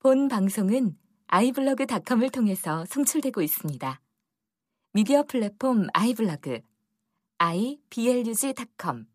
[0.00, 0.94] 본 방송은
[1.26, 4.00] 아이블로그닷컴을 통해서 송출되고 있습니다.
[4.92, 6.60] 미디어 플랫폼 아이블로그
[7.38, 9.06] iblog.com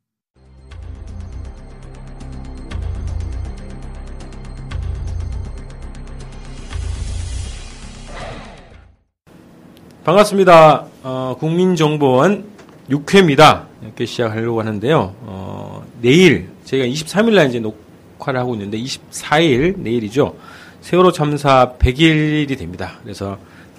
[10.04, 10.88] 반갑습니다.
[11.04, 12.43] 어, 국민정보원
[12.89, 13.68] 6회입니다.
[13.81, 15.15] 이렇게 시작하려고 하는데요.
[15.21, 20.36] 어, 내일 저희가 23일 날 이제 녹화를 하고 있는데 24일 내일이죠.
[20.84, 22.99] 세월호 참사 100일이 됩니다.
[23.03, 23.38] 그래서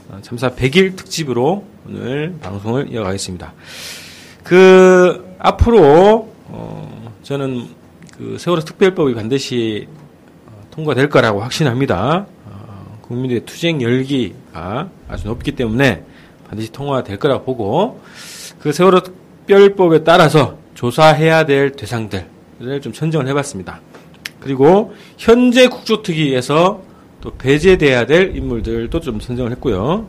[0.09, 3.53] 어, 참사 100일 특집으로 오늘 방송을 이어가겠습니다.
[4.43, 7.69] 그 앞으로 어, 저는
[8.17, 9.87] 그 세월호 특별법이 반드시
[10.47, 12.27] 어, 통과될 거라고 확신합니다.
[12.47, 16.05] 어, 국민들의 투쟁 열기가 아주 높기 때문에
[16.49, 18.01] 반드시 통과될 거라고 보고
[18.61, 23.83] 그 세월호 특별법에 따라서 조사해야 될 대상들을 좀 선정을 해봤습니다.
[24.41, 26.94] 그리고 현재 국조특위에서
[27.25, 30.07] 또 배제돼야 될 인물들도 좀 선정을 했고요.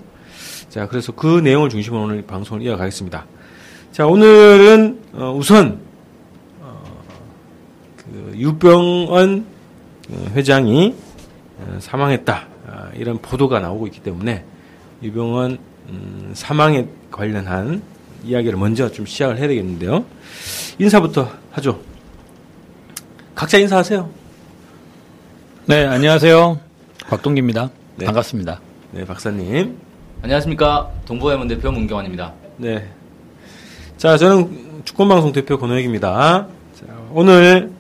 [0.68, 3.26] 자, 그래서 그 내용을 중심으로 오늘 방송을 이어가겠습니다.
[3.94, 5.80] 자, 오늘은 어, 우선
[6.60, 6.84] 어,
[7.96, 9.46] 그 유병언
[10.10, 10.94] 어, 회장이
[11.60, 14.44] 어, 사망했다 아, 이런 보도가 나오고 있기 때문에
[15.02, 17.82] 유병언 음, 사망에 관련한
[18.26, 20.04] 이야기를 먼저 좀 시작을 해야 되겠는데요.
[20.80, 21.80] 인사부터 하죠.
[23.36, 24.10] 각자 인사하세요.
[25.68, 26.65] 네, 안녕하세요.
[27.10, 27.70] 곽동기입니다.
[27.98, 28.06] 네.
[28.06, 28.60] 반갑습니다.
[28.92, 29.78] 네, 박사님.
[30.22, 32.34] 안녕하십니까 동부해문 대표 문경환입니다.
[32.58, 32.90] 네.
[33.98, 36.48] 자, 저는 주권방송 대표 권호혁입니다.
[36.74, 37.72] 자, 오늘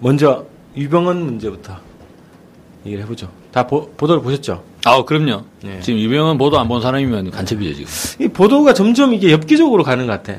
[0.00, 1.76] 먼저 유병헌 문제부터
[2.84, 3.30] 얘기를 해보죠.
[3.52, 4.62] 다 보, 보도를 보셨죠?
[4.84, 5.44] 아, 그럼요.
[5.62, 5.80] 네.
[5.80, 8.24] 지금 유명한 보도 안 본 사람이면 간첩이죠, 지금.
[8.24, 10.38] 이 보도가 점점 이게 엽기적으로 가는 것 같아.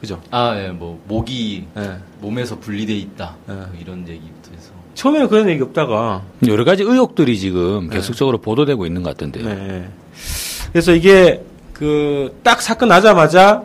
[0.00, 0.20] 그죠?
[0.30, 1.96] 아, 예, 뭐 목이 예.
[2.20, 3.54] 몸에서 분리돼 있다 네.
[3.54, 4.20] 뭐 이런 해서
[4.94, 9.44] 처음에는 그런 얘기 없다가 여러 가지 의혹들이 지금 계속적으로 보도되고 있는 것 같던데요.
[9.48, 9.88] 네.
[10.72, 11.42] 그래서 이게
[11.72, 13.64] 그 딱 사건 나자마자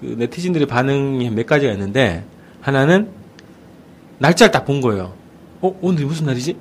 [0.00, 2.24] 그 네티즌들의 반응이 몇 가지가 있는데
[2.60, 3.08] 하나는
[4.18, 5.12] 날짜를 딱 본 거예요.
[5.60, 6.56] 어 오늘이 무슨 날이지?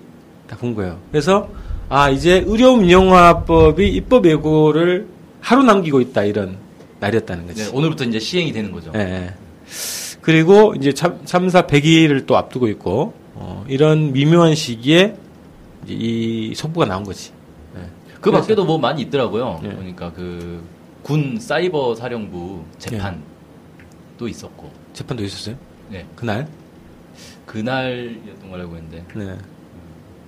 [0.47, 0.99] 딱 본 거예요.
[1.11, 1.49] 그래서
[1.89, 5.07] 아 이제 의료운영화법이 입법 예고를
[5.41, 6.57] 하루 남기고 있다 이런
[6.99, 7.63] 날이었다는 거지.
[7.63, 8.91] 네, 오늘부터 이제 시행이 되는 거죠.
[8.95, 9.33] 예, 예.
[10.21, 15.15] 그리고 이제 참, 참사 100일을 또 앞두고 있고 어, 이런 미묘한 시기에
[15.83, 17.31] 이제 이 속보가 나온 거지.
[17.77, 17.81] 예.
[18.15, 19.59] 그 그래서- 밖에도 뭐 많이 있더라고요.
[19.63, 19.67] 예.
[19.69, 20.61] 그러니까 그
[21.03, 25.55] 군 사이버 사령부 재판도 있었고, 재판도 있었어요?
[25.91, 26.47] 네 그날?
[27.45, 29.37] 그날이었던 걸 알고 있는데 네.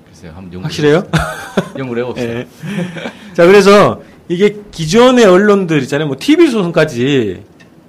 [0.07, 1.03] 글쎄요, 한번 연구 확실해요?
[1.79, 2.31] 연구를 해봅시다.
[2.31, 2.47] 예.
[3.34, 6.07] 자, 그래서 이게 기존의 언론들 있잖아요.
[6.07, 7.44] 뭐 TV 소송까지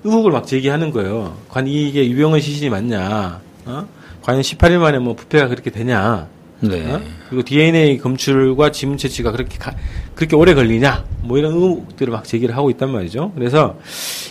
[0.04, 1.36] 의혹을 막 제기하는 거예요.
[1.50, 3.40] 과연 이게 유병헌 시신이 맞냐?
[3.66, 3.86] 어?
[4.28, 6.28] 과연 18일 만에 뭐 부패가 그렇게 되냐?
[6.60, 6.92] 네.
[6.92, 7.00] 어?
[7.30, 9.74] 그리고 DNA 검출과 지문 채취가 그렇게 가-
[10.14, 11.02] 그렇게 오래 걸리냐?
[11.22, 13.32] 뭐 이런 의혹들을 막 제기를 하고 있단 말이죠.
[13.34, 13.78] 그래서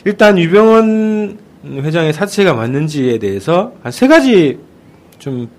[0.05, 4.59] 일단 유병헌 회장의 사체가 맞는지에 대해서 한 세 가지
[5.17, 5.49] 좀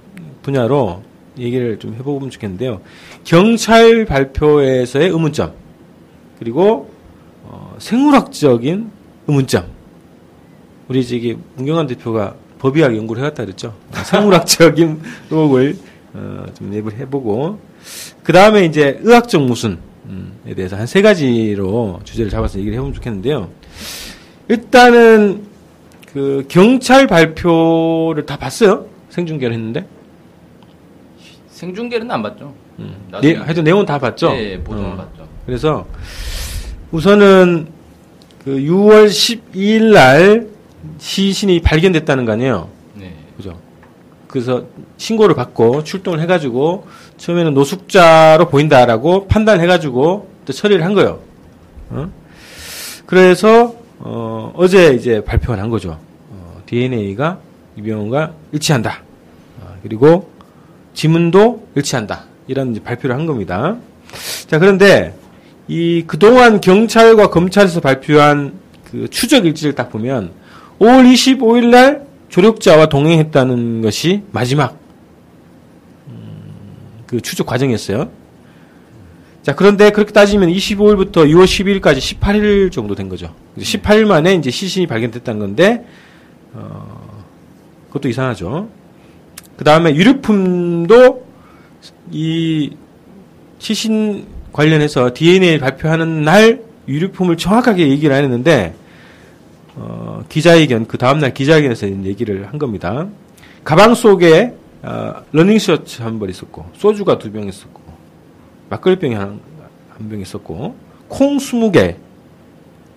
[0.42, 1.02] 분야로
[1.36, 2.80] 얘기를 좀 해보면 좋겠는데요.
[3.24, 5.52] 경찰 발표에서의 의문점
[6.38, 6.90] 그리고
[7.42, 8.88] 어, 생물학적인
[9.26, 9.66] 의문점.
[10.86, 13.74] 우리 저기 문경환 대표가 법의학 연구를 해왔다 그랬죠.
[14.04, 15.76] 생물학적인 의혹을
[16.14, 17.58] 어, 좀 얘기를 해보고
[18.22, 19.76] 그 다음에 이제 의학적 모순에
[20.56, 23.50] 대해서 한 세 가지로 주제를 잡아서 얘기를 해보면 좋겠는데요.
[24.48, 25.44] 일단은
[26.12, 28.86] 그 경찰 발표를 다 봤어요.
[29.10, 29.86] 생중계를 했는데.
[31.50, 32.54] 생중계는 안 봤죠.
[32.78, 32.94] 음.
[33.20, 34.30] 네, 하여튼 내용은 다 봤죠.
[34.32, 34.96] 네, 보도는 어.
[34.96, 35.28] 봤죠.
[35.44, 35.86] 그래서
[36.92, 37.68] 우선은
[38.44, 40.46] 그 6월 12일 날
[40.98, 42.68] 시신이 발견됐다는 거 아니에요.
[42.94, 43.14] 네.
[43.36, 43.58] 그죠?
[44.26, 44.66] 그래서
[44.98, 46.86] 신고를 받고 출동을 해가지고
[47.16, 51.20] 처음에는 노숙자로 보인다라고 판단을 해가지고 또 처리를 한 거예요.
[51.90, 52.10] 어?
[53.06, 55.98] 그래서 어, 어제 이제 발표가 난 거죠.
[56.30, 57.38] 어, DNA가
[57.76, 59.02] 이병헌과 일치한다.
[59.60, 60.30] 어, 그리고
[60.94, 62.24] 지문도 일치한다.
[62.48, 63.76] 이런 발표를 한 겁니다.
[64.46, 65.14] 자, 그런데
[65.68, 68.54] 이 그동안 경찰과 검찰에서 발표한
[68.90, 70.32] 그 추적 일지를 딱 보면
[70.80, 74.78] 5월 25일 날 조력자와 동행했다는 것이 마지막
[76.08, 78.10] 음, 그 추적 과정이었어요.
[79.42, 83.34] 자, 그런데 그렇게 따지면 25일부터 6월 12일까지 18일 정도 된 거죠.
[83.56, 85.86] 18일 만에 이제 시신이 발견됐다는 건데,
[86.52, 87.24] 어,
[87.86, 88.68] 그것도 이상하죠.
[89.56, 91.26] 그 다음에 유류품도
[92.10, 92.76] 이
[93.58, 98.74] 시신 관련해서 DNA 발표하는 날 유류품을 정확하게 얘기를 안 했는데,
[99.80, 103.06] 어, 기자회견, 그 다음날 기자회견에서 얘기를 한 겁니다.
[103.64, 107.80] 가방 속에 어, 러닝 셔츠 한 벌 있었고 소주가 두 병 있었고
[108.70, 109.40] 막걸리병이 한
[109.98, 110.74] 한 병 있었고
[111.08, 111.96] 콩 20개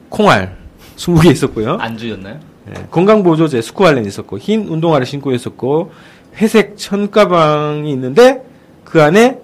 [0.09, 0.57] 콩알
[0.97, 1.77] 20개 있었고요.
[1.79, 2.39] 안주였나요?
[2.69, 5.91] 예, 건강보조제 스쿠알렌 있었고 흰 운동화를 신고 있었고
[6.37, 8.43] 회색 천가방이 있는데
[8.83, 9.39] 그 안에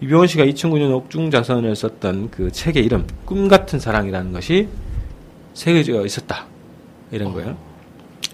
[0.00, 4.68] 유병언 씨가 2009년 옥중 자서전을 썼던 그 책의 이름 꿈 같은 사랑이라는 것이
[5.62, 6.46] 새겨져 있었다
[7.10, 7.56] 이런 거예요.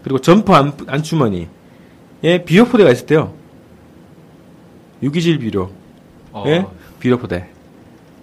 [0.03, 1.49] 그리고 점퍼 안, 안주머니에
[2.45, 3.33] 비료포대가 있었대요.
[5.03, 5.71] 유기질 비료,
[6.33, 6.67] 어, 예,
[7.01, 7.49] 비료포대.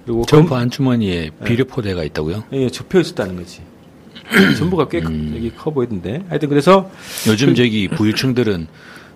[0.05, 2.43] 그리고 점퍼 안주머니에 비료 포대가 있다고요?
[2.53, 3.61] 예, 접혀 있었다는 거지.
[4.57, 5.33] 전부가 꽤 음.
[5.35, 6.23] 여기 커 보이던데.
[6.29, 6.89] 하여튼 그래서
[7.27, 8.67] 요즘 그- 저기 부유층들은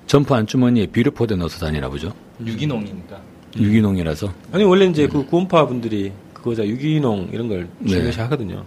[0.08, 2.12] 점퍼 안주머니에 비료 포대 넣어서 다니나 보죠.
[2.44, 3.22] 유기농이니까.
[3.58, 4.34] 유기농이라서.
[4.52, 7.92] 아니 원래 이제 그 구원파 분들이 그거자 유기농 이런 걸 네.
[7.92, 8.64] 중요시 하거든요.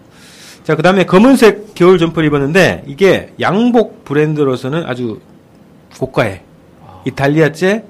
[0.69, 5.19] 자 그 다음에 검은색 겨울 점퍼를 입었는데 이게 양복 브랜드로서는 아주
[5.99, 6.43] 고가의
[6.87, 7.01] 아.
[7.07, 7.85] 이탈리아제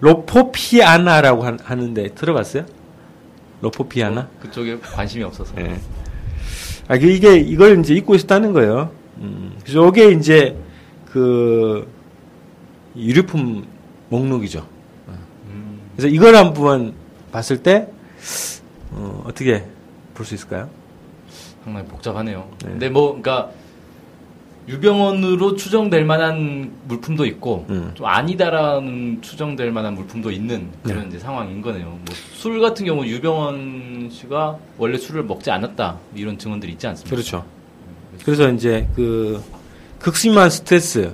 [0.00, 2.66] 로로피아나라고 한- 하는데 들어봤어요?
[3.62, 4.28] 로로피아나?
[4.40, 5.54] 그쪽에 관심이 없어서.
[5.58, 5.80] 예.
[6.88, 8.90] 아, 그 이게, 이걸 이제 입고 있었다는 거예요.
[9.16, 10.54] 음, 그래서 이게 이제,
[11.10, 11.88] 그,
[12.94, 13.64] 유류품
[14.10, 14.66] 목록이죠.
[15.08, 16.92] 음, 그래서 이걸 한번
[17.32, 17.88] 봤을 때,
[18.92, 19.64] 어, 어떻게
[20.12, 20.68] 볼 수 있을까요?
[21.64, 22.48] 상당히 복잡하네요.
[22.64, 22.70] 네.
[22.70, 23.50] 근데 뭐, 그러니까
[24.68, 27.90] 유병원으로 추정될 만한 물품도 있고 음.
[27.94, 31.86] 좀 아니다라는 추정될 만한 물품도 있는 그런 이제 상황인 거네요.
[31.86, 31.98] 뭐
[32.34, 37.10] 술 같은 경우 유병원 씨가 원래 술을 먹지 않았다 이런 증언들이 있지 않습니까?
[37.16, 37.44] 그렇죠.
[38.24, 39.42] 그래서 이제 그,
[39.98, 41.12] 극심한 스트레스,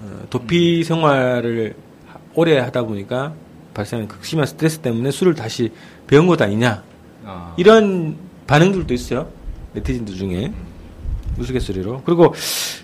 [0.00, 1.74] 어, 도피 생활을
[2.08, 3.34] 하- 오래 하다 보니까
[3.74, 5.72] 발생한 극심한 스트레스 때문에 술을 다시
[6.06, 6.82] 배운 것 아니냐.
[7.26, 8.16] 아, 이런
[8.46, 9.28] 반응들도 있어요.
[9.74, 10.52] 네티즌들 중에.
[11.38, 12.02] 우스갯소리로.
[12.04, 12.34] 그리고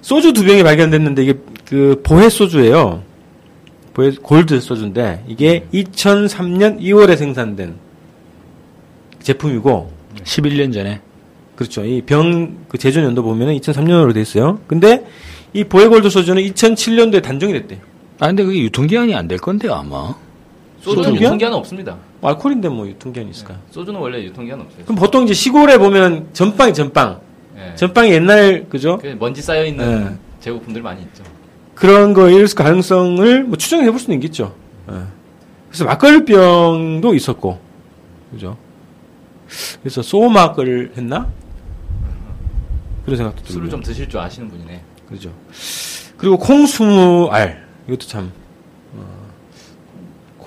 [0.01, 1.35] 소주 두 병이 발견됐는데 이게
[1.67, 3.03] 그 보헤 소주예요.
[3.95, 7.75] 보헤 골드 소주인데 이게 2003년 2월에 생산된
[9.23, 9.93] 제품이고
[10.25, 11.01] 11년 전에.
[11.57, 11.85] 그렇죠.
[11.85, 14.61] 이 병 그 제조 연도 보면은 2003년으로 돼 있어요.
[14.67, 15.05] 근데
[15.53, 17.81] 이 보헤 골드 소주는 2007년도에 단종이 됐대요.
[18.21, 20.15] 아, 근데 그게 유통기한이 안 될 건데요, 아마.
[20.81, 21.15] 소주는?
[21.17, 21.97] 유통기한 없습니다.
[22.23, 23.59] 알코올인데 뭐 유통기한이 있을까요?
[23.71, 24.85] 소주는 원래 유통기한 없어요.
[24.85, 27.21] 그럼 보통 이제 시골에 보면 전빵이 전빵.
[27.57, 27.75] 예.
[27.77, 28.99] 전빵이 옛날 그죠?
[28.99, 30.17] 그 먼지 쌓여 있는 네.
[30.41, 31.23] 제국품들이 많이 있죠.
[31.75, 34.55] 그런 거일 가능성을 뭐 추정해 볼 수는 있겠죠.
[34.91, 34.95] 예.
[35.69, 37.61] 그래서 막걸리병도 있었고,
[38.33, 38.57] 그죠?
[39.83, 41.29] 그래서 소막을 했나?
[43.05, 43.53] 그런 생각도 들고요.
[43.55, 44.83] 술을 좀 드실 줄 아시는 분이네.
[45.09, 45.33] 그죠.
[46.17, 48.33] 그리고 콩수알 이것도 참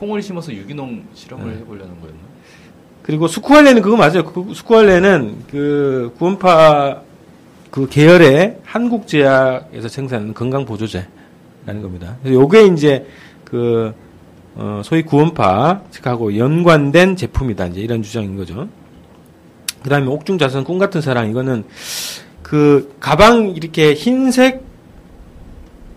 [0.02, 1.60] 콩을 심어서 유기농 실험을 네.
[1.60, 2.20] 해보려는 거였나?
[3.04, 4.26] 그리고 스쿠알레는 그거 맞아요.
[4.26, 7.04] 그 스쿠알레는 그 구원파
[7.70, 12.18] 그 계열의 한국 제약에서 생산하는 건강 보조제라는 겁니다.
[12.24, 13.06] 그래서 요게 이제
[13.46, 13.94] 그
[14.56, 17.68] 어, 소위 구원파 측하고 연관된 제품이다.
[17.68, 18.68] 이제 이런 주장인 거죠.
[19.84, 21.64] 그 다음에 옥중 자선 꿈 같은 사랑 이거는
[22.42, 24.64] 그 가방 이렇게 흰색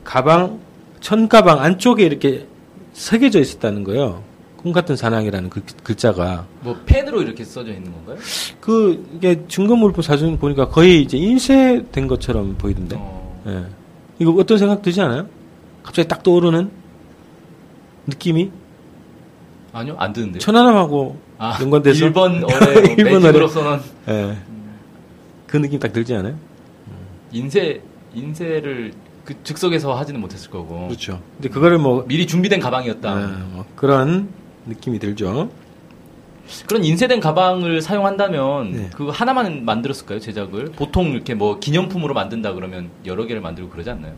[0.04, 0.60] 가방
[1.00, 2.46] 천 가방 안쪽에 이렇게
[2.94, 4.22] 새겨져 있었다는 거예요.
[4.56, 8.16] 꿈 같은 사랑이라는 글, 글자가 뭐 펜으로 이렇게 써져 있는 건가요?
[8.60, 12.96] 그 이게 증거물품 사진 보니까 거의 이제 인쇄된 것처럼 보이던데.
[12.98, 13.64] 어, 예.
[14.18, 15.26] 이거 어떤 생각 들지 않아요?
[15.82, 16.70] 갑자기 딱 떠오르는
[18.06, 18.50] 느낌이
[19.72, 20.38] 아니요, 안 드는데요.
[20.38, 24.38] 천안함하고 아, 연관돼서 일본 어뢰 일본 매직으로서는 예.
[25.46, 26.36] 그 느낌 딱 들지 않아요?
[27.32, 27.82] 인쇄
[28.14, 28.92] 인쇄를
[29.24, 31.20] 그 즉석에서 하지는 못했을 거고 그렇죠.
[31.36, 33.22] 근데 그거를 뭐, 미리 준비된 가방이었다.
[33.22, 34.28] 예, 뭐 그런
[34.66, 35.50] 느낌이 들죠.
[36.66, 38.90] 그런 인쇄된 가방을 사용한다면 네.
[38.94, 40.72] 그 하나만 만들었을까요 제작을?
[40.72, 44.12] 보통 이렇게 뭐 기념품으로 만든다 그러면 여러 개를 만들고 그러지 않나요?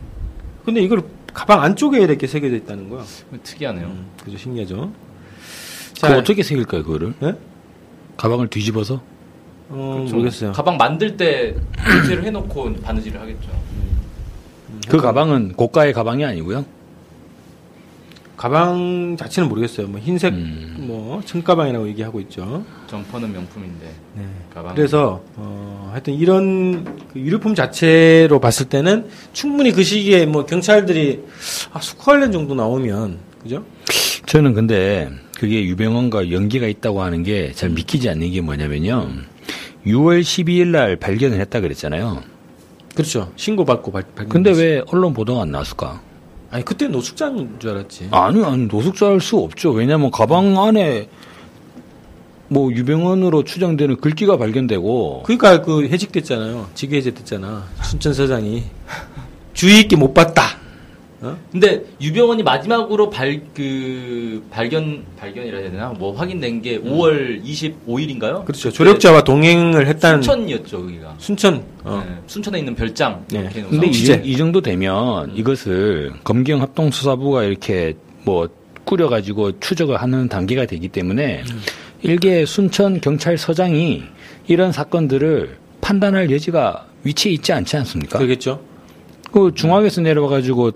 [0.65, 3.03] 근데 이걸 가방 안쪽에 이렇게 새겨져 있다는 거야.
[3.43, 3.85] 특이하네요.
[3.85, 4.91] 음, 그죠 신기하죠.
[6.01, 7.13] 그거 어떻게 새길까요, 그거를?
[7.23, 7.35] 예?
[8.17, 9.01] 가방을 뒤집어서?
[9.69, 10.15] 어, 그렇죠.
[10.15, 10.51] 모르겠어요.
[10.51, 11.55] 가방 만들 때
[11.95, 13.49] 인쇄를 해놓고 바느질을 하겠죠.
[14.89, 16.65] 그 가방은 고가의 가방이 아니고요.
[18.35, 19.87] 가방 자체는 모르겠어요.
[19.87, 20.75] 뭐 흰색 음.
[20.87, 22.63] 뭐 청가방이라고 얘기하고 있죠.
[22.85, 24.23] 점퍼는 명품인데 네.
[24.53, 24.75] 가방.
[24.75, 31.23] 그래서 어, 하여튼 이런 그 유류품 자체로 봤을 때는 충분히 그 시기에 뭐 경찰들이
[31.73, 33.63] 아, 스쿠알렌 정도 나오면 그죠?
[34.27, 39.09] 저는 근데 그게 유병원과 연계가 있다고 하는 게 잘 믿기지 않는 게 뭐냐면요.
[39.87, 42.21] 6월 12일 날 발견을 했다 그랬잖아요.
[42.97, 43.31] 그렇죠.
[43.35, 44.29] 신고받고 발, 발견.
[44.29, 46.01] 근데 왜 언론 보도가 안 나왔을까?
[46.49, 48.07] 아니 그때 노숙자인 줄 알았지.
[48.09, 49.69] 아니, 아니, 노숙자일 수 없죠.
[49.69, 51.07] 왜냐면 가방 안에
[52.47, 56.69] 뭐 유병원으로 추정되는 글귀가 발견되고 그러니까 그 해직됐잖아요.
[56.73, 57.65] 직위 해제됐잖아.
[57.83, 58.63] 순천 서장이
[59.53, 60.57] 주의 있게 못 봤다.
[61.21, 61.35] 어?
[61.51, 68.45] 근데 유병원이 마지막으로 발 그 발견 발견이라 해야 되나 뭐 확인된 게 5월 25일인가요?
[68.45, 68.71] 그렇죠.
[68.71, 71.15] 조력자와 동행을 했다는 순천이었죠 거기가.
[71.17, 71.63] 순천.
[71.83, 72.03] 어.
[72.07, 73.25] 네, 순천에 있는 별장.
[73.31, 73.49] 네.
[73.69, 74.21] 근데 이.
[74.23, 78.47] 이 정도 되면 이것을 검경 합동수사부가 이렇게 뭐
[78.83, 81.43] 꾸려가지고 추적을 하는 단계가 되기 때문에
[82.03, 84.03] 일개 순천 경찰서장이
[84.47, 88.17] 이런 사건들을 판단할 여지가 위치에 있지 않지 않습니까?
[88.19, 88.59] 그러겠죠.
[89.31, 90.71] 그 중앙에서 내려와가지고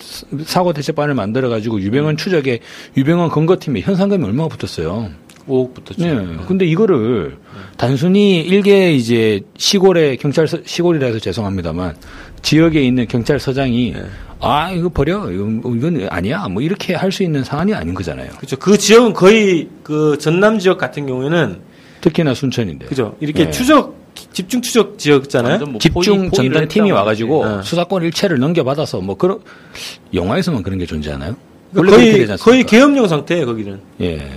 [0.45, 2.59] 사고 대책반을 만들어가지고 유병헌 추적에
[2.97, 5.09] 유병헌 검거팀에 현상금이 얼마가 붙었어요.
[5.47, 6.05] 5억 붙었죠.
[6.05, 6.37] 네.
[6.47, 7.37] 근데 이거를
[7.77, 11.95] 단순히 일개 이제 시골의 경찰서 시골이라 해서 죄송합니다만
[12.41, 13.95] 지역에 있는 경찰서장이
[14.39, 18.29] 아 이거 버려 이건, 이건 아니야 뭐 이렇게 할 수 있는 상황이 아닌 거잖아요.
[18.37, 18.55] 그렇죠.
[18.57, 21.59] 그 지역은 거의 그 전남 지역 같은 경우에는
[22.01, 23.15] 특히나 순천인데 그죠.
[23.19, 23.51] 이렇게 네.
[23.51, 24.00] 추적
[24.33, 25.65] 집중 추적 지역잖아요.
[25.65, 27.63] 뭐 집중 포위- 전단 팀이 와가지고 네.
[27.63, 29.39] 수사권 일체를 넘겨받아서 뭐 그런
[30.13, 31.35] 영화에서만 그런 게 존재하나요?
[31.73, 32.37] 그러니까 거의?
[32.37, 33.79] 거의 계엄령 상태예요 거기는.
[34.01, 34.29] 예.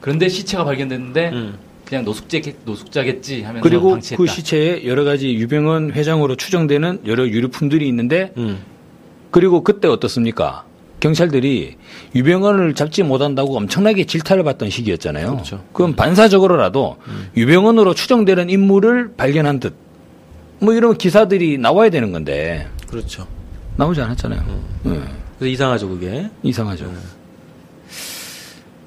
[0.00, 1.58] 그런데 시체가 발견됐는데 음.
[1.84, 4.22] 그냥 노숙자 노숙자겠지 하면서 그리고 방치했다.
[4.22, 8.60] 그 시체에 여러 가지 유병헌 회장으로 추정되는 여러 유류품들이 있는데 음.
[9.32, 10.64] 그리고 그때 어떻습니까?
[11.00, 11.76] 경찰들이
[12.14, 15.32] 유병헌을 잡지 못한다고 엄청나게 질타를 받던 시기였잖아요.
[15.32, 15.64] 그렇죠.
[15.74, 16.98] 럼 반사적으로라도
[17.36, 19.74] 유병헌으로 추정되는 인물을 발견한 듯.
[20.60, 23.26] 뭐 이런 기사들이 나와야 되는 건데 그렇죠.
[23.76, 24.40] 나오지 않았잖아요.
[24.86, 24.90] 예.
[25.38, 26.28] 그래서 이상하죠 그게.
[26.42, 26.92] 이상하죠.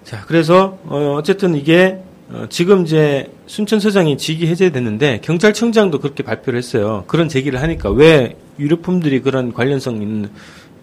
[0.04, 1.98] 자, 그래서 어, 어쨌든 이게
[2.30, 7.04] 어, 지금 이제 순천서장이 직위 해제됐는데 경찰청장도 그렇게 발표를 했어요.
[7.08, 10.30] 그런 제기를 하니까 왜 유류품들이 그런 관련성 있는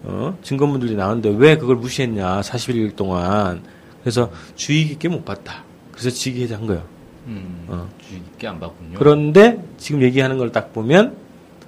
[0.03, 3.61] 어, 증거물들이 나오는데 왜 그걸 무시했냐 41일 동안
[4.01, 5.63] 그래서 주의 깊게 못 봤다.
[5.91, 6.83] 그래서 직위 해제 한 거예요.
[7.27, 7.87] 음, 어.
[8.07, 8.97] 주의 깊게 안 봤군요.
[8.97, 11.15] 그런데 지금 얘기하는 걸 딱 보면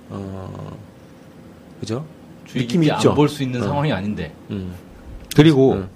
[0.09, 0.77] 어,
[1.79, 2.05] 그죠?
[2.45, 3.09] 주의 느낌이 깊게 있죠.
[3.11, 3.65] 안볼 수 있는 어.
[3.67, 4.33] 상황이 아닌데.
[4.49, 4.73] 음.
[5.35, 5.89] 그리고 음.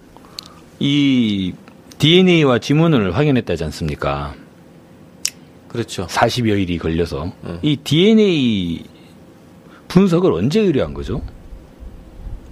[0.80, 1.54] 이
[1.98, 4.36] DNA와 지문을 확인했다지 않습니까?
[5.68, 6.06] 그렇죠.
[6.06, 7.60] 40여일이 걸려서 음.
[7.64, 8.84] 이 DNA
[9.88, 11.22] 분석을 언제 의뢰한 거죠?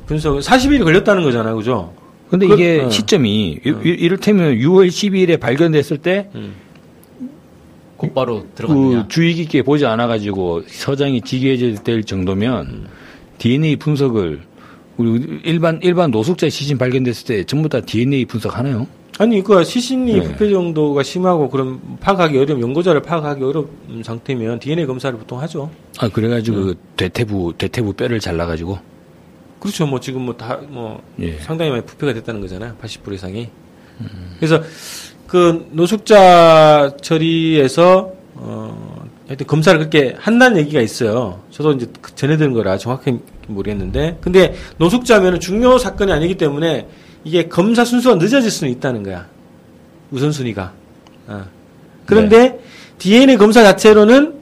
[0.05, 1.93] 분석 40일이 걸렸다는 거잖아요, 그죠?
[2.29, 2.89] 근데 그- 이게 어.
[2.89, 6.53] 시점이 이- 이- 이를테면 6월 12일에 발견됐을 때 음.
[7.97, 9.07] 곧바로 그 들어갔느냐.
[9.07, 12.87] 주의 깊게 보지 않아 가지고 서장이 직위해제될 정도면
[13.37, 14.41] DNA 분석을
[14.97, 18.87] 우리 일반 일반 노숙자 시신 발견됐을 때 전부 다 DNA 분석하나요?
[19.17, 20.21] 아니, 그 시신이 네.
[20.21, 23.69] 부패 정도가 심하고 그럼 파악하기 어려운 연고자를 파악하기 어려운
[24.03, 25.69] 상태면 DNA 검사를 보통 하죠.
[25.99, 28.77] 아 그래가지고 그 대퇴부 대퇴부 뼈를 잘라 가지고
[29.65, 29.87] 그렇죠.
[29.87, 31.39] 뭐 지금 뭐다뭐 예.
[31.39, 32.75] 상당히 많이 부패가 됐다는 거잖아요.
[32.79, 33.49] 80% 이상이.
[34.37, 34.61] 그래서
[35.25, 41.41] 그 노숙자 처리에서 어 하여튼 검사를 그렇게 한다는 얘기가 있어요.
[41.49, 43.17] 저도 이제 그 전해 들은 거라 정확히
[43.47, 46.87] 모르겠는데 근데 노숙자면은 중요 사건이 아니기 때문에
[47.23, 49.25] 이게 검사 순서가 늦어질 수는 있다는 거야.
[50.11, 50.73] 우선순위가.
[51.27, 51.45] 어.
[52.05, 52.59] 그런데
[52.99, 54.35] DNA 검사 자체로는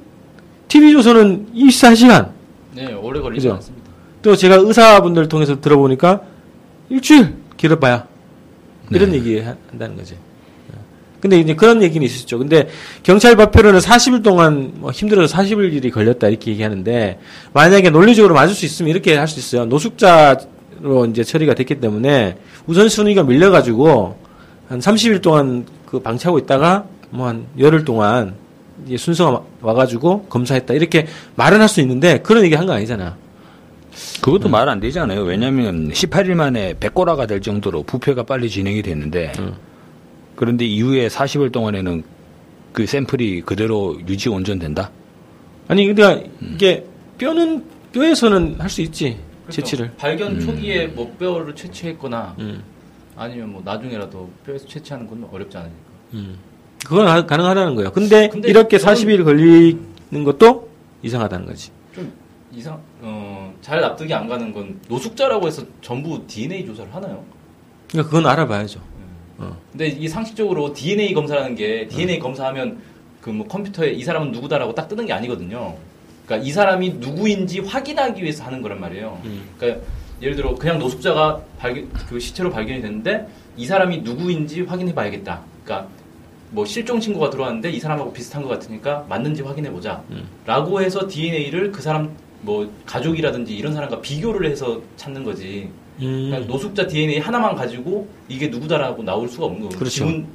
[0.68, 2.32] TV조선은 24시간
[2.76, 3.56] 네, 오래 걸리지 그죠?
[3.56, 3.83] 않습니다.
[4.24, 6.22] 또 제가 의사분들 통해서 들어보니까
[6.90, 8.08] 일주일 길어봐야
[8.92, 9.18] 이런 네.
[9.18, 10.16] 얘기 하- 한다는 거지.
[10.74, 10.78] 어.
[11.20, 12.38] 근데 이제 그런 얘기는 있었죠.
[12.40, 12.70] 근데
[13.04, 17.20] 경찰 발표로는 40일 동안 뭐 힘들어서 40일이 걸렸다 이렇게 얘기하는데
[17.54, 19.66] 만약에 논리적으로 맞을 수 있으면 이렇게 할 수 있어요.
[19.66, 22.38] 노숙자로 이제 처리가 됐기 때문에
[22.68, 24.18] 우선순위가 밀려가지고
[24.70, 28.36] 한 30일 동안 그 방치하고 있다가 뭐 한 열흘 동안
[28.88, 33.16] 이제 순서가 와- 와가지고 검사했다 이렇게 말은 할 수 있는데 그런 얘기 한 거 아니잖아.
[34.22, 35.22] 그것도 말안 되지 않아요?
[35.24, 39.54] 왜냐하면 18일 만에 백고라가 될 정도로 부패가 빨리 진행이 됐는데 음.
[40.36, 42.04] 그런데 이후에 40일 동안에는
[42.72, 44.90] 그 샘플이 그대로 유지 온전된다?
[45.68, 46.86] 아니 근데 이게
[47.18, 49.62] 뼈는 뼈에서는 할 수 있지 그렇죠.
[49.62, 49.92] 채취를.
[49.98, 52.64] 발견 초기에 뭐 뼈를 채취했거나 음.
[53.16, 55.78] 아니면 뭐 나중에라도 뼈에서 채취하는 건 어렵지 않으니까.
[56.14, 56.38] 음.
[56.86, 57.92] 그건 하- 가능하다는 거예요.
[57.92, 60.68] 근데, 근데 이렇게 저는- 40일 걸리는 것도
[61.04, 61.70] 이상하다는 거지.
[61.94, 62.12] 좀
[62.52, 63.33] 이상 어,
[63.64, 67.24] 잘 납득이 안 가는 건 노숙자라고 해서 전부 DNA 조사를 하나요?
[67.90, 68.82] 그러니까 그건 알아봐야죠.
[69.38, 69.58] 어.
[69.72, 72.80] 근데 이게 상식적으로 DNA 검사라는 게 DNA 검사하면
[73.22, 75.76] 그 뭐 컴퓨터에 이 사람은 누구다라고 딱 뜨는 게 아니거든요.
[76.26, 79.18] 그러니까 이 사람이 누구인지 확인하기 위해서 하는 거란 말이에요.
[79.24, 79.48] 음.
[79.58, 79.82] 그러니까
[80.22, 85.42] 예를 들어 그냥 노숙자가 발견 그 시체로 발견이 됐는데 이 사람이 누구인지 확인해 봐야겠다.
[85.64, 85.88] 그러니까
[86.52, 90.04] 뭐 실종 신고가 들어왔는데 이 사람하고 비슷한 것 같으니까 맞는지 확인해 보자.
[90.12, 90.28] 음.
[90.46, 95.70] 라고 해서 DNA를 그 사람 뭐 가족이라든지 이런 사람과 비교를 해서 찾는 거지.
[96.02, 96.28] 음.
[96.30, 99.76] 그러니까 노숙자 DNA 하나만 가지고 이게 누구다라고 나올 수가 없는 거고.
[99.76, 99.90] 그렇죠.
[99.90, 100.28] 지문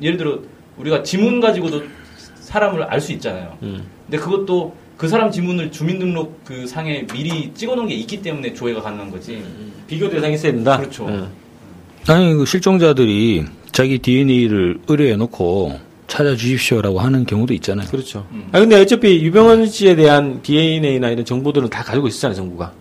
[0.00, 0.38] 예를 들어
[0.76, 1.82] 우리가 지문 가지고도
[2.40, 3.56] 사람을 알 수 있잖아요.
[3.62, 3.84] 음.
[4.06, 9.10] 근데 그것도 그 사람 지문을 주민등록 그 상에 미리 찍어놓은 게 있기 때문에 조회가 가능한
[9.10, 9.42] 거지.
[9.86, 10.76] 비교 대상이 있어야 된다.
[10.78, 11.06] 그렇죠.
[11.08, 11.28] 응.
[12.06, 17.88] 아니 그 실종자들이 자기 DNA를 의뢰해 놓고 찾아주십시오라고 하는 경우도 있잖아요.
[17.88, 18.26] 그렇죠.
[18.32, 18.48] 음.
[18.52, 22.72] 아 근데 어차피 유병헌 씨에 대한 DNA나 이런 정보들은 다 가지고 있었잖아요, 정부가.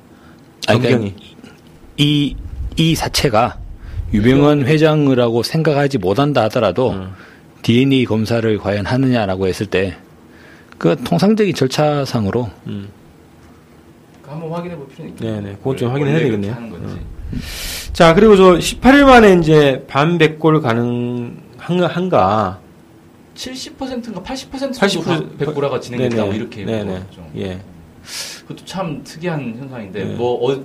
[0.67, 1.13] 그러니까 검경이.
[1.97, 2.35] 이,
[2.77, 3.59] 이 자체가
[4.13, 7.11] 유병헌 회장이라고 생각하지 못한다 하더라도 음.
[7.61, 9.95] DNA 검사를 과연 하느냐라고 했을 때
[10.83, 12.89] 그 통상적인 절차상으로 음.
[14.27, 15.41] 한번 확인해 볼 필요는 있겠네.
[15.41, 15.55] 네네.
[15.59, 16.55] 그건 좀왜 확인해야 되겠네요.
[16.55, 16.99] 건지.
[17.93, 22.59] 자, 그리고 저 18일 만에 이제 반백골 가능한가?
[23.35, 26.35] 70%인가 80% 80% 정도 백고라가 진행됐다고 네네.
[26.37, 27.03] 이렇게 네네.
[27.37, 27.59] 예.
[28.41, 30.15] 그것도 참 특이한 현상인데 네.
[30.15, 30.63] 뭐 어,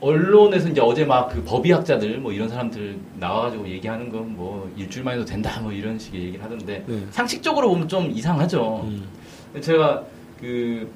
[0.00, 5.24] 언론에서 이제 어제 막 그 법의학자들 뭐 이런 사람들 나와가지고 얘기하는 건 뭐 일주일만 해도
[5.24, 7.06] 된다 뭐 이런 식의 얘기를 하던데 네.
[7.10, 8.82] 상식적으로 보면 좀 이상하죠.
[8.84, 9.04] 음.
[9.60, 10.02] 제가
[10.40, 10.90] 그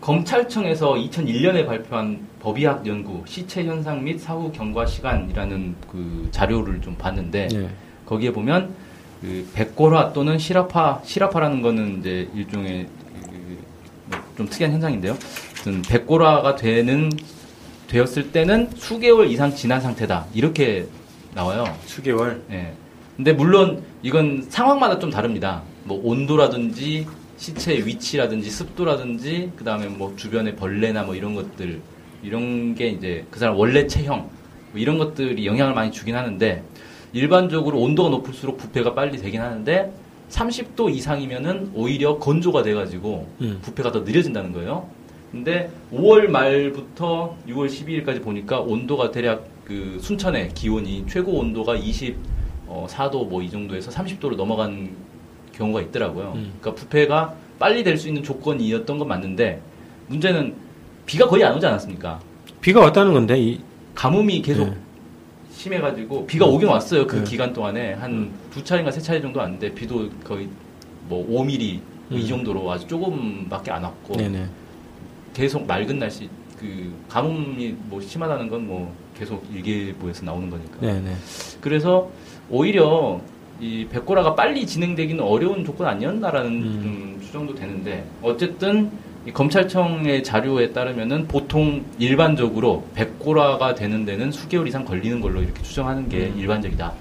[0.00, 7.48] 검찰청에서 2001년에 발표한 법의학 연구 시체 현상 및 사후 경과 시간이라는 그 자료를 좀 봤는데
[7.54, 7.68] 예.
[8.06, 8.74] 거기에 보면
[9.22, 12.88] 그 백골화 또는 시라파 시라파라는 거는 이제 일종의
[14.32, 15.16] 그좀 특이한 현상인데요.
[15.88, 17.08] 백골화가 되는
[17.86, 20.86] 되었을 때는 수개월 이상 지난 상태다 이렇게
[21.34, 21.64] 나와요.
[21.86, 22.42] 수개월.
[22.50, 22.72] 예.
[23.16, 25.62] 근데 물론 이건 상황마다 좀 다릅니다.
[25.84, 31.80] 뭐 온도라든지 시체의 위치라든지 습도라든지 그 다음에 뭐 주변의 벌레나 뭐 이런 것들
[32.24, 34.30] 이런 게 이제 그 사람 원래 체형
[34.72, 36.62] 뭐 이런 것들이 영향을 많이 주긴 하는데
[37.12, 39.92] 일반적으로 온도가 높을수록 부패가 빨리 되긴 하는데
[40.30, 43.58] 30도 이상이면은 오히려 건조가 돼가지고 음.
[43.62, 44.86] 부패가 더 느려진다는 거예요.
[45.30, 53.42] 근데 5월 말부터 6월 12일까지 보니까 온도가 대략 그 순천의 기온이 최고 온도가 24도 뭐
[53.42, 54.90] 이 정도에서 30도로 넘어간
[55.52, 56.32] 경우가 있더라고요.
[56.34, 56.52] 음.
[56.60, 59.60] 그러니까 부패가 빨리 될 수 있는 조건이었던 건 맞는데
[60.08, 60.54] 문제는
[61.06, 62.20] 비가 거의 안 오지 않았습니까?
[62.60, 63.60] 비가 왔다는 건데 이
[63.94, 64.76] 가뭄이 계속 네.
[65.62, 67.06] 심해가지고 비가 오긴 왔어요.
[67.06, 67.24] 그 네.
[67.24, 70.48] 기간 동안에 한 두 차례인가 세 차례 정도 왔는데 비도 거의
[71.08, 72.28] 뭐 5mm 뭐이 음.
[72.28, 74.44] 정도로 아주 조금밖에 안 왔고 네네.
[75.32, 80.80] 계속 맑은 날씨 그 가뭄이 뭐 심하다는 건 뭐 계속 일기예보에서 나오는 거니까.
[80.80, 81.14] 네네.
[81.60, 82.10] 그래서
[82.50, 83.20] 오히려
[83.60, 86.80] 이 백고라가 빨리 진행되기는 어려운 조건 아니었나라는 음.
[86.82, 88.90] 좀 추정도 되는데 어쨌든 이
[89.32, 96.26] 검찰청의 자료에 따르면은 보통 일반적으로 백고라가 되는 데는 수개월 이상 걸리는 걸로 이렇게 추정하는 게
[96.34, 96.38] 음.
[96.38, 96.92] 일반적이다.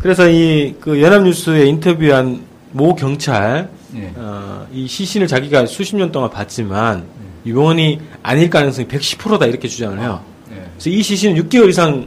[0.00, 4.12] 그래서 이 그 연합뉴스에 인터뷰한 모 경찰 예.
[4.16, 7.04] 어, 이 시신을 자기가 수십 년 동안 봤지만
[7.46, 10.20] 유병원이 아닐 가능성이 110%다 이렇게 주장을 해요.
[10.50, 10.56] 예.
[10.72, 12.06] 그래서 이 시신은 6개월 이상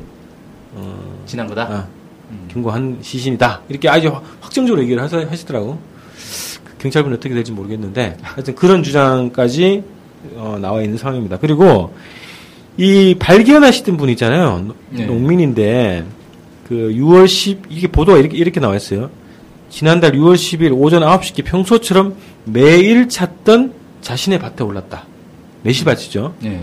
[0.74, 1.64] 어, 지난 거다.
[1.64, 1.88] 아,
[2.30, 2.48] 음.
[2.52, 3.62] 경고한 시신이다.
[3.70, 5.80] 이렇게 아주 확- 확정적으로 얘기를 하시더라고.
[6.78, 9.84] 그 경찰분 어떻게 될지 모르겠는데 하여튼 그런 주장까지
[10.36, 11.38] 어, 나와 있는 상황입니다.
[11.38, 11.94] 그리고
[12.78, 14.60] 이 발견하시던 분 있잖아요.
[14.68, 15.06] 노- 네.
[15.06, 16.06] 농민인데
[16.68, 19.10] 그 6월 10 이게 보도가 이렇게 이렇게 나와 있어요.
[19.70, 25.06] 지난달 6월 10일 오전 9시께 평소처럼 매일 찾던 자신의 밭에 올랐다.
[25.64, 26.36] 매실밭이죠.
[26.46, 26.62] 예.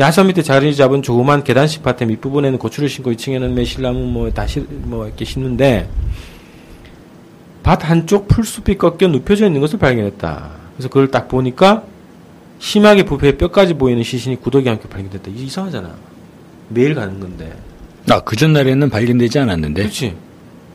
[0.00, 5.06] 야산 밑에 자리 잡은 조그만 계단식 밭의 밑부분에는 고추를 심고 2층에는 매실나무 뭐 다시 뭐
[5.06, 5.88] 이렇게 심는데
[7.64, 10.50] 밭 한쪽 풀숲이 꺾여 눕혀져 있는 것을 발견했다.
[10.76, 11.82] 그래서 그걸 딱 보니까
[12.60, 15.30] 심하게 부패해 뼈까지 보이는 시신이 구더기 함께 발견됐다.
[15.30, 15.90] 이게 이상하잖아.
[16.68, 17.52] 매일 가는 건데.
[18.10, 19.82] 아, 그 전날에는 발견되지 않았는데.
[19.82, 20.14] 그렇지.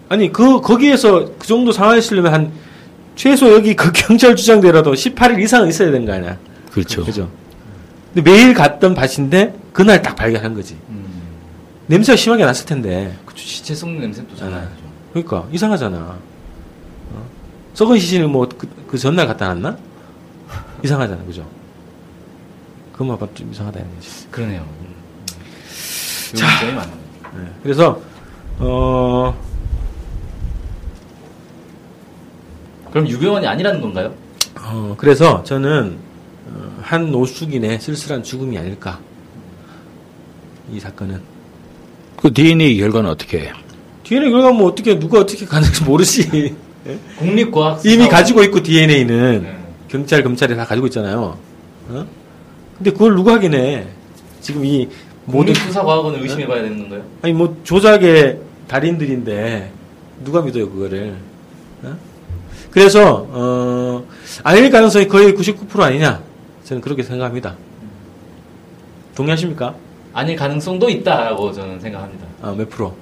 [0.10, 2.52] 아니 그 거기에서 그 정도 상황에 쓰려면 한
[3.16, 6.38] 최소 여기 그 경찰 주장대로도 18일 이상은 있어야 되는 거 아니야.
[6.72, 7.06] 그렇죠.
[7.06, 7.30] 그죠.
[8.14, 10.76] 근데 매일 갔던 밭인데 그날 딱 발견한 거지.
[10.90, 11.06] 음.
[11.86, 13.16] 냄새가 심하게 났을 텐데.
[13.26, 14.70] 그쵸, 시체 썩는 냄새 아니죠.
[15.14, 16.18] 그러니까 이상하잖아.
[17.80, 17.86] 어?
[17.86, 19.78] 썩은 시신을 뭐그 전날 갖다 놨나?
[20.84, 21.48] 이상하잖아, 그죠?
[22.92, 24.28] 그만 봐도 좀 이상하다 이런 거지.
[24.30, 24.66] 그러네요.
[26.36, 26.46] 자.
[26.46, 26.60] 자.
[26.60, 26.98] 점이 많네요.
[27.38, 27.52] 네.
[27.64, 28.02] 그래서
[28.60, 29.34] 어
[32.92, 34.14] 그럼 유병원이 아니라는 건가요?
[34.58, 35.98] 어, 그래서 저는
[36.48, 39.00] 어, 한 노숙인의 쓸쓸한 죽음이 아닐까.
[40.70, 41.22] 이 사건은.
[42.18, 43.54] 그 DNA 결과는 어떻게 해요?
[44.04, 46.56] DNA 결과 뭐 어떻게 누가 어떻게 가는지 모르지.
[47.18, 49.58] 국립과학 이미 가지고 있고 DNA는 네.
[49.88, 51.38] 경찰 검찰이 다 가지고 있잖아요.
[51.90, 52.06] 어?
[52.78, 53.88] 근데 그걸 누가 확인해?
[54.42, 54.88] 지금 이
[55.26, 57.04] 모든 국립수사과학원을 의심해봐야 되는 건가요?
[57.22, 59.72] 아니 뭐 조작의 달인들인데
[60.24, 61.16] 누가 믿어요 그거를?
[61.84, 61.98] 어?
[62.72, 64.06] 그래서 어
[64.44, 66.22] 아닐 가능성이 거의 99% 아니냐?
[66.64, 67.56] 저는 그렇게 생각합니다.
[69.16, 69.76] 동의하십니까?
[70.14, 72.26] 아닐 가능성도 있다라고 저는 생각합니다.
[72.42, 72.96] 아, 몇 프로?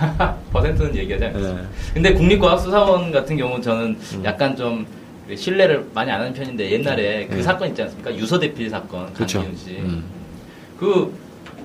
[0.52, 1.62] 퍼센트는 얘기하지 않겠습니다.
[1.62, 1.68] 네.
[1.94, 4.24] 근데 국립과학수사원 같은 경우는 저는 음.
[4.24, 4.86] 약간 좀
[5.34, 7.42] 신뢰를 많이 안 하는 편인데 옛날에 그 네.
[7.42, 8.14] 사건 있지 않습니까?
[8.16, 9.38] 유서 대필 사건 그렇죠.
[9.38, 9.78] 강기훈 씨.
[9.78, 10.04] 음.
[10.78, 11.14] 그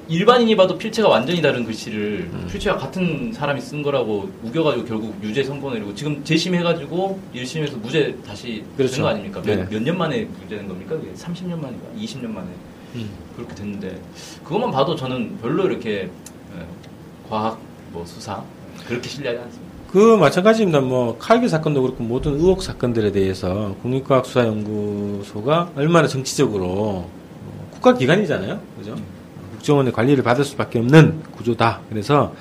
[0.08, 2.48] 일반인이 봐도 필체가 완전히 다른 글씨를 음.
[2.52, 8.64] 필체가 같은 사람이 쓴 거라고 우겨가지고 결국 유죄 선고 내리고 지금 재심해가지고 1심에서 무죄 다시
[8.78, 8.96] 그렇죠.
[8.96, 9.42] 된거 아닙니까?
[9.42, 9.66] 네.
[9.70, 10.96] 몇년 만에 무죄된 겁니까?
[10.96, 11.86] 그게 30년 만인가?
[11.98, 12.48] 20년 만에
[12.96, 13.10] 음.
[13.36, 14.00] 그렇게 됐는데
[14.44, 16.04] 그것만 봐도 저는 별로 이렇게
[16.56, 16.66] 예,
[17.28, 17.60] 과학
[17.96, 18.44] 뭐 수사
[18.88, 19.74] 그렇게 신뢰하지 않습니다.
[19.92, 20.82] 그 마찬가지입니다.
[20.82, 27.10] 뭐 칼기 사건도 그렇고 모든 의혹 사건들에 대해서 국립과학수사연구소가 얼마나 정치적으로 어,
[27.72, 28.92] 국가 기관이잖아요, 그죠?
[28.92, 31.80] 어, 국정원의 관리를 받을 수밖에 없는 구조다.
[31.90, 32.36] 그래서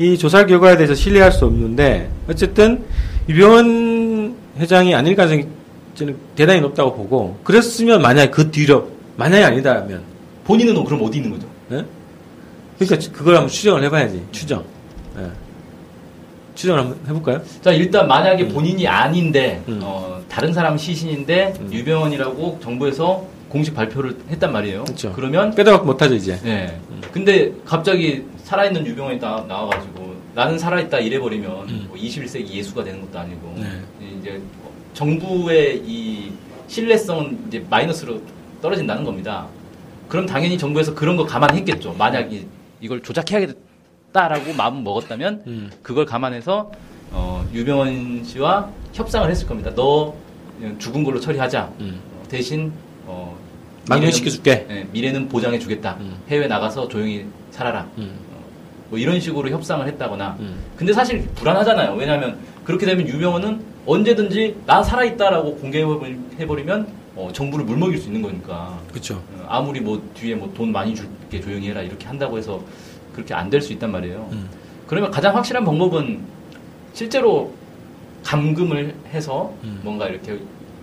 [0.00, 2.84] 이 조사 결과에 대해서 신뢰할 수 없는데 어쨌든
[3.28, 5.46] 유병헌 회장이 아닐 가능성이
[5.94, 10.02] 저는 대단히 높다고 보고 그랬으면 만약 그 뒤로 만약에 아니다면
[10.44, 11.46] 본인은 그럼 어디 있는 거죠?
[11.70, 11.84] 예?
[12.78, 14.75] 그러니까 그걸 한번 추정을 해봐야지 추정.
[15.18, 15.30] 예.
[16.54, 17.42] 추정을 한번 해볼까요?
[17.60, 19.80] 자 일단 만약에 본인이 아닌데 음.
[19.82, 21.72] 어, 다른 사람 시신인데 음.
[21.72, 24.84] 유병헌이라고 정부에서 공식 발표를 했단 말이에요.
[24.84, 25.12] 그렇죠.
[25.12, 26.38] 그러면 빼다박 못하죠 이제.
[26.42, 26.78] 네.
[26.90, 27.00] 음.
[27.12, 31.84] 근데 갑자기 살아있는 유병헌이 나, 나와가지고 나는 살아있다 이래버리면 음.
[31.88, 33.68] 뭐 21세기 예수가 되는 것도 아니고 네.
[34.18, 34.40] 이제
[34.94, 36.32] 정부의 이
[36.68, 38.20] 신뢰성은 이제 마이너스로
[38.60, 39.46] 떨어진다는 겁니다.
[40.08, 41.94] 그럼 당연히 정부에서 그런 거 감안했겠죠.
[41.98, 42.46] 만약 이,
[42.80, 43.46] 이걸 조작해야
[44.16, 45.70] 겠다라고 마음 먹었다면 음.
[45.82, 46.72] 그걸 감안해서
[47.12, 49.70] 어, 유병헌 씨와 협상을 했을 겁니다.
[49.74, 50.14] 너
[50.78, 51.70] 죽은 걸로 처리하자.
[51.80, 52.00] 음.
[52.14, 52.72] 어, 대신
[53.04, 53.36] 어,
[53.88, 54.66] 망명시켜줄게.
[54.70, 55.96] 예, 미래는 보장해 주겠다.
[56.00, 56.16] 음.
[56.28, 57.86] 해외 나가서 조용히 살아라.
[57.98, 58.16] 음.
[58.88, 60.36] 뭐 이런 식으로 협상을 했다거나.
[60.40, 60.56] 음.
[60.76, 61.94] 근데 사실 불안하잖아요.
[61.94, 68.78] 왜냐하면 그렇게 되면 유병헌은 언제든지 나 살아있다라고 공개해버리면 어, 정부를 물먹일 수 있는 거니까.
[68.90, 69.16] 그렇죠.
[69.34, 72.60] 어, 아무리 뭐 뒤에 뭐 돈 많이 줄게 조용히 해라 이렇게 한다고 해서
[73.16, 74.28] 그렇게 안 될 수 있단 말이에요.
[74.32, 74.48] 음.
[74.86, 76.20] 그러면 가장 확실한 방법은
[76.92, 77.52] 실제로
[78.22, 79.80] 감금을 해서 음.
[79.82, 80.38] 뭔가 이렇게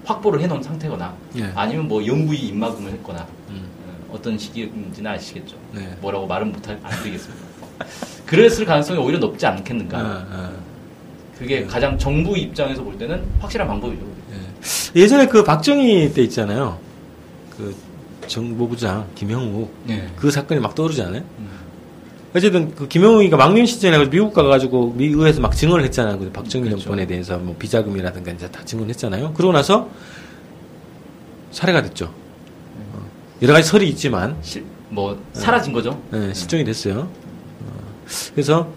[0.06, 1.44] 확보를 해놓은 상태거나 예.
[1.56, 3.64] 아니면 뭐 영구히 입막음을 했거나 음.
[4.10, 5.56] 어, 어떤 시기인지는 아시겠죠.
[5.74, 5.96] 네.
[6.02, 7.46] 뭐라고 말은 못할 안 드리겠습니다.
[8.26, 9.98] 그랬을 가능성이 오히려 높지 않겠는가.
[9.98, 10.52] 아, 아.
[11.38, 11.66] 그게 네.
[11.68, 14.04] 가장 정부 입장에서 볼 때는 확실한 방법이죠.
[14.34, 15.02] 예.
[15.02, 16.78] 예전에 그 박정희 때 있잖아요.
[17.56, 17.74] 그
[18.28, 20.08] 정보부장 김형욱 네.
[20.16, 21.22] 그 사건이 막 떠오르지 않아요?
[21.40, 21.50] 음.
[22.36, 26.18] 어쨌든 그 김영욱이가 망명 가지고 미국 가가지고 미 의회에서 막 증언을 했잖아요.
[26.18, 26.84] 그 박정희 그렇죠.
[26.84, 29.34] 정권에 대해서 뭐 비자금이라든가 이제 다 증언했잖아요.
[29.34, 29.90] 그러고 나서
[31.52, 32.06] 살해가 됐죠.
[32.06, 33.08] 어,
[33.44, 36.02] 여러 가지 설이 있지만 실, 뭐 사라진 거죠.
[36.14, 37.02] 예, 실종이 됐어요.
[37.02, 37.94] 어,
[38.34, 38.68] 그래서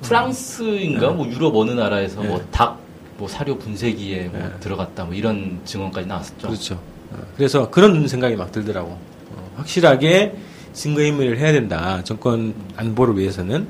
[0.00, 2.28] 프랑스인가 뭐 유럽 어느 나라에서 네.
[2.28, 2.80] 뭐닭
[3.18, 4.50] 뭐 사료 분쇄기에 뭐 네.
[4.60, 6.48] 들어갔다 뭐 이런 증언까지 나왔었죠.
[6.48, 6.74] 그렇죠.
[7.12, 8.88] 어, 그래서 그런 생각이 막 들더라고.
[8.88, 10.34] 어, 확실하게
[10.76, 12.02] 증거인멸을 해야 된다.
[12.04, 13.66] 정권 안보를 위해서는.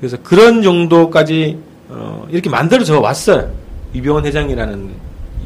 [0.00, 3.54] 그래서 그런 정도까지 어, 이렇게 만들어져 왔어요.
[3.94, 4.90] 이병헌 회장이라는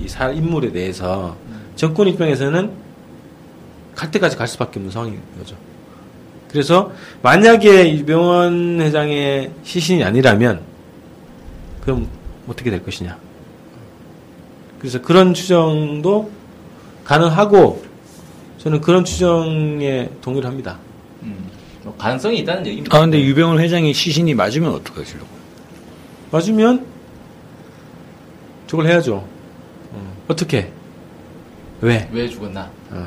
[0.03, 1.37] 이 사, 인물에 대해서
[1.77, 2.71] 정권 입장에서는
[3.95, 5.57] 갈 때까지 갈 수밖에 없는 상황인 거죠.
[6.51, 10.63] 그래서 만약에 이병헌 회장의 시신이 아니라면
[11.83, 12.09] 그럼
[12.49, 13.19] 어떻게 될 것이냐.
[14.79, 16.31] 그래서 그런 추정도
[17.05, 17.88] 가능하고
[18.59, 20.79] 저는 그런 추정에 동의를 합니다.
[21.23, 21.49] 음.
[21.85, 22.97] 뭐 가능성이 있다는 얘기입니다.
[22.97, 25.27] 아 근데 유병훈 회장의 시신이 맞으면 어떡하시려고?
[26.31, 26.85] 맞으면
[28.67, 29.25] 저걸 해야죠.
[29.93, 30.71] 어, 어떻게?
[31.81, 32.09] 왜?
[32.13, 32.71] 왜 죽었나?
[32.91, 33.07] 어.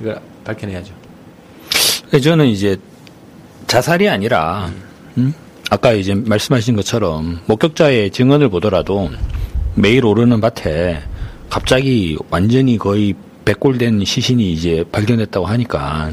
[0.00, 0.94] 이걸 밝혀내야죠.
[2.22, 2.76] 저는 이제
[3.66, 4.70] 자살이 아니라
[5.16, 5.34] 음?
[5.70, 9.10] 아까 이제 말씀하신 것처럼 목격자의 증언을 보더라도
[9.74, 11.02] 매일 오르는 밭에
[11.48, 16.10] 갑자기 완전히 거의 백골된 시신이 이제 발견됐다고 하니까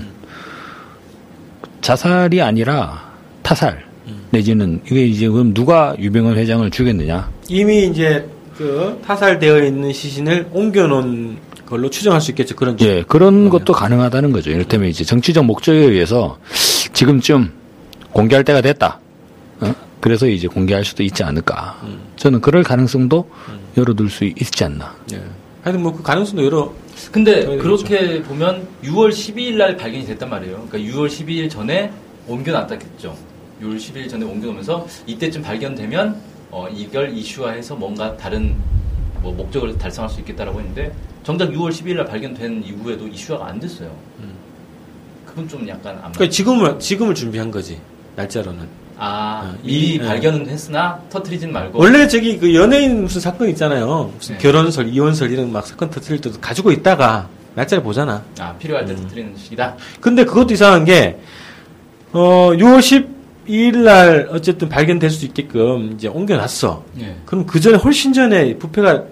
[1.82, 3.86] 자살이 아니라 타살
[4.32, 7.30] 내지는 이게 이제 그럼 누가 유병헌 회장을 죽였느냐?
[7.50, 12.56] 이미 이제 그 타살되어 있는 시신을 옮겨놓은 걸로 추정할 수 있겠죠.
[12.56, 14.52] 그런 예, 그런 것도 가능하다는 거죠.
[14.52, 16.38] 이를테면 이제 정치적 목적에 의해서
[16.94, 17.52] 지금쯤
[18.12, 19.00] 공개할 때가 됐다.
[19.62, 19.74] 어?
[20.00, 21.82] 그래서 이제 공개할 수도 있지 않을까.
[22.16, 23.30] 저는 그럴 가능성도
[23.78, 24.94] 열어둘 수 있지 않나.
[25.14, 25.22] 예.
[25.64, 26.74] 하여튼 뭐 그 가능성도 여러
[27.12, 30.66] 근데 그렇게 보면 6월 12일 날 발견이 됐단 말이에요.
[30.70, 31.92] 그러니까 6월 12일 전에
[32.28, 33.16] 옮겨놨다겠죠.
[33.62, 36.22] 6월 12일 전에 옮겨놓으면서 이때쯤 발견되면
[36.52, 38.56] 어, 이걸 이슈화해서 뭔가 다른
[39.22, 40.92] 뭐 목적을 달성할 수 있겠다라고 했는데
[41.24, 43.96] 정작 6월 12일 날 발견된 이후에도 이슈화가 안 됐어요.
[44.20, 44.34] 음.
[45.26, 47.80] 그건 좀 약간 안 그러니까 지금을 지금을 준비한 거지
[48.16, 48.81] 날짜로는.
[49.04, 54.14] 아 어, 미리 이- 발견은 했으나 터트리진 말고 원래 저기 그 연예인 무슨 사건 있잖아요.
[54.16, 54.42] 무슨 네.
[54.44, 58.24] 결혼설, 이혼설 이런 막 사건 터트릴 때도 가지고 있다가 날짜를 보잖아.
[58.40, 58.88] 아 필요할 음.
[58.90, 59.76] 때 터트리는 시기다.
[60.00, 61.18] 근데 그것도 이상한 게,
[62.14, 63.08] 어, 6월
[63.48, 66.84] 12일 날 어쨌든 발견될 수 있게끔 이제 옮겨놨어.
[67.00, 67.16] 예.
[67.26, 69.04] 그럼 그 전에 훨씬 전에 부패가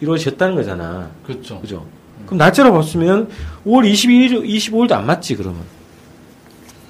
[0.00, 1.10] 이루어졌다는 거잖아.
[1.26, 1.60] 그렇죠.
[1.60, 1.84] 그죠?
[2.26, 3.28] 그럼 날짜로 봤으면
[3.66, 5.62] 5월 22일, 25일도 안 맞지, 그러면.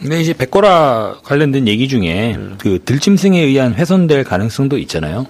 [0.01, 2.57] 근데 이제 백고라 관련된 얘기 중에 음.
[2.59, 5.27] 그 들짐승에 의한 훼손될 가능성도 있잖아요.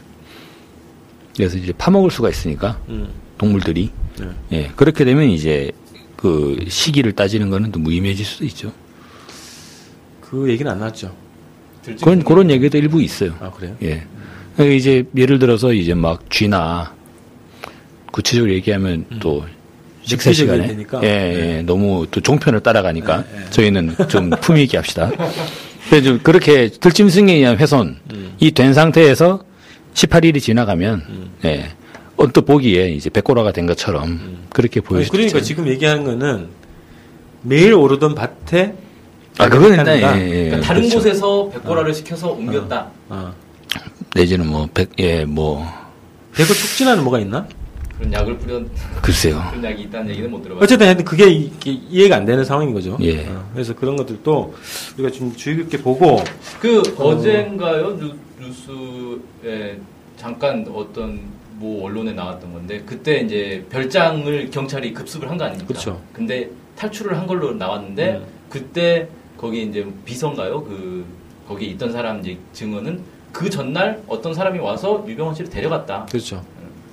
[1.37, 3.09] 그래서 이제 파먹을 수가 있으니까 음.
[3.39, 4.27] 동물들이 네.
[4.53, 5.71] 예 그렇게 되면 이제
[6.17, 8.73] 그 시기를 따지는 거는 또 무의미해질 수도 있죠.
[10.21, 11.15] 그 얘기는 안 나왔죠.
[12.03, 13.35] 그런 그런 얘기도 일부 있어요.
[13.41, 13.77] 아, 그래요?
[13.83, 14.05] 예.
[14.55, 16.95] 그러니까 이제 예를 들어서 이제 막 쥐나
[18.11, 19.45] 구체적으로 얘기하면 또
[20.07, 21.01] 식사 시간에 되니까.
[21.03, 21.57] 예, 네.
[21.59, 23.51] 예, 너무 또 종편을 따라가니까 네, 네.
[23.51, 25.11] 저희는 좀 품위 있게 합시다.
[25.89, 28.51] 그래서 좀 그렇게 들짐승에 의한 훼손이 음.
[28.55, 29.45] 된 상태에서
[29.95, 31.71] 18일이 지나가면 예.
[32.17, 34.97] 언뜻 보기에 이제 백고라가 된 것처럼 그렇게 음.
[34.97, 35.45] 아니, 수도 그러니까 있잖아요.
[35.45, 36.49] 지금 얘기하는 거는
[37.43, 38.75] 매일 오르던 밭에
[39.39, 39.87] 아 그거는.
[39.87, 40.99] 예, 예, 그러니까 다른 그렇죠.
[40.99, 42.91] 곳에서 백고라를 시켜서 옮겼다.
[43.11, 43.33] 아,
[44.15, 45.67] 내지는 뭐 백, 예, 뭐
[46.35, 47.47] 대구 촉진하는 뭐가 있나?
[47.99, 48.61] 그런 약을 뿌려
[49.01, 49.43] 글쎄요.
[49.51, 50.63] 그런 약이 있다는 얘기는 못 들어봤어요.
[50.65, 52.97] 어쨌든 그게 이- 이- 이해가 안 되는 상황인 거죠.
[53.01, 53.27] 예.
[53.29, 54.55] 어, 그래서 그런 것들도
[54.99, 56.23] 우리가 좀 주의 깊게 보고
[56.61, 59.79] 그 어젠가요 뉴, 뉴스에
[60.17, 61.21] 잠깐 어떤
[61.55, 65.73] 뭐 언론에 나왔던 건데 그때 이제 별장을 경찰이 급습을 한 거 아닙니까?
[65.73, 66.01] 그쵸.
[66.13, 68.25] 근데 탈출을 한 걸로 나왔는데 음.
[68.51, 70.63] 그때 거기 이제 비서인가요?
[70.65, 71.05] 그
[71.49, 73.01] 거기 있던 사람 이제 증언은
[73.33, 76.07] 그 전날 어떤 사람이 와서 유병언 씨를 데려갔다.
[76.11, 76.43] 그렇죠.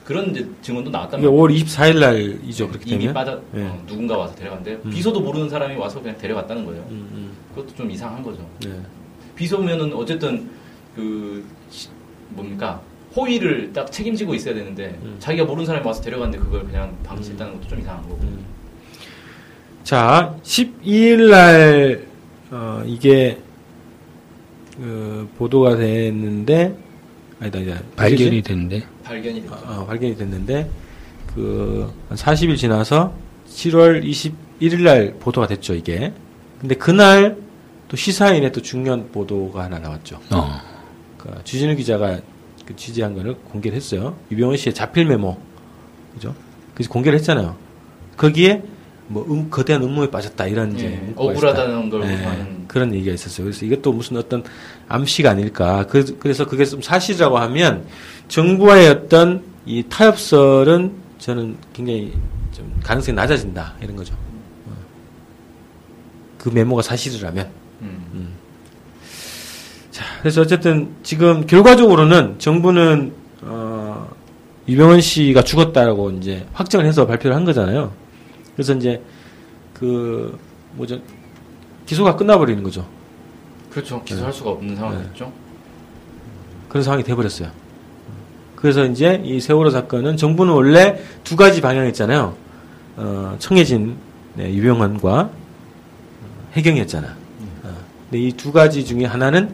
[0.04, 1.32] 그런 이제 증언도 나왔단 말이에요.
[1.40, 2.68] 5월 24일 날이죠.
[2.68, 3.14] 그렇게 이미 되면.
[3.14, 3.62] 빠져 예.
[3.64, 4.90] 어, 누군가 와서 데려갔는데 음.
[4.92, 6.82] 비서도 모르는 사람이 와서 그냥 데려갔다는 거예요.
[6.90, 7.32] 음, 음.
[7.56, 8.46] 그것도 좀 이상한 거죠.
[8.66, 8.72] 네.
[9.36, 10.50] 비서면은 어쨌든
[10.96, 11.88] 그 시-
[12.30, 12.82] 뭡니까
[13.16, 15.16] 호의를 딱 책임지고 있어야 되는데 음.
[15.20, 18.22] 자기가 모르는 사람이 와서 데려갔는데 그걸 그냥 방치했다는 것도 좀 이상한 거고.
[18.24, 18.44] 음.
[19.84, 22.08] 자, 12일 날,
[22.52, 23.38] 어, 이게,
[24.78, 26.74] 그, 보도가 됐는데,
[27.44, 27.82] 아니다, 아니다.
[27.96, 28.42] 발견이?
[28.42, 29.54] 됐는데 발견이 됐죠.
[29.54, 30.70] 어, 어, 발견이 됐는데,
[31.36, 33.14] 그, 한 40일 지나서
[33.50, 36.14] 7월 21일 날 보도가 됐죠, 이게.
[36.60, 37.38] 근데 그날
[37.90, 40.20] 또 시사인에 또 중요한 보도가 하나 나왔죠.
[40.32, 40.62] 어.
[41.18, 42.20] 그 주진우 기자가
[42.66, 44.16] 그 취재한 거를 공개를 했어요.
[44.32, 45.38] 유병헌 씨의 자필 메모.
[46.14, 46.34] 그죠?
[46.74, 47.56] 그래서 공개를 했잖아요.
[48.16, 48.64] 거기에
[49.08, 52.04] 뭐 음, 거대한 음모에 빠졌다 이런 이제 예, 억울하다는 걸.
[52.04, 53.46] 예, 하는 그런 얘기가 있었어요.
[53.46, 54.44] 그래서 이것도 무슨 어떤
[54.88, 55.86] 암시가 아닐까.
[55.88, 57.86] 그, 그래서 그게 좀 사실이라고 하면
[58.28, 62.14] 정부와의 어떤 이 타협설은 저는 굉장히
[62.52, 64.14] 좀 가능성이 낮아진다 이런 거죠.
[64.68, 64.72] 어.
[66.38, 67.50] 그 메모가 사실이라면.
[67.82, 68.34] 음.
[69.92, 74.10] 자, 그래서 어쨌든 지금 결과적으로는 정부는 어,
[74.68, 77.92] 유병헌 씨가 죽었다라고 이제 확정을 해서 발표를 한 거잖아요.
[78.56, 79.02] 그래서 이제
[79.74, 80.38] 그
[80.74, 81.00] 뭐죠
[81.86, 82.86] 기소가 끝나버리는 거죠.
[83.70, 84.04] 그렇죠.
[84.04, 85.32] 기소할 수가 없는 상황이었죠.
[86.70, 87.50] 그런 상황이 돼버렸어요.
[88.56, 92.36] 그래서 이제 이 세월호 사건은 정부는 원래 두 가지 방향이었잖아요.
[92.98, 93.96] 어, 청해진
[94.36, 95.30] 네, 유병헌과 어,
[96.54, 97.08] 해경이었잖아.
[97.64, 97.76] 어,
[98.10, 99.54] 근데 이 두 가지 중에 하나는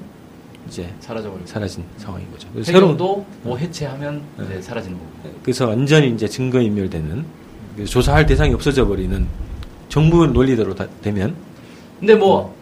[0.68, 1.48] 이제 사라져버리고.
[1.48, 2.48] 사라진 상황인 거죠.
[2.64, 4.46] 새로운 뭐 해체하면 네.
[4.46, 5.10] 이제 사라지는 거고.
[5.42, 7.26] 그래서 완전히 이제 증거 인멸되는 그래서
[7.86, 9.28] 조사할 대상이 없어져 버리는
[9.89, 11.36] 정부 논리대로 다, 되면
[12.00, 12.60] 근데 뭐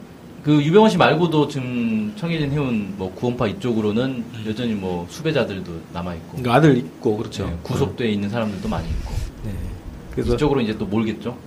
[0.47, 6.27] 그 유병헌 씨 말고도 지금 청해진 해운 뭐 구원파 이쪽으로는 여전히 뭐 수배자들도 남아 있고
[6.37, 7.59] 그러니까 아들 있고 그렇죠.
[7.63, 9.51] 구속돼 있는 사람들도 많이 있고 네.
[10.11, 11.37] 그래서 이쪽으로 이제 또 몰겠죠.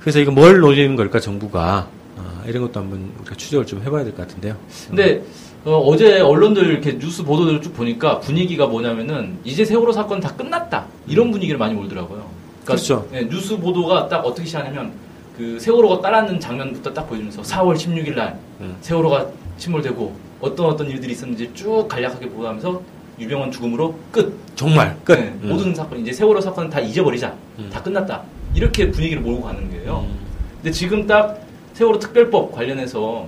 [0.00, 4.12] 그래서 이거 뭘 노리는 걸까 정부가 아, 이런 것도 한번 우리가 추적을 좀 해봐야 될
[4.16, 4.56] 것 같은데요.
[4.88, 5.22] 근데
[5.64, 10.86] 어, 제 언론들 이렇게 뉴스 보도들을 쭉 보니까 분위기가 뭐냐면은 이제 세월호 사건 다 끝났다
[11.06, 12.28] 이런 분위기를 많이 몰더라고요.
[12.64, 13.06] 그렇죠.
[13.12, 14.92] 예, 뉴스 보도가 딱 어떻게 시작하냐면
[15.36, 18.76] 그 세월호가 따랐는 장면부터 딱 보여주면서 4월 16일 날 음.
[18.80, 19.26] 세월호가
[19.58, 22.82] 침몰되고 어떤 어떤 일들이 있었는지 쭉 간략하게 보도하면서
[23.18, 24.34] 유병헌 죽음으로 끝.
[24.56, 25.12] 정말 끝.
[25.14, 25.48] 네, 음.
[25.50, 27.34] 모든 사건 이제 세월호 사건은 다 잊어버리자.
[27.58, 27.70] 음.
[27.72, 28.22] 다 끝났다.
[28.54, 30.06] 이렇게 분위기를 몰고 가는 거예요.
[30.08, 30.18] 음.
[30.56, 31.40] 근데 지금 딱
[31.74, 33.26] 세월호 특별법 관련해서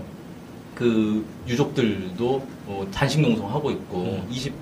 [0.74, 4.26] 그 유족들도 뭐 단식 농성하고 있고 음.
[4.30, 4.52] 20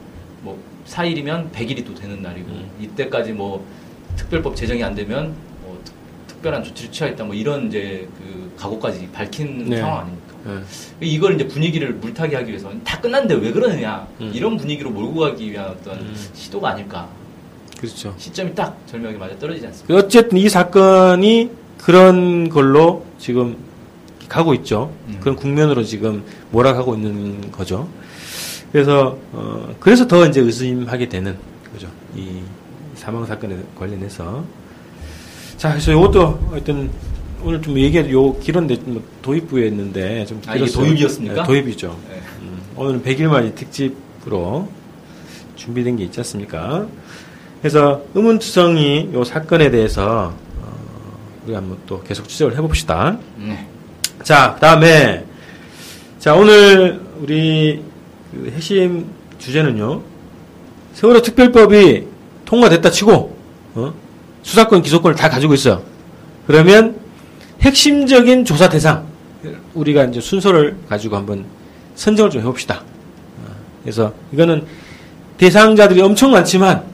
[0.43, 2.71] 뭐 4일이면 100일이 또 되는 날이고 음.
[2.81, 3.65] 이때까지 뭐
[4.17, 5.95] 특별법 제정이 안 되면 뭐 특,
[6.29, 9.79] 특별한 조치를 취하겠다 뭐 이런 이제 그 각오까지 밝힌 네.
[9.79, 10.35] 상황 아닙니까?
[10.45, 11.07] 네.
[11.07, 14.31] 이걸 이제 분위기를 물타기 하기 위해서 다 끝났는데 왜 그러느냐 음.
[14.35, 16.15] 이런 분위기로 몰고 가기 위한 어떤 음.
[16.35, 17.09] 시도가 아닐까
[17.79, 18.15] 그렇죠.
[18.17, 19.95] 시점이 딱 절묘하게 맞아 떨어지지 않습니까?
[19.97, 23.57] 어쨌든 이 사건이 그런 걸로 지금
[24.29, 24.93] 가고 있죠.
[25.09, 25.19] 음.
[25.21, 27.89] 그런 국면으로 지금 몰아가고 있는 거죠.
[28.73, 31.37] 그래서 어 그래서 더 이제 의심하게 되는
[31.73, 31.89] 거죠.
[32.17, 32.41] 이
[33.05, 34.43] 사망 사건에 관련해서
[35.59, 36.91] 자 그래서 이것도 하여튼
[37.43, 40.65] 오늘 좀 얘기해 요 길었는데 뭐 도입부에 있는데 좀 아, 이게.
[40.65, 41.35] 도입이었습니까?
[41.35, 41.99] 네, 도입이죠.
[42.09, 42.23] 네.
[42.41, 44.69] 음, 오늘은 100일 만이 특집으로
[45.57, 46.87] 준비된 게 있지 않습니까?
[47.61, 50.77] 그래서 의문투성이 요 사건에 대해서 어,
[51.47, 53.19] 우리 한번 또 계속 추적을 해봅시다.
[53.37, 53.69] 네.
[54.23, 55.27] 자, 그다음에
[56.19, 57.83] 자 오늘 우리
[58.33, 60.01] 그 핵심 주제는요.
[60.95, 62.14] 세월호 특별법이
[62.45, 63.37] 통과됐다 치고
[63.75, 63.95] 어?
[64.43, 65.83] 수사권 기소권을 다 가지고 있어요.
[66.47, 66.97] 그러면
[67.61, 69.07] 핵심적인 조사 대상
[69.75, 71.45] 우리가 이제 순서를 가지고 한번
[71.95, 72.81] 선정을 좀 해봅시다.
[72.81, 73.51] 어,
[73.83, 74.65] 그래서 이거는
[75.39, 76.85] 대상자들이 엄청 많지만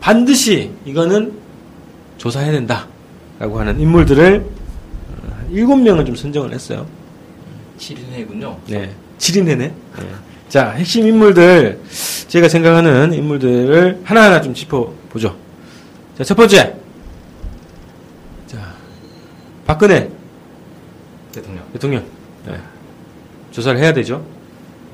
[0.00, 1.32] 반드시 이거는
[2.18, 4.44] 조사해야 된다라고 하는 인물들을
[5.10, 6.86] 어, 일곱 명을 좀 선정을 했어요.
[7.78, 8.56] 7인회군요.
[8.68, 8.90] 네.
[9.18, 9.58] 7인회네.
[9.58, 9.72] 네.
[10.48, 11.80] 자, 핵심 인물들,
[12.28, 15.36] 제가 생각하는 인물들을 하나하나 좀 짚어보죠.
[16.16, 16.76] 자, 첫 번째.
[18.46, 18.58] 자,
[19.66, 20.08] 박근혜
[21.32, 21.64] 대통령.
[21.72, 22.04] 대통령.
[22.46, 22.58] 네.
[23.50, 24.24] 조사를 해야 되죠.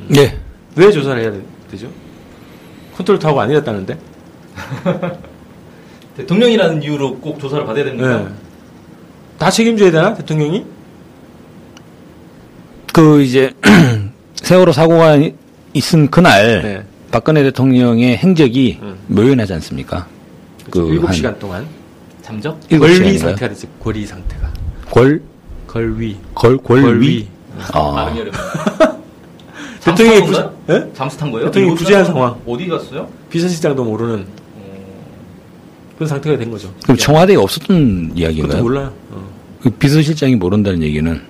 [0.08, 0.38] 네.
[0.74, 1.88] 왜 조사를 해야 되- 되죠?
[2.96, 3.98] 컨트롤 타워가 아니었다는데?
[6.16, 8.18] 대통령이라는 이유로 꼭 조사를 받아야 됩니까?
[8.18, 8.28] 네.
[9.38, 10.14] 다 책임져야 되나?
[10.14, 10.64] 대통령이?
[12.92, 13.52] 그 이제
[14.36, 15.34] 세월호 사고가 이-
[15.74, 16.82] 있은 그날 네.
[17.10, 18.96] 박근혜 대통령의 행적이 음.
[19.08, 20.06] 묘연하지 않습니까?
[20.70, 21.66] 그 일곱 한 시간 동안.
[22.22, 22.58] 잠적?
[22.70, 23.18] 권리?
[23.18, 23.70] 상태가 됐어요.
[23.82, 24.50] 권리 상태가.
[24.90, 25.20] 권,
[25.66, 26.16] 걸위.
[26.34, 26.82] 걸, 권위.
[26.82, 27.28] 권위.
[27.72, 28.32] 아, 여름.
[29.84, 30.52] 대통령이 잠수 탄 부- 건가요?
[30.70, 30.92] 예?
[30.94, 31.46] 잠수 탄 거예요?
[31.46, 32.36] 대통령이 부재한 상황.
[32.46, 33.08] 어디 갔어요?
[33.30, 34.24] 비서실장도 모르는
[35.96, 36.72] 그런 상태가 된 거죠.
[36.84, 38.62] 그럼 청와대에 없었던 이야기인가요?
[38.62, 38.92] 몰라요.
[39.10, 39.28] 어.
[39.62, 41.20] 그 비서실장이 모른다는 얘기는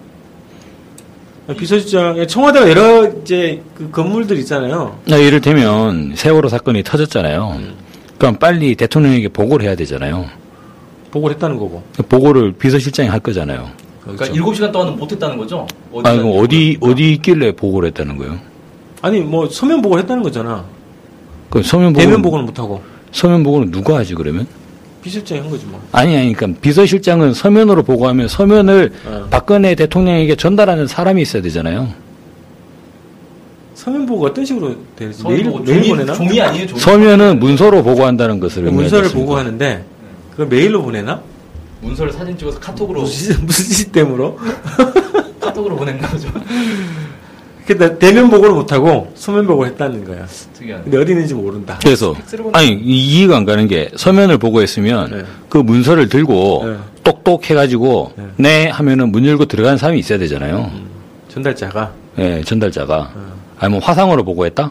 [1.57, 4.97] 비서실장, 청와대가 여러 이제 그 건물들 있잖아요.
[5.11, 7.61] 아, 예를 들면 세월호 사건이 터졌잖아요.
[8.17, 10.27] 그럼 빨리 대통령에게 보고를 해야 되잖아요.
[11.11, 11.83] 보고를 했다는 거고.
[11.97, 13.69] 그 보고를 비서실장이 할 거잖아요.
[14.03, 14.45] 그러니까 그렇죠.
[14.45, 15.67] 7시간 동안은 못 했다는 거죠?
[15.93, 16.79] 어디 아, 그럼 어디.
[16.81, 18.39] 어디 있길래 보고를 했다는 거예요?
[19.03, 20.65] 아니, 뭐, 서면 보고를 했다는 거잖아.
[21.51, 22.83] 그 서면 보고 대면 보고는 못 하고.
[23.11, 24.47] 서면 보고는 누가 하지 그러면?
[25.03, 25.81] 비서실장이 한 거지 뭐.
[25.93, 29.27] 아니 아니 그러니까 비서실장은 서면으로 보고하면 서면을 어.
[29.31, 31.89] 박근혜 대통령에게 전달하는 사람이 있어야 되잖아요.
[33.75, 35.25] 서면 보고 어떤 식으로 되지?
[35.27, 36.13] 메일, 뭐 메일 종이, 보내나?
[36.15, 36.67] 종이 아니에요?
[36.69, 36.81] 종이?
[36.81, 39.19] 서면은 문서로 보고한다는 것을 문서를 의미하지 않습니까?
[39.21, 39.85] 보고하는데,
[40.31, 41.21] 그걸 메일로 보내나?
[41.81, 44.39] 문서를 사진 찍어서 카톡으로 무슨, 시- 무슨 시스템으로?
[45.41, 46.29] 카톡으로 보낸 거죠.
[47.75, 50.27] 그러니까 대면 보고를 못하고 서면 보고를 했다는 거야.
[50.55, 50.83] 특이한.
[50.85, 51.79] 근데 어디 있는지 모른다.
[51.83, 52.15] 그래서
[52.53, 55.23] 아니 이- 이해가 안 가는 게 서면을 보고 했으면 네.
[55.49, 56.77] 그 문서를 들고 네.
[57.05, 58.25] 똑똑 해가지고 네.
[58.37, 60.71] 네 하면은 문 열고 들어가는 사람이 있어야 되잖아요.
[61.29, 61.93] 전달자가.
[62.19, 63.11] 예, 전달자가
[63.59, 64.71] 아니면 화상으로 보고했다?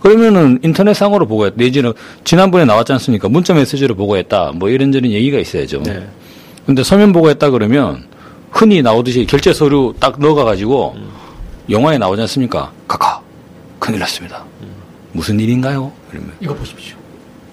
[0.00, 1.56] 그러면은 인터넷상으로 보고했다.
[1.58, 1.92] 내지는
[2.24, 3.28] 지난번에 나왔지 않습니까?
[3.28, 4.52] 문자 메시지로 보고했다.
[4.54, 5.82] 뭐 이런저런 얘기가 있어야죠.
[5.82, 6.06] 네.
[6.64, 8.04] 근데 서면 보고했다 그러면
[8.50, 10.96] 흔히 나오듯이 결제 서류 딱 넣어가가지고
[11.70, 12.70] 영화에 나오지 않습니까?
[12.88, 13.20] 카카
[13.78, 14.44] 큰일 났습니다.
[15.12, 15.90] 무슨 일인가요?
[16.10, 16.96] 그러면 이거 보십시오.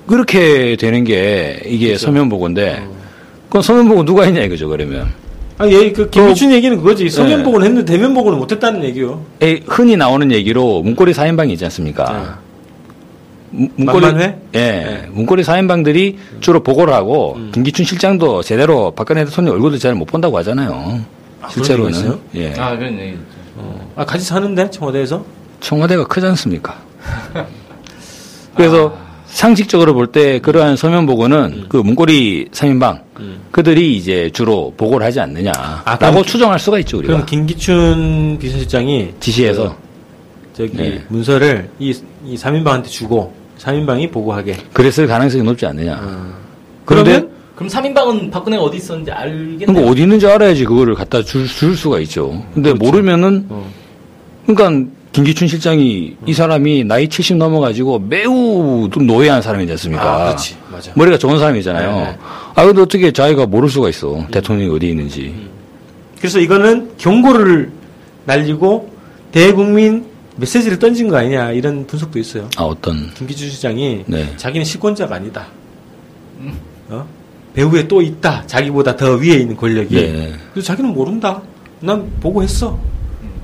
[0.07, 2.05] 그렇게 되는 게 이게 그렇죠.
[2.05, 2.95] 서면 보고인데 어.
[3.47, 5.11] 그건 서면 보고 누가 했냐 이거죠 그러면
[5.59, 7.09] 아, 얘, 그, 김미춘 얘기는 그거지.
[7.09, 7.43] 서면 네.
[7.43, 9.23] 보고는 했는데 대면 보고는 못했다는 얘기요.
[9.41, 12.37] 에, 흔히 나오는 얘기로 문고리 사인방이 있지 않습니까?
[13.49, 14.37] 문- 문고리 만만회?
[14.53, 15.07] 예, 네.
[15.11, 21.01] 문고리 사인방들이 주로 보고를 하고 김기춘 실장도 제대로 박근혜 대통령 얼굴도 잘 못 본다고 하잖아요.
[21.41, 22.19] 아, 실제로는 있어요?
[22.35, 23.17] 예, 아, 그런 얘기.
[23.95, 25.23] 아, 같이 사는데, 청와대에서?
[25.59, 26.75] 청와대가 크지 않습니까?
[28.55, 29.07] 그래서 아.
[29.27, 31.65] 상식적으로 볼 때 그러한 서면 보고는 음.
[31.69, 33.03] 그 문고리 사인방
[33.51, 39.75] 그들이 이제 주로 보고를 하지 않느냐라고 아, 추정할 수가 있죠 우리가 그럼 김기춘 비서실장이 지시해서
[40.53, 41.03] 저기 네.
[41.09, 41.93] 문서를 이,
[42.25, 44.57] 이 3인방한테 주고 3인방이 보고하게.
[44.73, 45.99] 그랬을 가능성이 높지 않느냐.
[46.01, 46.33] 어.
[46.85, 49.65] 그런데 그럼 3인방은 박근혜가 어디 있었는지 알겠네요.
[49.65, 52.29] 그러니까 어디 있는지 알아야지 그거를 갖다 줄, 줄 수가 있죠.
[52.53, 52.85] 근데 그렇죠.
[52.85, 53.67] 모르면은 어.
[54.45, 60.03] 그러니까 김기춘 실장이 이 사람이 나이 70 넘어가지고 매우 좀 노예한 사람이지 않습니까?
[60.03, 60.55] 아, 그렇지.
[60.71, 60.91] 맞아.
[60.95, 61.95] 머리가 좋은 사람이잖아요.
[61.95, 62.17] 네, 네.
[62.53, 64.23] 아, 근데 어떻게 자기가 모를 수가 있어.
[64.29, 65.33] 대통령이 어디 있는지.
[66.19, 67.71] 그래서 이거는 경고를
[68.25, 68.91] 날리고
[69.31, 72.47] 대국민 메시지를 던진 거 아니냐 이런 분석도 있어요.
[72.55, 73.11] 아, 어떤.
[73.15, 74.31] 김기춘 시장이 네.
[74.37, 75.47] 자기는 실권자가 아니다.
[76.89, 77.16] 어?
[77.57, 78.43] 배후에 또 있다.
[78.45, 79.95] 자기보다 더 위에 있는 권력이.
[79.95, 80.33] 네.
[80.53, 81.41] 그래서 자기는 모른다.
[81.79, 82.79] 난 보고했어.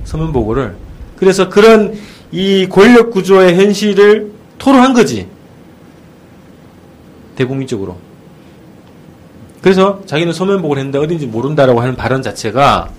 [0.04, 0.76] 서면 보고를.
[1.16, 1.94] 그래서 그런
[2.30, 5.26] 이 권력 구조의 현실을 토로한 거지.
[7.34, 7.96] 대국민적으로.
[9.60, 12.90] 그래서 자기는 서면 보고를 했는데 어딘지 모른다라고 하는 발언 자체가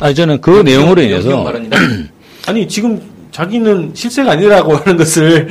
[0.00, 1.50] 아니, 저는 그 내용으로 인해서.
[2.46, 5.48] 아니 지금 자기는 실세가 아니라고 하는 것을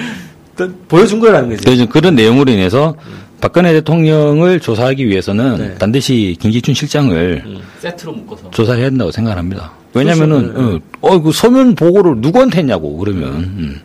[0.56, 1.66] 또 보여준 거라는 거지.
[1.66, 2.96] 그래서 그런 내용으로 인해서
[3.40, 5.76] 박근혜 대통령을 조사하기 위해서는 네.
[5.76, 7.44] 반드시 김기춘 실장을
[7.80, 8.50] 세트로 묶어서.
[8.52, 9.72] 조사해야 된다고 생각합니다.
[9.94, 10.76] 왜냐면은, 그렇죠.
[11.02, 13.30] 어, 어, 그 서면 보고를 누구한테 했냐고, 그러면.
[13.36, 13.82] 음.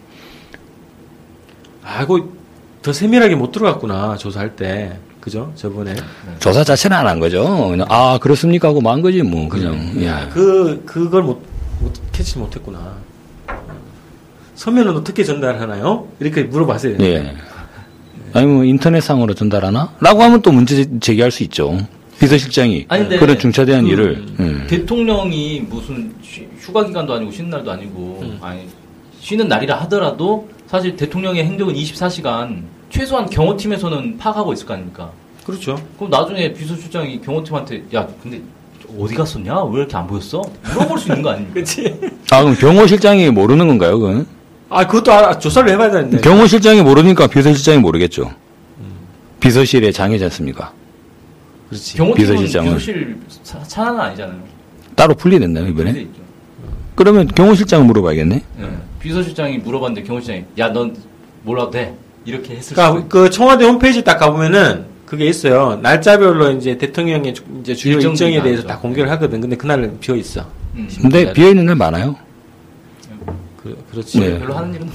[1.85, 2.33] 아이고
[2.83, 5.95] 더 세밀하게 못 들어갔구나 조사할 때 그죠 저번에
[6.39, 7.69] 조사 자체는 안 한 거죠.
[7.69, 10.05] 그냥 아 그렇습니까 하고 만 거지 뭐 그냥.
[10.05, 10.29] 야.
[10.33, 11.43] 그 그걸 못,
[11.81, 12.95] 못 캐치 못했구나.
[14.55, 16.09] 서면은 어떻게 전달하나요?
[16.21, 16.97] 이렇게 물어봤어요.
[17.01, 17.35] 예.
[18.35, 19.93] 아니 뭐 인터넷상으로 전달하나?
[20.01, 21.79] 라고 하면 또 문제 제기할 수 있죠.
[22.19, 24.67] 비서실장이 아니, 근데 그런 중차대한 그 일을 음.
[24.69, 28.63] 대통령이 무슨 쉬- 휴가 기간도 아니고 쉬는 날도 아니고 아니
[29.21, 35.11] 쉬는 날이라 하더라도 사실 대통령의 행적은 24시간 최소한 경호팀에서는 파악하고 있을 거 아닙니까?
[35.45, 35.77] 그렇죠.
[35.99, 38.41] 그럼 나중에 비서실장이 경호팀한테 야 근데
[38.99, 39.65] 어디 갔었냐?
[39.65, 40.43] 왜 이렇게 안 보였어?
[40.63, 41.55] 물어볼 수 있는 거 아닙니까?
[41.55, 42.01] 그렇지.
[42.31, 43.99] 아 그럼 경호실장이 모르는 건가요?
[43.99, 44.27] 그건?
[44.73, 46.21] 아 그것도 알아- 조사를 해봐야 되는데.
[46.21, 48.33] 경호실장이 모르니까 비서실장이 모르겠죠.
[49.41, 50.73] 비서실의 장이지 않습니까?
[51.69, 51.97] 그렇지.
[52.17, 52.75] 비서실장은.
[52.77, 54.39] 비서실 차- 차는 아니잖아요.
[54.95, 55.91] 따로 분리됐나요 돼 이번에?
[56.03, 56.21] 있죠.
[56.95, 58.43] 그러면 경호실장 물어봐야겠네.
[58.61, 58.69] 예.
[59.01, 60.95] 비서실장이 물어봤는데 경호실장이 야 넌
[61.43, 61.95] 몰라도 돼
[62.25, 63.09] 이렇게 했을 그러니까.
[63.09, 65.79] 그 청와대 홈페이지 딱 가보면은 그게 있어요.
[65.83, 68.67] 날짜별로 이제 대통령의 주- 이제 주요 일정에 대해서 나오죠.
[68.69, 69.41] 다 공개를 하거든.
[69.41, 70.47] 근데 그날은 비어 있어.
[70.77, 70.89] 음.
[71.01, 72.17] 근데 비어 있는 날 많아요.
[73.63, 74.19] 그, 그렇지.
[74.21, 74.39] 네.
[74.39, 74.89] 별로 하는 일은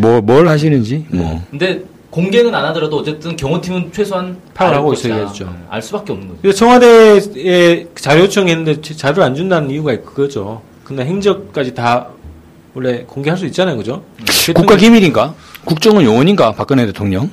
[0.00, 1.42] 뭐 뭘 하시는지 뭐.
[1.50, 5.14] 근데 공개는 안 하더라도 어쨌든 경호팀은 최소한 파악을 알 하고 것이다.
[5.14, 5.44] 있어야겠죠.
[5.44, 6.40] 네, 알 수밖에 없는 거죠.
[6.42, 10.62] 그래서 청와대에 자료 요청했는데 자- 자료를 안 준다는 이유가 그거죠.
[10.84, 12.08] 그날 행적까지 다
[12.74, 14.02] 원래 공개할 수 있잖아요, 그죠?
[14.54, 15.34] 국가 기밀인가?
[15.64, 16.52] 국정원 요원인가?
[16.52, 17.30] 박근혜 대통령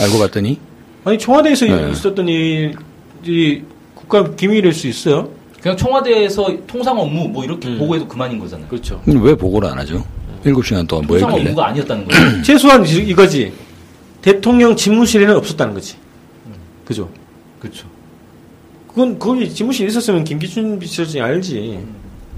[0.00, 0.58] 알고 봤더니
[1.04, 1.90] 아니 청와대에서 네.
[1.92, 5.28] 있었던 일이 국가 기밀일 수 있어요.
[5.64, 7.78] 그냥 청와대에서 통상 업무 뭐 이렇게 음.
[7.78, 8.68] 보고해도 그만인 거잖아요.
[8.68, 9.00] 그렇죠.
[9.06, 10.04] 왜 보고를 안 하죠?
[10.44, 11.50] 일곱 시간 동안 뭐 통상 했길래?
[11.52, 12.42] 업무가 아니었다는 거예요.
[12.44, 13.50] 최소한 이- 이거지.
[14.20, 15.96] 대통령 집무실에는 없었다는 거지.
[16.84, 17.08] 그죠?
[17.60, 17.86] 그렇죠.
[18.88, 21.82] 그건 거기 집무실에 있었으면 김기춘 비서실장이 알지.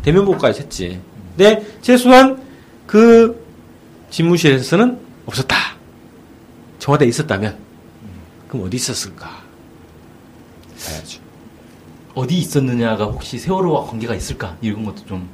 [0.02, 1.00] 대면 보고까지 했지.
[1.36, 2.40] 근데 최소한
[2.86, 3.44] 그
[4.10, 5.56] 집무실에서는 없었다.
[6.78, 7.56] 청와대에 있었다면
[8.46, 9.42] 그럼 어디 있었을까?
[10.86, 11.25] 봐야죠.
[12.16, 15.28] 어디 있었느냐가 혹시 세월호와 관계가 있을까 이런 것도 좀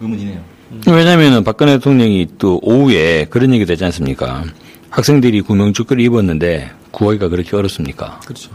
[0.00, 0.40] 의문이네요.
[0.86, 4.44] 왜냐면은 박근혜 대통령이 또 오후에 그런 얘기 되지 않습니까?
[4.90, 8.20] 학생들이 구명조끼를 입었는데 구하기가 그렇게 어렵습니까?
[8.20, 8.50] 그렇죠.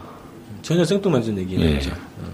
[0.62, 1.70] 전혀 생뚱맞은 얘기예요.
[1.70, 1.76] 예.
[1.80, 1.92] 그죠?
[1.92, 2.26] 어.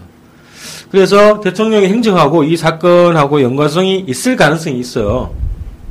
[0.91, 5.33] 그래서 대통령의 행정하고 이 사건하고 연관성이 있을 가능성이 있어요.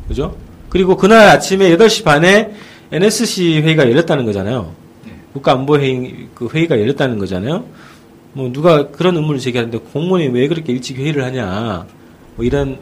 [0.07, 0.37] 그죠?
[0.69, 2.53] 그리고 그날 아침에 8시 반에
[2.93, 4.73] NSC 회의가 열렸다는 거잖아요.
[5.05, 5.13] 네.
[5.33, 7.65] 국가안보회의 그 회의가 열렸다는 거잖아요.
[8.39, 11.85] 뭐 누가 그런 의문을 제기하는데 공무원이 왜 그렇게 일찍 회의를 하냐.
[12.37, 12.79] 뭐 이런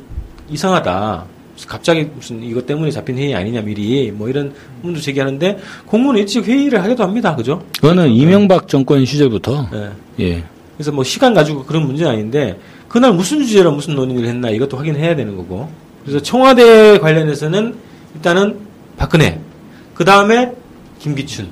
[0.51, 1.25] 이상하다.
[1.67, 4.53] 갑자기 무슨 이것 때문에 잡힌 회의 아니냐 미리 뭐 이런
[4.83, 7.35] 의문도 제기하는데 공무원 일찍 회의를 하기도 합니다.
[7.35, 7.63] 그죠?
[7.81, 9.91] 그거는 이명박 정권 시절부터 예.
[10.21, 10.45] 예.
[10.77, 15.17] 그래서 뭐 시간 가지고 그런 문제는 아닌데 그날 무슨 주제로 무슨 논의를 했나 이것도 확인해야
[15.17, 15.71] 되는 거고.
[16.05, 17.75] 그래서 청와대 관련해서는
[18.15, 18.59] 일단은
[18.99, 19.41] 박근혜,
[19.95, 20.53] 그 다음에
[20.99, 21.51] 김기춘이죠.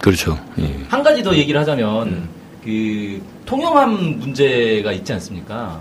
[0.00, 0.38] 그렇죠.
[0.58, 0.78] 예.
[0.88, 2.39] 한 가지 더 얘기를 하자면 음.
[2.64, 5.80] 그 통영함 문제가 있지 않습니까?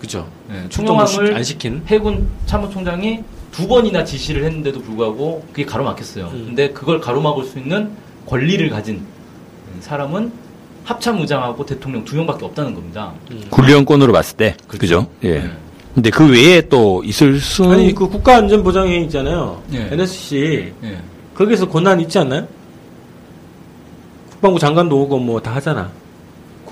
[0.00, 0.26] 그죠.
[0.48, 1.82] 네, 통영함을 안 시킨.
[1.86, 3.20] 해군 참모총장이
[3.52, 6.26] 두 번이나 지시를 했는데도 불구하고 그게 가로막혔어요.
[6.26, 6.44] 음.
[6.48, 7.90] 근데 그걸 가로막을 수 있는
[8.26, 9.02] 권리를 가진
[9.80, 10.32] 사람은
[10.84, 13.12] 합참의장하고 대통령 두 명밖에 없다는 겁니다.
[13.50, 15.06] 군령권으로 봤을 때 그죠?
[15.22, 15.40] 예.
[15.40, 15.50] 네.
[15.94, 19.62] 근데 그 외에 또 있을 수 아니 그 국가안전보장회의 있잖아요.
[19.74, 19.88] 예.
[19.92, 20.98] NSC 예.
[21.34, 22.46] 거기서 권한 있지 않나요?
[24.30, 25.90] 국방부 장관도 오고 뭐 다 하잖아.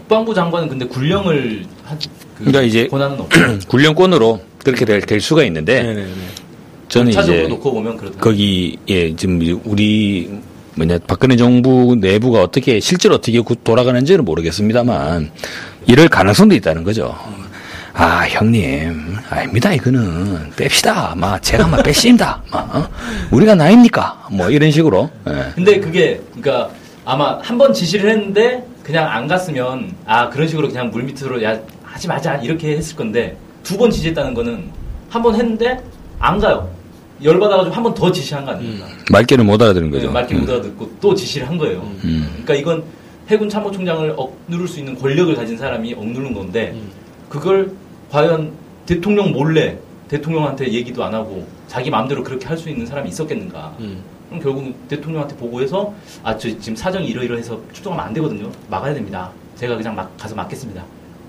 [0.08, 3.28] 국방부 장관은 근데 군령을 한 그 그러니까 이제 권한은 없고
[3.68, 6.06] 군령권으로 그렇게 될, 될 수가 있는데 네네네.
[6.88, 8.18] 저는 차적으로 이제 놓고 보면 그렇다.
[8.20, 10.30] 거기 예 지금 우리
[10.76, 15.30] 뭐냐 박근혜 정부 내부가 어떻게 실제로 어떻게 구- 돌아가는지는 모르겠습니다만
[15.86, 17.14] 이럴 가능성도 있다는 거죠.
[17.92, 22.88] 아 형님 아닙니다 이거는 뺍시다 막 제가 막 뺐습니다 막 어?
[23.32, 25.32] 우리가 나입니까 뭐 이런 식으로 예.
[25.56, 26.70] 근데 그게 그러니까
[27.04, 31.60] 아마 한 번 지시를 했는데 그냥 안 갔으면 아 그런 식으로 그냥 물 밑으로 야
[31.84, 34.64] 하지 마자 이렇게 했을 건데 두 번 지시했다는 거는
[35.10, 35.78] 한 번 했는데
[36.18, 36.70] 안 가요.
[37.22, 38.86] 열 받아가지고 한 번 더 지시한 거 아닙니까?
[39.10, 40.06] 말귀를 못 알아듣는 거죠.
[40.06, 41.80] 네, 말귀 못 알아듣고 또 지시를 한 거예요.
[42.02, 42.28] 음.
[42.44, 42.82] 그러니까 이건
[43.28, 46.88] 해군 참모총장을 억누를 수 있는 권력을 가진 사람이 억누른 건데 음.
[47.28, 47.70] 그걸
[48.10, 48.52] 과연
[48.86, 49.76] 대통령 몰래
[50.08, 53.74] 대통령한테 얘기도 안 하고 자기 마음대로 그렇게 할 수 있는 사람이 있었겠는가?
[54.30, 54.38] 음.
[54.38, 58.50] 그럼 결국 대통령한테 보고해서 아 저 지금 사정이 이러이러해서 출동하면 안 되거든요.
[58.68, 59.30] 막아야 됩니다.
[59.56, 60.82] 제가 그냥 막 가서 막겠습니다.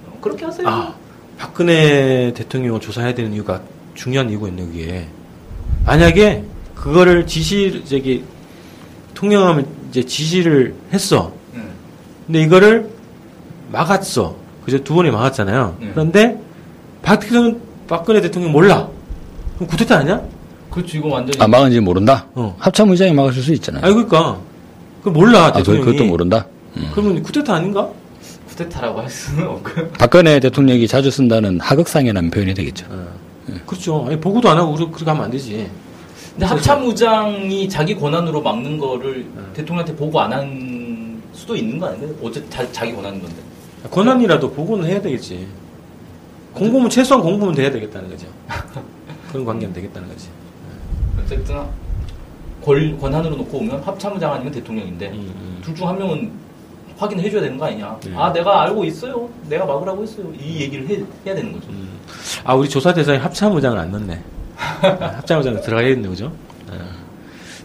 [0.07, 0.67] 어, 그렇게 하세요.
[0.67, 0.93] 아,
[1.37, 3.61] 박근혜 대통령을 조사해야 되는 이유가
[3.95, 5.07] 중요한 이유가 있는 게
[5.85, 6.43] 만약에
[6.75, 8.23] 그거를 지시 저기
[9.13, 11.31] 통영하면 이제 지시를 했어.
[11.53, 11.61] 네.
[12.27, 12.89] 근데 이거를
[13.71, 14.35] 막았어.
[14.65, 14.83] 그죠?
[14.83, 15.77] 두 번이 막았잖아요.
[15.79, 15.89] 네.
[15.93, 16.39] 그런데
[17.01, 18.87] 박 대통령, 박근혜 대통령 몰라.
[19.55, 20.21] 그럼 구태타 아니야?
[20.79, 20.97] 그렇죠.
[20.97, 22.25] 이거 완전히 아, 막은지 모른다?
[22.35, 22.55] 어.
[22.59, 23.83] 합참 의장이 막았을 수 있잖아요.
[23.83, 24.39] 아니 그러니까
[25.03, 25.85] 그 몰라 아, 그, 대통령이.
[25.85, 26.45] 그것도 모른다?
[26.93, 27.89] 그러면 쿠데타 아닌가?
[28.49, 29.89] 쿠데타라고 할 수는 없고요.
[29.97, 32.85] 박근혜 대통령이 자주 쓴다는 하극상이라는 표현이 되겠죠.
[33.65, 34.05] 그렇죠.
[34.07, 35.69] 아니 보고도 안 하고 그렇게 하면 안 되지.
[36.31, 40.79] 근데 합참의장이 자기 권한으로 막는 거를 대통령한테 보고 안 한
[41.33, 42.13] 수도 있는 거 아닌가요?
[42.21, 43.37] 어쨌든 자, 자기 권한인 건데.
[43.89, 45.47] 권한이라도 보고는 해야 되겠지.
[46.53, 48.27] 공부면 최소한 공부는 돼야 되겠다는 거죠.
[49.31, 50.27] 그런 관계는 되겠다는 거지.
[51.23, 51.57] 어쨌든
[52.63, 55.61] 권, 권한으로 놓고 오면 합참의장 아니면 대통령인데 음, 음.
[55.63, 56.31] 둘중 한 명은
[56.97, 57.97] 확인해 줘야 되는 거 아니냐.
[58.03, 58.11] 네.
[58.15, 59.29] 아 내가 알고 있어요.
[59.47, 60.25] 내가 막으라고 했어요.
[60.39, 60.95] 이 얘기를 해,
[61.25, 61.67] 해야 되는 거죠.
[62.43, 64.21] 아 우리 조사 대상에 합참의장을 안 넣네.
[65.15, 66.31] 합참의장 들어가야겠네, 그죠?
[66.73, 66.77] 예.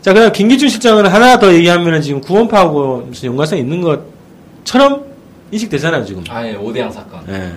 [0.00, 5.04] 자, 그다음 김기준 실장은 하나 더 얘기하면은 지금 구원파하고 무슨 연관성 있는 것처럼
[5.50, 6.22] 인식되잖아요, 지금.
[6.28, 7.24] 아 예 오대양 사건.
[7.28, 7.52] 예.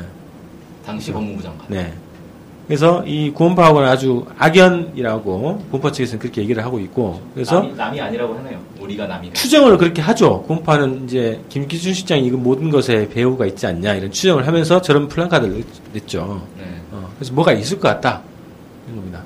[0.86, 1.68] 당시 법무부 장관.
[1.68, 1.94] 네.
[2.68, 8.36] 그래서 이 구원파하고는 아주 악연이라고 구원파 측에서는 그렇게 얘기를 하고 있고, 그래서 남이, 남이 아니라고
[8.36, 8.60] 하네요.
[8.82, 9.32] 우리가 남이.
[9.34, 10.44] 추정을 그렇게 하죠.
[10.44, 15.64] 구원파는 이제 김기준 실장이 이거 모든 것에 배후가 있지 않냐 이런 추정을 하면서 저런 플랜카드를
[15.94, 16.46] 냈죠.
[16.58, 16.66] 네.
[16.92, 18.22] 어, 그래서 뭐가 있을 것 같다.
[18.86, 19.24] 이런 겁니다.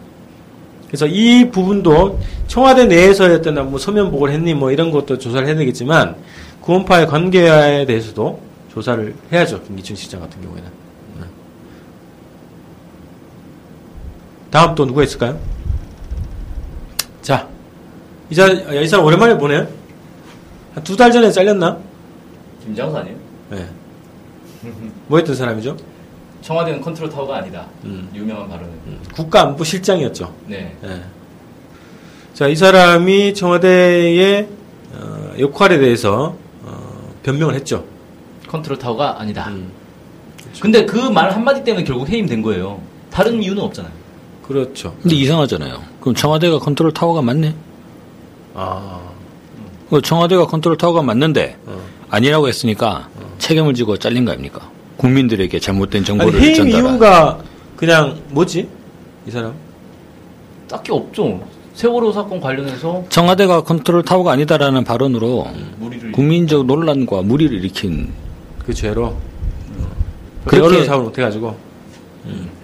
[0.88, 6.16] 그래서 이 부분도 청와대 내에서였던 뭐 서면 보고를 했니 뭐 이런 것도 조사를 해야 되겠지만
[6.62, 8.40] 구원파의 관계에 대해서도
[8.74, 9.62] 조사를 해야죠.
[9.64, 10.70] 김기춘 시장 같은 경우에는.
[11.22, 11.26] 네.
[14.52, 15.40] 다음 또 누가 있을까요?
[17.22, 17.48] 자,
[18.30, 19.68] 이, 자, 이 사람 오랜만에 보네요.
[20.74, 21.78] 한 두 달 전에 잘렸나?
[22.64, 23.18] 김장수 아니에요?
[23.50, 23.68] 네.
[25.08, 25.76] 뭐 했던 사람이죠?
[26.42, 27.66] 청와대는 컨트롤 타워가 아니다.
[27.84, 28.10] 음.
[28.14, 28.70] 유명한 발언을.
[29.16, 30.34] 국가안보실장이었죠.
[30.48, 30.76] 네.
[30.84, 31.02] 예.
[32.34, 34.48] 자, 이 사람이 청와대의
[34.94, 37.84] 어, 역할에 대해서 어, 변명을 했죠.
[38.48, 39.48] 컨트롤 타워가 아니다.
[39.50, 39.72] 음,
[40.60, 42.82] 근데 그 말 한마디 때문에 결국 해임된 거예요.
[43.12, 43.94] 다른 이유는 없잖아요.
[44.52, 44.96] 그렇죠.
[45.02, 45.82] 근데 이상하잖아요.
[46.00, 47.56] 그럼 청와대가 컨트롤 타워가 맞네?
[48.54, 49.00] 아,
[49.90, 51.80] 어, 청와대가 컨트롤 타워가 맞는데 어.
[52.10, 53.08] 아니라고 했으니까
[53.40, 54.70] 책임을 지고 잘린 거 아닙니까?
[54.98, 56.92] 국민들에게 잘못된 아니, 정보를 해임 전달한.
[56.94, 57.40] 이유가
[57.76, 58.68] 그냥 뭐지?
[59.28, 59.54] 이 사람?
[60.68, 61.42] 딱히 없죠.
[61.74, 65.48] 세월호 사건 관련해서 청와대가 컨트롤 타워가 아니다라는 발언으로
[65.80, 68.12] 물의를 국민적 논란과 물의를 일으킨
[68.66, 69.16] 그 죄로.
[70.46, 71.56] 그렇게- 그렇게 사업을 못해가지고.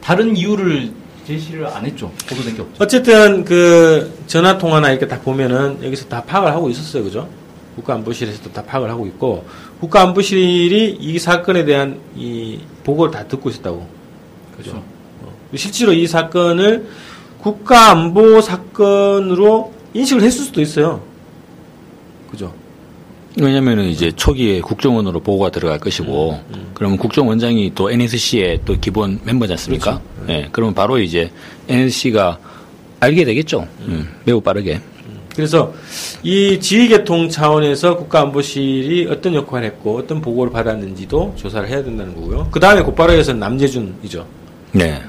[0.02, 0.92] 다른 이유를
[1.28, 2.10] 제시를 안 했죠.
[2.30, 2.84] 보도된 게 없죠.
[2.84, 7.28] 어쨌든 그 전화 통화나 이렇게 다 보면은 여기서 다 파악을 하고 있었어요, 그죠?
[7.76, 9.46] 국가안보실에서도 다 파악을 하고 있고
[9.82, 13.86] 국가안보실이 이 사건에 대한 이 보고를 다 듣고 있었다고.
[14.54, 14.82] 그렇죠.
[15.56, 16.88] 실제로 이 사건을
[17.40, 21.04] 국가안보 사건으로 인식을 했을 수도 있어요.
[22.32, 22.54] 그죠?
[23.40, 26.40] 왜냐면은 이제 초기에 국정원으로 보고가 들어갈 것이고,
[26.74, 30.02] 그러면 국정원장이 또 NSC의 또 기본 멤버지 않습니까?
[30.30, 31.32] 예, 그러면 바로 이제
[31.68, 32.40] NSC가
[33.00, 33.68] 알게 되겠죠.
[33.82, 34.82] 음, 매우 빠르게.
[35.36, 35.72] 그래서
[36.24, 42.48] 이 지휘계통 차원에서 국가안보실이 어떤 역할을 했고 어떤 보고를 받았는지도 조사를 해야 된다는 거고요.
[42.50, 44.26] 그 다음에 곧바로 해서 남재준이죠.
[44.72, 45.00] 네.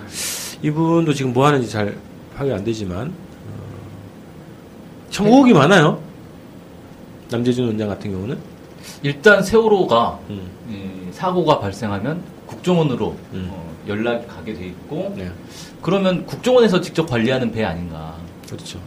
[0.62, 1.96] 이분도 지금 뭐 하는지 잘
[2.36, 3.12] 파악이 안 되지만 어,
[5.08, 5.98] 참 의혹이 많아요.
[7.30, 8.38] 남재준 원장 같은 경우는
[9.02, 13.48] 일단 세월호가 음, 이 사고가 발생하면 국정원으로 음.
[13.50, 15.30] 어, 연락이 가게 돼 있고 네,
[15.82, 18.14] 그러면 국정원에서 직접 관리하는 배 아닌가.
[18.46, 18.80] 그렇죠.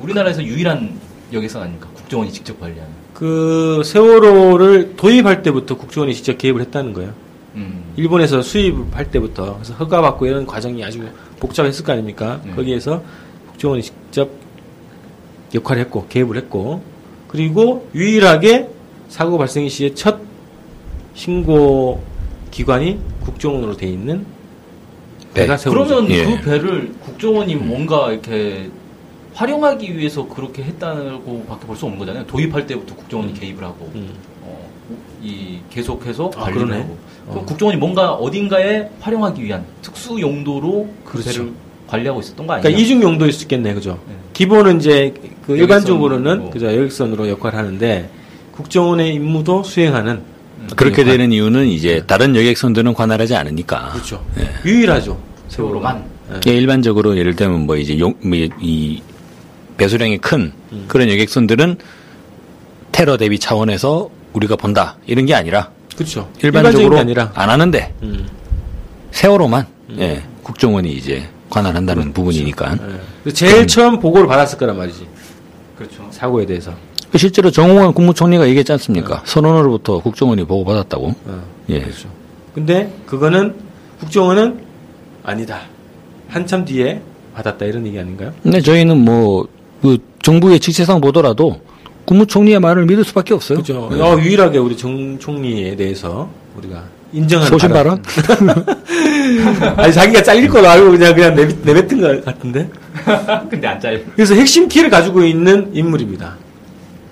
[0.00, 0.98] 우리나라에서 유일한
[1.32, 1.88] 여객선 아닙니까?
[1.94, 2.92] 국정원이 직접 관리하는.
[3.14, 7.12] 그 세월호를 도입할 때부터 국정원이 직접 개입을 했다는 거예요.
[7.54, 7.92] 음.
[7.96, 11.06] 일본에서 수입할 때부터 그래서 허가받고 이런 과정이 아주
[11.38, 12.40] 복잡했을 거 아닙니까?
[12.44, 12.52] 네.
[12.52, 13.02] 거기에서
[13.50, 14.30] 국정원이 직접
[15.54, 16.82] 역할을 했고 개입을 했고
[17.30, 18.68] 그리고 유일하게
[19.08, 20.18] 사고 발생 시에 첫
[21.14, 22.02] 신고
[22.50, 24.26] 기관이 국정원으로 돼 있는
[25.32, 25.94] 배가 세월호죠.
[25.94, 26.24] 그러면 예.
[26.24, 28.68] 그 배를 국정원이 뭔가 이렇게
[29.34, 32.26] 활용하기 위해서 그렇게 했다고 밖에 볼 수 없는 거잖아요.
[32.26, 34.12] 도입할 때부터 국정원이 개입을 하고, 음.
[34.42, 34.68] 어,
[35.22, 36.82] 이 계속해서 아, 관리를 그러네.
[36.82, 36.96] 하고.
[37.28, 37.30] 어.
[37.30, 41.30] 그럼 국정원이 뭔가 어딘가에 활용하기 위한 특수 용도로 그 그렇죠.
[41.44, 41.52] 배를
[41.90, 42.62] 관리하고 있었던 거 아니냐?
[42.62, 43.98] 그러니까 이중 용도일 수 있겠네, 그죠?
[44.08, 44.14] 네.
[44.32, 45.12] 기본은 이제
[45.46, 45.56] 그.
[45.56, 48.08] 일반적으로는 그죠 여객선으로 역할을 하는데
[48.52, 50.22] 국정원의 임무도 수행하는
[50.76, 51.16] 그렇게 역할.
[51.18, 53.90] 되는 이유는 이제 다른 여객선들은 관할하지 않으니까.
[53.92, 54.24] 그렇죠.
[54.38, 54.48] 예.
[54.68, 55.18] 유일하죠.
[55.48, 56.04] 세월호만.
[56.32, 56.40] 예.
[56.46, 59.02] 예, 일반적으로 예를 들면 뭐 이제 용, 뭐 이
[59.76, 60.84] 배수량이 큰 음.
[60.86, 61.76] 그런 여객선들은
[62.92, 66.28] 테러 대비 차원에서 우리가 본다 이런 게 아니라 그렇죠.
[66.42, 68.26] 일반적으로 아니라 안 하는데 음.
[69.10, 69.66] 세월호만
[69.98, 72.14] 예, 국정원이 이제 관할한다는 그렇죠.
[72.14, 72.78] 부분이니까
[73.26, 73.30] 예.
[73.32, 75.06] 제일 처음 보고를 받았을 거란 말이지.
[75.76, 76.06] 그렇죠.
[76.10, 76.72] 사고에 대해서.
[77.16, 79.22] 실제로 정홍원 국무총리가 얘기했지 않습니까?
[79.26, 81.06] 선언으로부터 국정원이 보고받았다고.
[81.08, 81.80] 어, 예.
[81.80, 82.08] 그렇죠.
[82.54, 83.54] 근데 그거는
[83.98, 84.60] 국정원은
[85.24, 85.62] 아니다.
[86.28, 87.02] 한참 뒤에
[87.34, 88.32] 받았다 이런 얘기 아닌가요?
[88.42, 89.46] 근데 저희는 뭐,
[89.82, 91.60] 그 정부의 직세상 보더라도
[92.04, 93.58] 국무총리의 말을 믿을 수밖에 없어요.
[93.58, 93.88] 그죠.
[93.92, 94.00] 네.
[94.00, 98.02] 어, 유일하게 우리 정 총리에 대해서 우리가 인정하는 소신 발언?
[99.76, 102.68] 아니 자기가 잘릴 걸 알고 그냥 그냥 내뱉, 내뱉은 것 같은데.
[103.50, 104.00] 근데 안 잘려.
[104.14, 106.36] 그래서 핵심 키를 가지고 있는 인물입니다.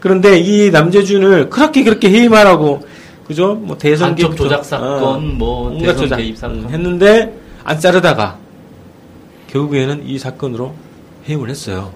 [0.01, 2.87] 그런데 이 남재준을 그렇게 그렇게 해임하라고
[3.27, 3.55] 그죠?
[3.55, 6.59] 뭐 대선 개입부터, 조작 사건, 뭐 온갖 대선 조작, 개입 사건.
[6.61, 7.35] 음, 했는데
[7.65, 8.39] 안 자르다가
[9.49, 10.75] 결국에는 이 사건으로
[11.29, 11.93] 해임을 했어요.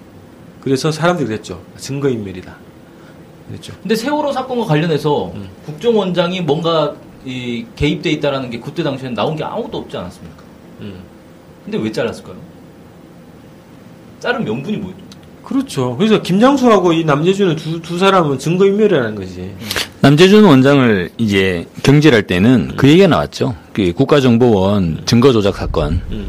[0.61, 1.61] 그래서 사람들이 그랬죠.
[1.77, 2.55] 증거 인멸이다.
[3.47, 3.73] 그랬죠.
[3.81, 5.49] 근데 세월호 사건과 관련해서 음.
[5.65, 6.93] 국정원장이 뭔가
[7.25, 10.43] 이 개입돼 있다라는 게 그때 당시에는 나온 게 아무것도 없지 않았습니까?
[10.81, 10.95] 음.
[11.63, 12.35] 근데 왜 잘랐을까요?
[14.19, 15.03] 자른 명분이 뭐였죠?
[15.43, 15.97] 그렇죠.
[15.97, 19.53] 그래서 김장수하고 이 남재준은 두, 두 사람은 증거인멸이라는 거지.
[20.01, 23.55] 남재준 원장을 이제 경질할 때는 그 얘기가 나왔죠.
[23.73, 26.01] 그 국가정보원 증거조작 사건.
[26.11, 26.27] 음.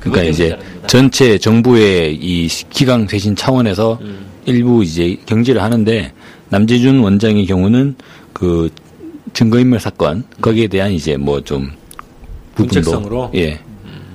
[0.00, 0.56] 그러니까 이제.
[0.86, 4.26] 전체 정부의 이 기강 쇄신 차원에서 음.
[4.44, 6.12] 일부 이제 경질을 하는데
[6.48, 7.96] 남재준 원장의 경우는
[8.32, 8.70] 그
[9.36, 11.70] 증거인멸 사건 거기에 대한 이제 뭐 좀
[12.54, 13.30] 부분도?
[13.34, 13.60] 예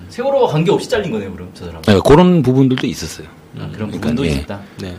[0.10, 1.82] 세월호와 관계 없이 잘린 거네요, 그럼 저 사람.
[1.84, 3.28] 네, 그런 부분들도 있었어요.
[3.56, 4.30] 아, 그런 그러니까, 부분도 예.
[4.32, 4.60] 있었다.
[4.82, 4.94] 네.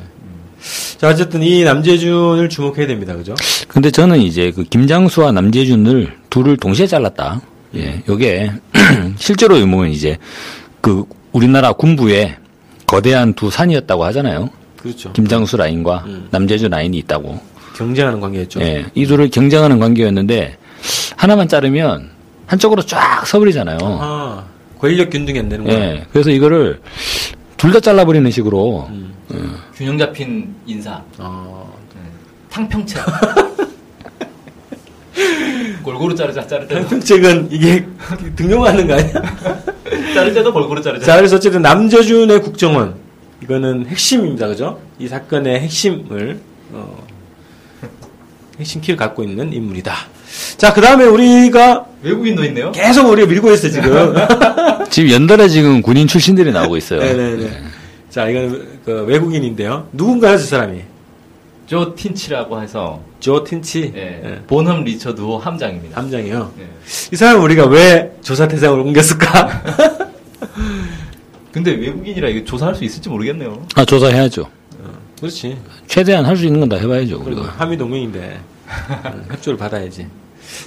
[0.96, 3.14] 자, 어쨌든 이 남재준을 주목해야 됩니다.
[3.14, 3.34] 그죠?
[3.68, 7.42] 근데 저는 이제 그 김장수와 남재준을 둘을 동시에 잘랐다.
[7.74, 8.52] 예, 요게
[9.18, 10.16] 실제로 의문은 이제
[10.80, 12.36] 그 우리나라 군부의
[12.86, 14.48] 거대한 두 산이었다고 하잖아요.
[14.78, 15.12] 그렇죠.
[15.12, 16.28] 김장수 라인과 음.
[16.30, 17.38] 남재준 라인이 있다고.
[17.82, 18.60] 경쟁하는 관계였죠.
[18.62, 20.56] 예, 이 둘을 경쟁하는 관계였는데
[21.16, 22.10] 하나만 자르면
[22.46, 23.78] 한쪽으로 쫙 서버리잖아요.
[23.82, 24.44] 아,
[24.78, 25.76] 권력 균등이 안 되는 거야.
[25.76, 26.80] 예, 그래서 이거를
[27.56, 29.12] 둘 다 잘라버리는 식으로 음.
[29.74, 31.00] 균형 잡힌 인사.
[31.18, 32.00] 어, 네.
[32.50, 33.00] 탕평채.
[35.82, 36.86] 골고루 자르자, 때도.
[36.88, 37.84] 평책은 이게
[38.36, 39.12] 등용하는 거 아니야?
[40.14, 41.04] 자를 때도 골고루 자르자.
[41.06, 42.94] 자, 그래서 어쨌든 남재준의 국정원.
[43.42, 44.46] 이거는 핵심입니다.
[44.48, 44.78] 그죠?
[45.00, 46.38] 이 사건의 핵심을,
[46.72, 47.04] 어,
[48.58, 49.94] 핵심 키를 갖고 있는 인물이다.
[50.56, 52.72] 자, 그 다음에 우리가 외국인도 있네요.
[52.72, 54.14] 계속 우리가 밀고 있어, 지금.
[54.90, 57.00] 지금 연달아 지금 군인 출신들이 나오고 있어요.
[57.00, 57.50] 네네네.
[58.10, 59.88] 자, 이거는 그 외국인인데요.
[59.92, 60.80] 누군가요, 저 사람이?
[61.66, 63.92] 조 틴치라고 해서 조 틴치.
[63.94, 64.42] 예, 예.
[64.46, 65.98] 본험 리처드 함장입니다.
[66.00, 66.52] 함장이요.
[66.60, 66.66] 예.
[67.12, 69.62] 이 사람을 우리가 왜 조사 대상을 옮겼을까?
[71.52, 73.66] 근데 외국인이라 이거 조사할 수 있을지 모르겠네요.
[73.74, 74.48] 아, 조사해야죠.
[75.22, 75.56] 그렇지.
[75.86, 77.20] 최대한 할 수 있는 건 다 해봐야죠.
[77.22, 77.54] 그리고 우리가.
[77.58, 80.06] 한미 동맹인데 음, 협조를 받아야지.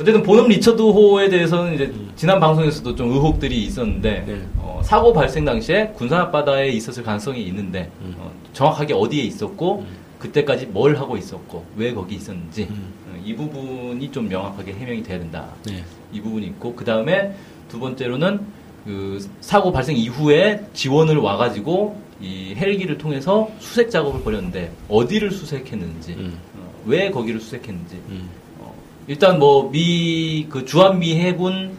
[0.01, 4.41] 어쨌든 본험 리처드 호에 대해서는 이제 지난 방송에서도 좀 의혹들이 있었는데 네.
[4.57, 8.15] 어, 사고 발생 당시에 군산 앞바다에 있었을 가능성이 있는데 음.
[8.17, 9.85] 어, 정확하게 어디에 있었고
[10.19, 12.93] 그때까지 뭘 하고 있었고 왜 거기 있었는지 음.
[13.09, 15.47] 어, 이 부분이 좀 명확하게 해명이 돼야 된다.
[15.65, 15.83] 네.
[16.13, 17.35] 이 부분이 있고 그 다음에
[17.69, 18.39] 두 번째로는
[18.85, 26.37] 그 사고 발생 이후에 지원을 와가지고 이 헬기를 통해서 수색 작업을 벌였는데 어디를 수색했는지 음.
[26.57, 28.29] 어, 왜 거기를 수색했는지 음.
[28.59, 28.73] 어,
[29.07, 31.73] 일단 뭐 미 그 주한미 해군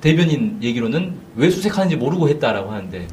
[0.00, 3.06] 대변인 얘기로는 왜 수색하는지 모르고 했다라고 하는데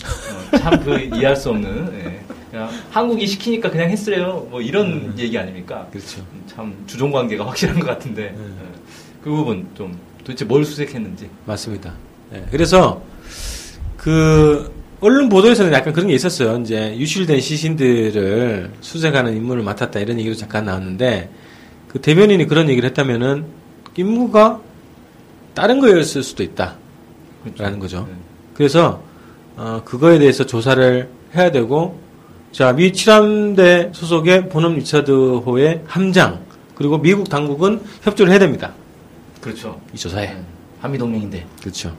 [0.53, 2.21] 어, 참그 이해할 수 없는 예.
[2.49, 5.87] 그냥 한국이 시키니까 그냥 했으래요 뭐 이런 얘기 아닙니까?
[5.91, 6.19] 그렇죠.
[6.33, 8.57] 음, 참 주종 관계가 확실한 것 같은데 음.
[8.61, 8.79] 예.
[9.23, 11.93] 그 부분 좀 도대체 뭘 수색했는지 맞습니다.
[12.31, 13.01] 네, 그래서
[13.95, 14.71] 그
[15.01, 16.59] 언론 보도에서는 약간 그런 게 있었어요.
[16.61, 21.29] 이제 유출된 시신들을 수색하는 임무를 맡았다 이런 얘기도 잠깐 나왔는데
[21.87, 23.45] 그 대변인이 그런 얘기를 했다면은
[23.97, 24.61] 임무가
[25.55, 26.77] 다른 거였을 수도 있다라는
[27.55, 27.79] 그렇죠.
[27.79, 28.07] 거죠.
[28.09, 28.15] 네.
[28.53, 29.03] 그래서
[29.57, 31.99] 어, 그거에 대해서 조사를 해야 되고
[32.51, 36.41] 자 미 칠함대 소속의 본업 리처드호의 함장
[36.75, 38.73] 그리고 미국 당국은 협조를 해야 됩니다.
[39.41, 39.81] 그렇죠.
[39.93, 40.27] 이 조사에.
[40.27, 40.43] 네.
[40.79, 41.95] 한미 동맹인데 그렇죠.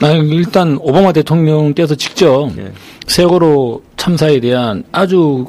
[0.00, 2.72] 아, 일단 오바마 대통령 때서 직접 예.
[3.06, 5.46] 세월호 참사에 대한 아주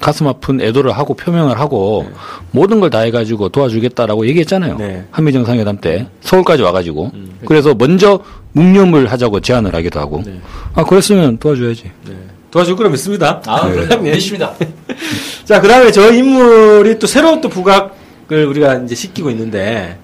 [0.00, 2.06] 가슴 아픈 애도를 하고 표명을 하고
[2.50, 4.76] 모든 걸 다 해가지고 도와주겠다라고 얘기했잖아요.
[4.78, 5.04] 네.
[5.10, 7.38] 한미 정상회담 때 서울까지 와가지고 음.
[7.46, 8.20] 그래서 먼저
[8.52, 10.40] 묵념을 하자고 제안을 하기도 하고 네.
[10.74, 11.90] 아 그랬으면 도와줘야지.
[12.06, 12.14] 네.
[12.50, 13.42] 도와줄 거라 믿습니다.
[13.46, 13.74] 아 네.
[13.86, 14.52] 그럼요 믿습니다.
[15.44, 19.98] 자, 그 다음에 저 인물이 또 새로운 또 부각을 우리가 이제 시키고 있는데,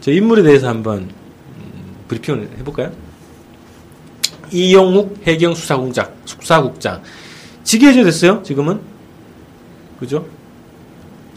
[0.00, 2.90] 저 인물에 대해서 한번, 음, 브리핑을 해볼까요?
[4.52, 7.02] 이용욱 해경 수사국장, 수사국장.
[7.64, 8.80] 직위 해제 됐어요, 지금은?
[9.98, 10.24] 그죠?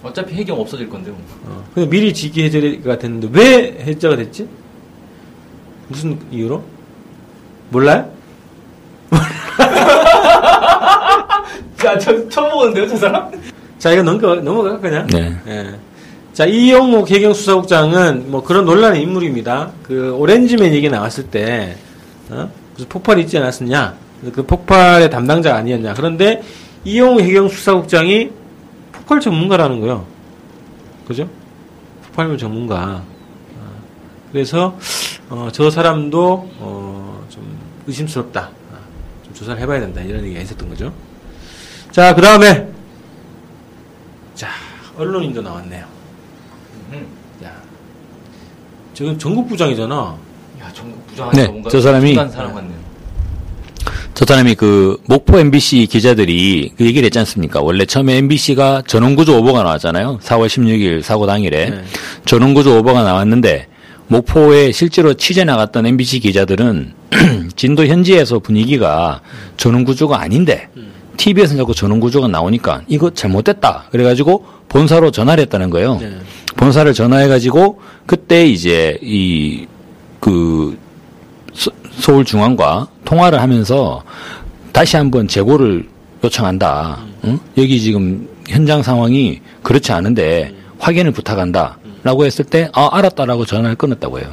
[0.04, 1.16] 어차피 해경 없어질 건데요.
[1.46, 4.48] 어, 근데 미리 직위 해제가 됐는데, 왜 해제가 됐지?
[5.88, 6.64] 무슨 이유로?
[7.70, 8.12] 몰라요?
[11.78, 13.32] 자, 저 처음 보는데요, 저 사람?
[13.78, 15.08] 자, 이거 넘겨, 넘어가, 그냥.
[15.08, 15.36] 네.
[15.48, 15.76] 예.
[16.34, 19.72] 자, 이영목 해경 수사국장은 뭐 그런 논란의 인물입니다.
[19.84, 21.78] 그 오렌지맨 얘기 나왔을 때,
[22.30, 22.50] 어?
[22.76, 23.98] 무슨 폭발이 있지 않았었냐?
[24.34, 25.94] 그 폭발의 담당자가 아니었냐.
[25.94, 26.44] 그런데
[26.84, 28.30] 이용우 해경 수사국장이
[28.92, 30.06] 폭발 전문가라는 거예요.
[31.08, 31.30] 그죠?
[32.04, 32.78] 폭발물 전문가.
[32.78, 33.04] 아,
[34.32, 34.78] 그래서
[35.30, 37.58] 어, 저 사람도 어, 좀
[37.88, 38.42] 의심스럽다.
[38.42, 38.78] 아,
[39.24, 40.02] 좀 조사를 해봐야 된다.
[40.02, 40.94] 이런 얘기가 있었던 거죠.
[41.92, 42.68] 자, 그 다음에
[44.34, 44.50] 자
[44.98, 45.86] 언론인도 나왔네요.
[46.92, 47.08] 음.
[47.44, 47.54] 야,
[48.94, 50.18] 지금 전국 부장이잖아.
[50.62, 52.86] 야, 전국 부장하니까 네, 뭔가 저 사람이- 사람 같네요.
[54.14, 57.60] 저 사람이 그 목포 MBC 기자들이 그 얘기를 했지 않습니까?
[57.62, 60.20] 원래 처음에 MBC가 전원구조 오보가 나왔잖아요.
[60.24, 61.84] 4월 16일 사고 당일에 네.
[62.26, 63.68] 전원구조 오보가 나왔는데
[64.08, 66.94] 목포에 실제로 취재 나갔던 MBC 기자들은
[67.58, 69.20] 진도 현지에서 분위기가
[69.58, 70.70] 전원구조가 아닌데
[71.18, 73.86] TV에서 자꾸 전원구조가 나오니까 이거 잘못됐다.
[73.92, 75.98] 그래가지고 본사로 전화를 했다는 거예요.
[76.00, 76.12] 네.
[76.56, 79.66] 본사를 전화해가지고 그때 이제 이
[80.22, 80.76] 그
[82.00, 84.04] 서울중앙과 통화를 하면서
[84.72, 85.88] 다시 한번 재고를
[86.24, 87.00] 요청한다.
[87.26, 87.40] 응?
[87.58, 91.78] 여기 지금 현장 상황이 그렇지 않은데 확인을 부탁한다.
[92.04, 94.28] 라고 했을 때, 아, 알았다라고 전화를 끊었다고 해요.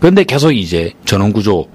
[0.00, 1.66] 그런데 계속 이제 전원구조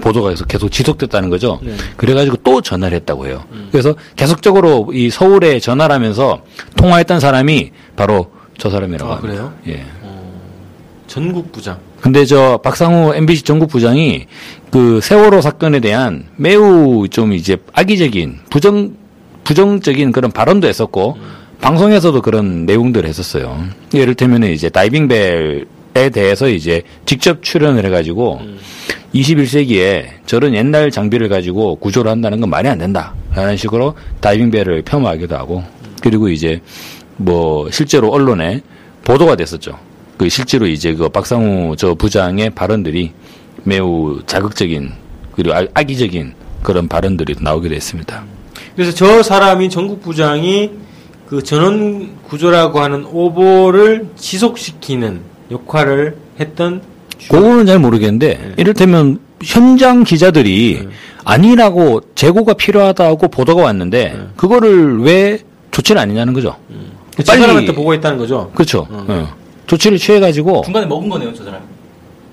[0.00, 1.58] 보도가 계속 계속 지속됐다는 거죠.
[1.62, 1.74] 네.
[1.96, 3.44] 그래가지고 또 전화를 했다고 해요.
[3.72, 6.42] 그래서 계속적으로 이 서울에 전화를 하면서
[6.76, 9.34] 통화했던 사람이 바로 저 사람이라고 아, 합니다.
[9.34, 9.54] 그래요?
[9.68, 9.84] 예.
[11.08, 11.78] 전국 부장.
[12.02, 14.26] 근데 저 박상우 MBC 전국 부장이
[14.72, 18.96] 그 세월호 사건에 대한 매우 좀 이제 악의적인 부정
[19.44, 21.16] 부정적인 그런 발언도 했었고
[21.60, 23.64] 방송에서도 그런 내용들을 했었어요.
[23.94, 28.40] 예를 들면 이제 다이빙벨에 대해서 이제 직접 출연을 해가지고
[29.14, 33.14] 21세기에 저런 옛날 장비를 가지고 구조를 한다는 건 말이 안 된다.
[33.32, 35.62] 라는 식으로 다이빙벨을 폄하하기도 하고
[36.00, 36.60] 그리고 이제
[37.16, 38.60] 뭐 실제로 언론에
[39.04, 39.91] 보도가 됐었죠.
[40.16, 43.12] 그 실제로 이제 그 박상우 저 부장의 발언들이
[43.64, 44.92] 매우 자극적인
[45.34, 48.22] 그리고 악- 악의적인 그런 발언들이 나오기도 했습니다.
[48.76, 50.70] 그래서 저 사람이 전국 부장이
[51.26, 56.82] 그 전원 구조라고 하는 오보를 지속시키는 역할을 했던
[57.28, 60.88] 그거는 잘 모르겠는데 이를테면 현장 기자들이
[61.24, 65.38] 아니라고 재고가 필요하다고 보도가 왔는데 그거를 왜
[65.70, 66.56] 조치를 안 했냐는 거죠.
[67.16, 68.50] 그 빨리- 사람한테 보고했다는 거죠.
[68.54, 68.86] 그렇죠.
[68.90, 69.26] 음.
[69.72, 69.76] 예.
[69.76, 71.60] 조치를 취해가지고 중간에 먹은 거네요, 저 사람.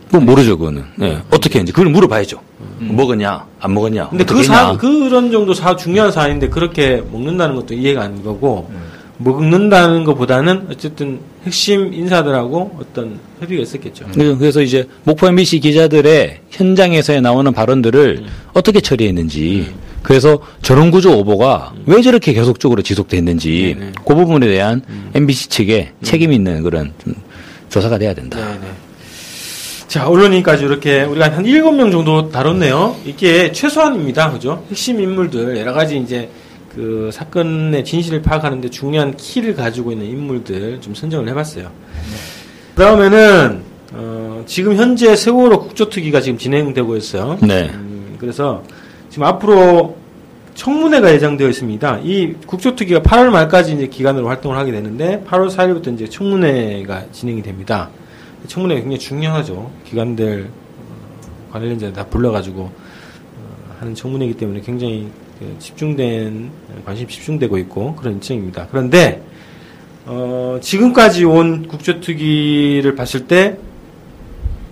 [0.08, 0.84] 그건 모르죠 그거는.
[1.02, 1.20] 예.
[1.32, 2.40] 어떻게 했는지 그걸 물어봐야죠.
[2.80, 4.10] 먹었냐 안 먹었냐.
[4.10, 4.76] 근데 그 사.
[4.78, 8.70] 그런 정도 사, 중요한 사안인데 그렇게 먹는다는 것도 이해가 안 가고,
[9.18, 14.06] 먹는다는 것보다는 어쨌든 핵심 인사들하고 어떤 협의가 있었겠죠.
[14.14, 18.24] 그- 그래서 이제 목포 MBC 기자들의 현장에서 나오는 발언들을
[18.54, 19.68] 어떻게 처리했는지
[20.02, 23.92] 그래서 저런 구조 오보가 왜 저렇게 계속적으로 지속됐는지 네네.
[24.08, 24.82] 그 부분에 대한
[25.14, 27.14] MBC 측에 책임 있는 그런 좀
[27.70, 28.38] 조사가 돼야 된다.
[28.38, 28.68] 네네.
[29.88, 32.96] 자, 언론인까지 이렇게 우리가 한 일곱 명 정도 다뤘네요.
[33.06, 34.32] 이게 최소한입니다.
[34.32, 34.64] 그죠?
[34.70, 36.30] 핵심 인물들, 여러 가지 이제
[36.76, 41.72] 그 사건의 진실을 파악하는데 중요한 키를 가지고 있는 인물들 좀 선정을 해봤어요.
[42.76, 43.62] 그 다음에는,
[43.94, 47.40] 어, 지금 현재 세월호 국조특위가 지금 진행되고 있어요.
[47.42, 47.72] 네.
[47.74, 48.64] 음, 그래서
[49.10, 49.98] 지금 앞으로
[50.64, 52.00] 청문회가 예정되어 있습니다.
[52.04, 57.90] 이 국조특위가 8월 말까지 이제 기간으로 활동을 하게 되는데 8월 4일부터 이제 청문회가 진행이 됩니다.
[58.48, 59.72] 청문회가 굉장히 중요하죠.
[59.86, 65.08] 기관들 어, 관련자들 다 불러가지고 어, 하는 청문회이기 때문에 굉장히
[65.40, 66.52] 그 집중된
[66.86, 68.68] 관심 집중되고 있고 그런 일정입니다.
[68.70, 69.24] 그런데
[70.06, 73.58] 어, 지금까지 온 국조특위를 봤을 때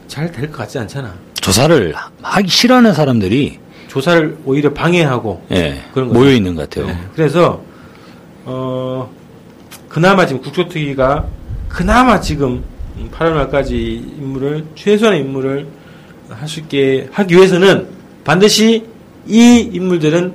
[0.09, 1.15] 잘 될 것 같지 않잖아.
[1.35, 3.59] 조사를 하기 싫어하는 사람들이
[4.01, 6.13] 조사를 오히려 방해하고 예, 그런.
[6.13, 6.85] 모여 있는 것 같아요.
[6.93, 6.97] 네.
[7.15, 7.63] 그래서
[8.45, 9.09] 어
[9.89, 11.25] 그나마 지금 국조특위가
[11.67, 12.63] 그나마 지금
[13.11, 13.75] 8월 말까지
[14.19, 15.67] 인물을 최소한의 인물을
[16.29, 17.87] 할수 있게 하기 위해서는
[18.23, 18.85] 반드시
[19.25, 20.33] 이 인물들은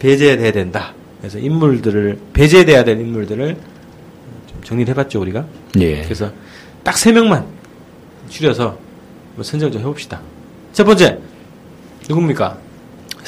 [0.00, 0.92] 배제돼야 된다.
[1.20, 3.56] 그래서 인물들을 배제돼야 될 인물들을
[4.50, 5.44] 좀 정리를 해봤죠 우리가.
[5.80, 6.02] 예.
[6.02, 6.32] 그래서
[6.82, 7.46] 딱 세 명만
[8.28, 8.76] 추려서
[9.36, 10.20] 뭐 선정 좀 해봅시다.
[10.72, 11.18] 첫 번째
[12.08, 12.58] 누굽니까?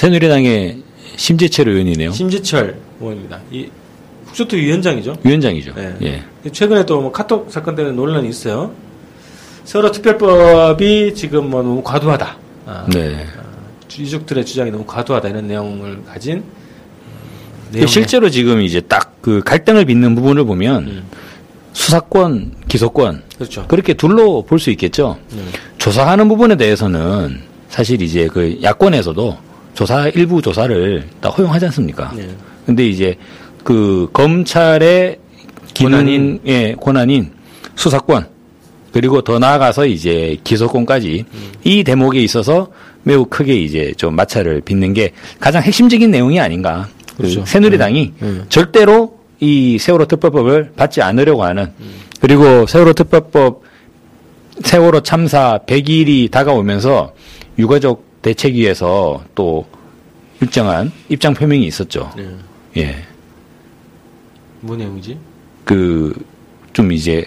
[0.05, 0.79] 새누리당의
[1.17, 2.13] 심재철 의원이네요.
[2.13, 3.39] 심지철 의원입니다.
[3.51, 3.69] 이
[4.29, 5.17] 국조특위 위원장이죠.
[5.23, 5.75] 위원장이죠.
[5.75, 5.95] 네.
[6.47, 6.51] 예.
[6.51, 8.73] 최근에 또 뭐 카톡 사건 때문에 논란이 있어요.
[9.65, 12.37] 세월호 특별법이 지금 뭐 너무 과도하다.
[12.65, 13.27] 아, 네.
[13.99, 19.85] 유족들의 주장이 너무 과도하다 이런 내용을 가진 어, 내용의- 실제로 지금 이제 딱 그 갈등을
[19.85, 21.03] 빚는 부분을 보면 음.
[21.75, 23.67] 수사권, 기소권 그렇죠.
[23.69, 25.19] 그렇게 둘로 볼 수 있겠죠.
[25.31, 25.43] 네.
[25.77, 32.13] 조사하는 부분에 대해서는 사실 이제 그 야권에서도 조사 일부 조사를 다 허용하지 않습니까?
[32.15, 32.29] 네.
[32.67, 33.17] 근데 이제
[33.65, 35.19] 그 검찰의
[35.75, 37.33] 기능인 예, 권한인
[37.75, 38.27] 수사권
[38.93, 41.25] 그리고 더 나아가서 이제 기소권까지
[41.65, 42.69] 이 대목에 있어서
[43.03, 46.89] 매우 크게 이제 좀 마찰을 빚는 게 가장 핵심적인 내용이 아닌가.
[47.11, 47.45] 그 그렇죠.
[47.45, 48.31] 새누리당이 네.
[48.33, 48.41] 네.
[48.49, 51.73] 절대로 이 세월호 특별법을 받지 않으려고 하는
[52.21, 53.63] 그리고 세월호 특별법
[54.63, 57.15] 세월호 참사 100일이 다가오면서
[57.59, 59.67] 유가족 대책위에서 또
[60.41, 62.11] 일정한 입장 표명이 있었죠.
[62.17, 62.29] 네.
[62.79, 62.97] 예.
[64.61, 65.19] 뭐 내용이지?
[65.65, 66.13] 그
[66.73, 67.25] 좀 이제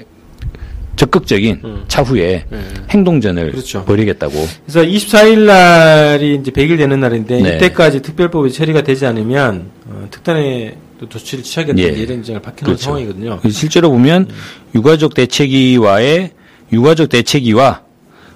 [0.96, 1.84] 적극적인 음.
[1.88, 2.60] 차후에 네.
[2.92, 3.84] 행동전을 그렇죠.
[3.86, 4.34] 벌이겠다고.
[4.66, 7.56] 그래서 24일 날이 이제 100일 되는 날인데 네.
[7.56, 11.88] 이때까지 특별법이 처리가 되지 않으면 어, 특단의 또 조치를 취하겠다 예.
[11.88, 12.84] 이런 입장을 밝혀놓은 그렇죠.
[12.84, 13.40] 상황이거든요.
[13.50, 14.30] 실제로 보면
[14.76, 16.32] 유가족 대책위와의
[16.72, 17.82] 유가족 대책위와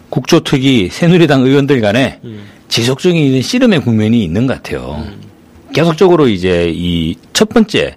[0.09, 2.43] 국조특위 새누리당 의원들 간에 음.
[2.69, 5.03] 지속적인 씨름의 국면이 있는 것 같아요.
[5.73, 7.95] 계속적으로 이제 이 첫 번째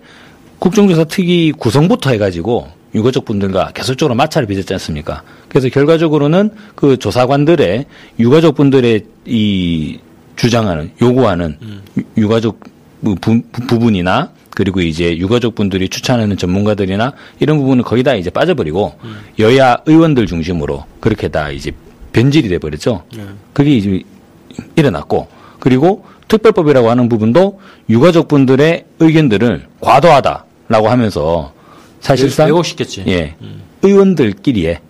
[0.59, 5.23] 국정조사 특위 구성부터 해가지고 유가족 분들과 계속적으로 마찰을 빚었지 않습니까?
[5.49, 7.87] 그래서 결과적으로는 그 조사관들의
[8.19, 9.99] 유가족 분들의 이
[10.37, 11.57] 주장하는 요구하는
[11.97, 12.61] 유- 유가족
[13.03, 18.93] 부, 부- 부분이나 그리고 이제 유가족 분들이 추천하는 전문가들이나 이런 부분은 거의 다 이제 빠져버리고
[19.39, 21.71] 여야 의원들 중심으로 그렇게 다 이제
[22.13, 23.05] 변질이 돼 버렸죠.
[23.17, 23.25] 네.
[23.53, 24.03] 그게 이제
[24.77, 31.53] 일어났고 그리고 특별법이라고 하는 부분도 유가족 분들의 의견들을 과도하다라고 하면서
[32.01, 33.05] 사실상 왜곡시켰지.
[33.09, 33.35] 예
[33.83, 34.81] 의원들끼리에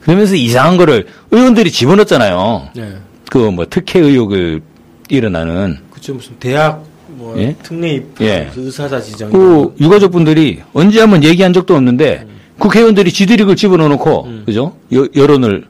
[0.00, 2.68] 그러면서 이상한 거를 의원들이 집어넣었잖아요.
[2.74, 2.96] 네.
[3.30, 4.62] 그뭐 특혜 의혹을
[5.08, 7.54] 일어나는 그쵸 무슨 대학 뭐 예?
[7.62, 8.50] 특례 입 예.
[8.56, 12.26] 의사자 지정 그 유가족 분들이 언제 한번 얘기한 적도 없는데
[12.58, 14.42] 국회의원들이 지들이 그걸 집어넣어놓고 음.
[14.46, 15.66] 그죠 여, 여론을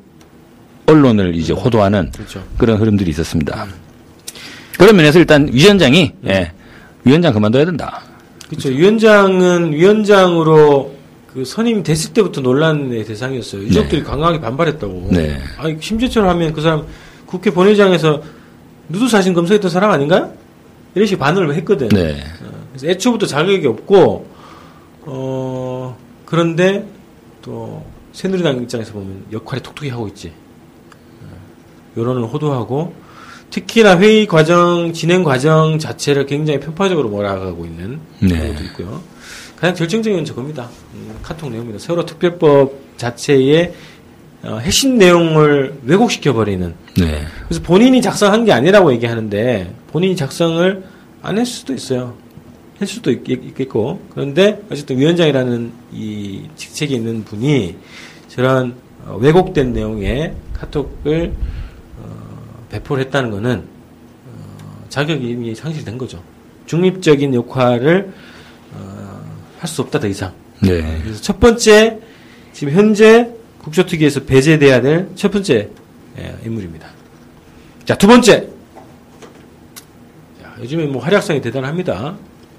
[0.86, 2.42] 언론을 이제 호도하는 그렇죠.
[2.58, 3.66] 그런 흐름들이 있었습니다.
[4.78, 6.52] 그런 면에서 일단 위원장이 예,
[7.04, 8.02] 위원장 그만둬야 된다.
[8.48, 8.68] 그렇죠.
[8.70, 10.94] 위원장은 위원장으로
[11.32, 13.62] 그 선임이 됐을 때부터 논란의 대상이었어요.
[13.62, 15.08] 유족들이 강하게 반발했다고.
[15.12, 15.40] 네.
[15.56, 16.84] 아니 심재철 하면 그 사람
[17.26, 18.22] 국회 본회의장에서
[18.88, 20.32] 누수 사진 검사했던 사람 아닌가요?
[20.94, 21.88] 이런 식으로 반응을 했거든.
[21.88, 22.22] 네.
[22.72, 24.26] 그래서 애초부터 자격이 없고
[25.02, 26.86] 어 그런데
[27.40, 30.32] 또 새누리당 입장에서 보면 역할이 톡톡히 하고 있지.
[31.96, 32.94] 어, 여론을 호도하고
[33.50, 38.28] 특히나 회의 과정 진행 과정 자체를 굉장히 편파적으로 몰아가고 있는 네.
[38.28, 39.02] 경우도 있고요.
[39.56, 40.68] 가장 결정적인 건 저겁니다.
[40.94, 41.78] 음, 카톡 내용입니다.
[41.78, 43.74] 세월호 특별법 자체의
[44.44, 47.24] 어, 핵심 내용을 왜곡시켜 버리는 네.
[47.46, 50.82] 그래서 본인이 작성한 게 아니라고 얘기하는데 본인이 작성을
[51.22, 52.14] 안 했을 수도 있어요.
[52.78, 57.76] 할 수도 있, 겠고 그런데 어쨌든 위원장이라는 이 직책이 있는 분이
[58.26, 58.74] 저런
[59.06, 61.61] 어, 왜곡된 내용의 카톡을 어,
[62.72, 63.64] 배포를 했다는 것은
[64.26, 66.22] 어, 자격이 이미 상실된 거죠.
[66.66, 68.12] 중립적인 역할을
[68.74, 69.22] 어,
[69.58, 70.32] 할 수 없다 더 이상.
[70.60, 71.00] 네.
[71.02, 71.98] 그래서 첫 번째
[72.52, 75.68] 지금 현재 국조특위에서 배제돼야 될 첫 번째
[76.18, 76.88] 예, 인물입니다.
[77.84, 78.48] 자, 두 번째.
[80.42, 82.16] 자, 요즘에 뭐 활약상이 대단합니다.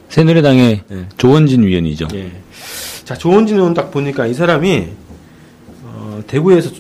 [0.10, 1.06] 새누리당의 예.
[1.18, 2.08] 조원진 위원이죠.
[2.14, 2.32] 예.
[3.04, 4.88] 자, 조원진 의원 딱 보니까 이 사람이
[5.84, 6.72] 어, 대구에서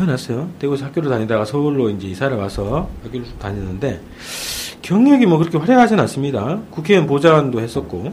[0.00, 0.50] 태어났어요.
[0.58, 4.00] 대구에서 학교를 다니다가 서울로 이제 이사를 와서 학교를 쭉 다녔는데
[4.82, 6.60] 경력이 뭐 그렇게 화려하진 않습니다.
[6.70, 8.12] 국회의원 보좌관도 했었고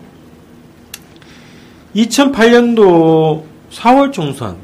[1.95, 4.57] 2008년도 4월 총선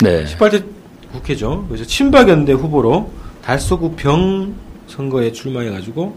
[0.00, 0.24] 네.
[0.24, 0.64] 18대
[1.12, 1.64] 국회죠.
[1.68, 3.10] 그래서 친박연대 후보로
[3.42, 4.54] 달서구 병
[4.86, 6.16] 선거에 출마해가지고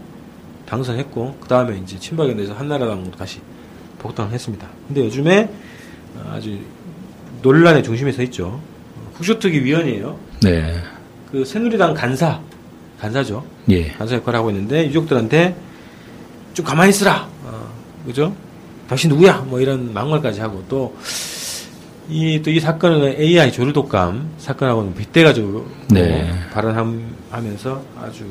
[0.66, 3.40] 당선했고 그 다음에 이제 친박연대에서 한나라당으로 다시
[3.98, 4.68] 복당을 했습니다.
[4.86, 5.50] 근데 요즘에
[6.30, 6.58] 아주
[7.42, 8.60] 논란의 중심에 서 있죠.
[9.18, 10.18] 국조특위 위원이에요.
[10.42, 10.74] 네.
[11.30, 12.40] 그 새누리당 간사
[13.00, 13.44] 간사죠.
[13.70, 13.88] 예.
[13.92, 15.54] 간사 역할을 하고 있는데 유족들한테
[16.54, 17.28] 좀 가만히 있으라.
[17.44, 17.68] 어,
[18.06, 18.34] 그죠?
[18.88, 19.44] 당신 누구야?
[19.46, 20.94] 뭐 이런 막말까지 하고 또
[22.10, 26.30] 이 또이 사건은 AI 조류 독감 사건하고는 빗대가지고 네.
[26.52, 28.24] 발언하면서 아주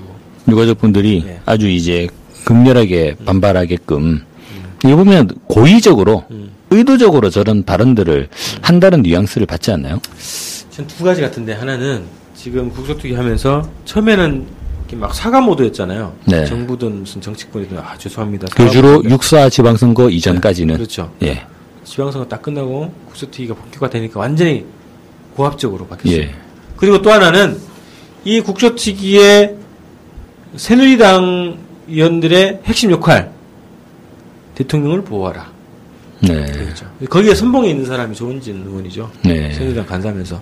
[0.47, 1.39] 유가족 분들이 예.
[1.45, 2.07] 아주 이제
[2.45, 4.23] 극렬하게 반발하게끔
[4.83, 6.49] 이거 보면 고의적으로 음.
[6.71, 8.29] 의도적으로 저런 발언들을
[8.61, 9.99] 한다는 뉘앙스를 받지 않나요?
[10.77, 12.03] 전 두 가지 같은데 하나는
[12.35, 14.45] 지금 국소투기 하면서 처음에는
[14.93, 16.13] 막 사과 모드였잖아요.
[16.25, 16.45] 네.
[16.45, 18.47] 정부든 무슨 정치권이든 아 죄송합니다.
[18.55, 21.11] 그 주로 육사 지방선거 이전까지는 그렇죠.
[21.23, 21.43] 예.
[21.83, 24.65] 지방선거 딱 끝나고 국소투기가 본격화 되니까 완전히
[25.35, 26.21] 고압적으로 바뀌었어요.
[26.21, 26.35] 예.
[26.75, 27.57] 그리고 또 하나는
[28.23, 29.55] 이 국조특위의
[30.57, 31.57] 새누리당
[31.87, 33.31] 의원들의 핵심 역할
[34.53, 35.49] 대통령을 보호하라.
[36.21, 36.45] 네.
[36.51, 36.85] 그렇죠.
[37.09, 39.11] 거기에 선봉에 있는 사람이 조은진 의원이죠.
[39.25, 39.51] 네.
[39.53, 40.39] 새누리당 간사면서.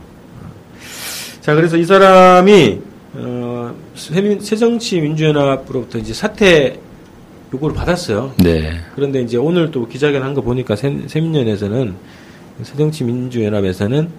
[1.46, 2.82] 자, 그래서 이 사람이
[3.14, 6.80] 어, 새정치민주연합으로부터 이제 사퇴
[7.54, 8.34] 요구를 받았어요.
[8.38, 8.72] 네.
[8.96, 11.94] 그런데 이제 오늘 또 기자회견 한 거 보니까 새, 새민연에서는
[12.64, 14.10] 새정치민주연합에서는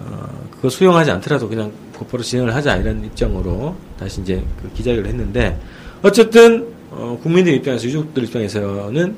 [0.00, 5.58] 어, 그거 수용하지 않더라도 그냥 곧바로 진행을 하자 이런 입장으로 다시 이제 그 기자회견을 했는데
[6.02, 9.14] 어쨌든 어, 국민들 입장에서 유족들 입장에서는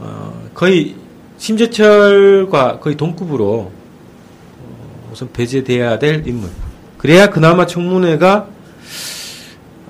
[0.00, 0.96] 어, 거의
[1.38, 3.72] 심재철과 거의 동급으로 어,
[5.16, 6.50] 우선 배제돼야 될 인물.
[6.98, 8.48] 그래야 그나마 청문회가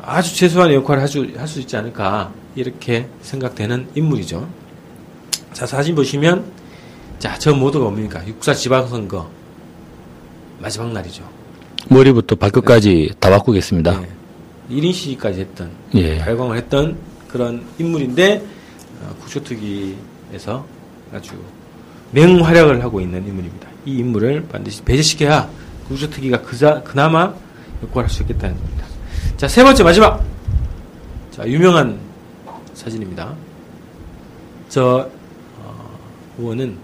[0.01, 1.09] 아주 최소한의 역할을 할
[1.49, 4.49] 수 있지 않을까 이렇게 생각되는 인물이죠.
[5.53, 6.45] 자 사진 보시면
[7.19, 8.25] 자저 모두가 뭡니까?
[8.25, 9.29] 육사 지방선거
[10.61, 11.29] 마지막 날이죠.
[11.89, 14.01] 머리부터 발끝까지 다 바꾸겠습니다.
[14.01, 14.09] 네.
[14.71, 16.19] 1인 시위까지 했던 예.
[16.19, 16.97] 발광을 했던
[17.27, 18.45] 그런 인물인데
[19.03, 20.65] 어, 국조특위에서
[21.13, 21.35] 아주
[22.13, 23.76] 맹활약을 하고 있는 인물입니다.
[23.87, 25.49] 이 인물을 반드시 배제시켜야
[25.89, 27.33] 국조특위가 그자, 그나마
[27.83, 28.85] 역할을 할수 있겠다는 겁니다.
[29.37, 30.25] 자, 세 번째 마지막.
[31.31, 31.99] 자, 유명한
[32.75, 33.35] 사진입니다.
[34.69, 35.09] 저
[35.59, 35.99] 어,
[36.39, 36.77] 의원은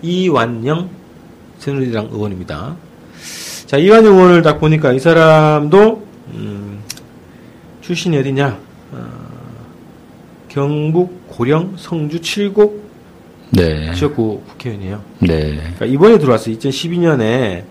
[0.00, 0.88] 이완영
[1.58, 2.74] 새누리당 의원입니다.
[3.66, 6.82] 자, 이완영 의원을 딱 보니까 이 사람도 음,
[7.82, 8.58] 출신이 어디냐?
[8.92, 9.06] 어,
[10.48, 12.79] 경북 고령 성주 칠곡
[13.50, 13.92] 네.
[13.94, 15.02] 지역구 국회의원이에요.
[15.20, 15.56] 네.
[15.56, 16.56] 그러니까 이번에 들어왔어요.
[16.56, 17.64] 2012년에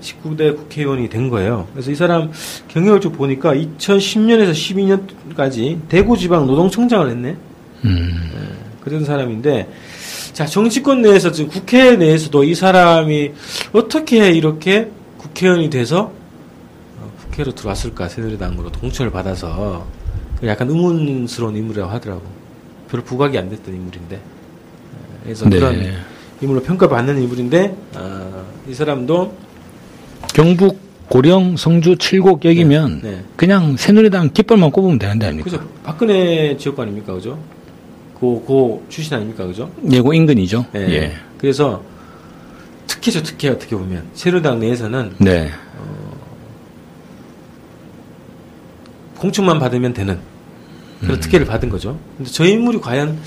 [0.00, 1.66] 19대 국회의원이 된 거예요.
[1.72, 2.30] 그래서 이 사람
[2.68, 7.36] 경력을 좀 보니까 2010년에서 12년까지 대구지방 노동청장을 했네.
[7.84, 8.30] 음.
[8.80, 9.68] 그런 사람인데,
[10.32, 13.32] 자, 정치권 내에서, 지금 국회 내에서도 이 사람이
[13.72, 16.12] 어떻게 이렇게 국회의원이 돼서
[17.00, 19.86] 어, 국회로 들어왔을까, 새누리당으로 동천을 받아서
[20.44, 22.22] 약간 의문스러운 인물이라고 하더라고.
[22.88, 24.20] 별로 부각이 안 됐던 인물인데.
[25.26, 25.58] 어, 그래서 네.
[25.58, 25.92] 그런
[26.40, 29.34] 인물로 평가받는 인물인데, 어, 이 사람도
[30.34, 33.24] 경북 고령 성주 칠곡 여기면 네, 네.
[33.36, 35.50] 그냥 새누리당 깃발만 꼽으면 되는 데 아닙니까?
[35.50, 35.68] 그죠.
[35.84, 37.38] 박근혜 지역구 아닙니까, 그죠?
[38.14, 39.70] 고, 고 출신 아닙니까, 그죠?
[39.90, 40.66] 예 고 인근이죠.
[40.74, 40.80] 예.
[40.80, 41.12] 예.
[41.38, 41.82] 그래서
[42.86, 45.50] 특혜죠, 특혜 어떻게 보면 새누리당 내에서는 네.
[49.18, 50.18] 공천만 받으면 되는
[51.00, 51.98] 그런 특혜를 받은 거죠.
[52.16, 53.18] 근데 저 인물이 과연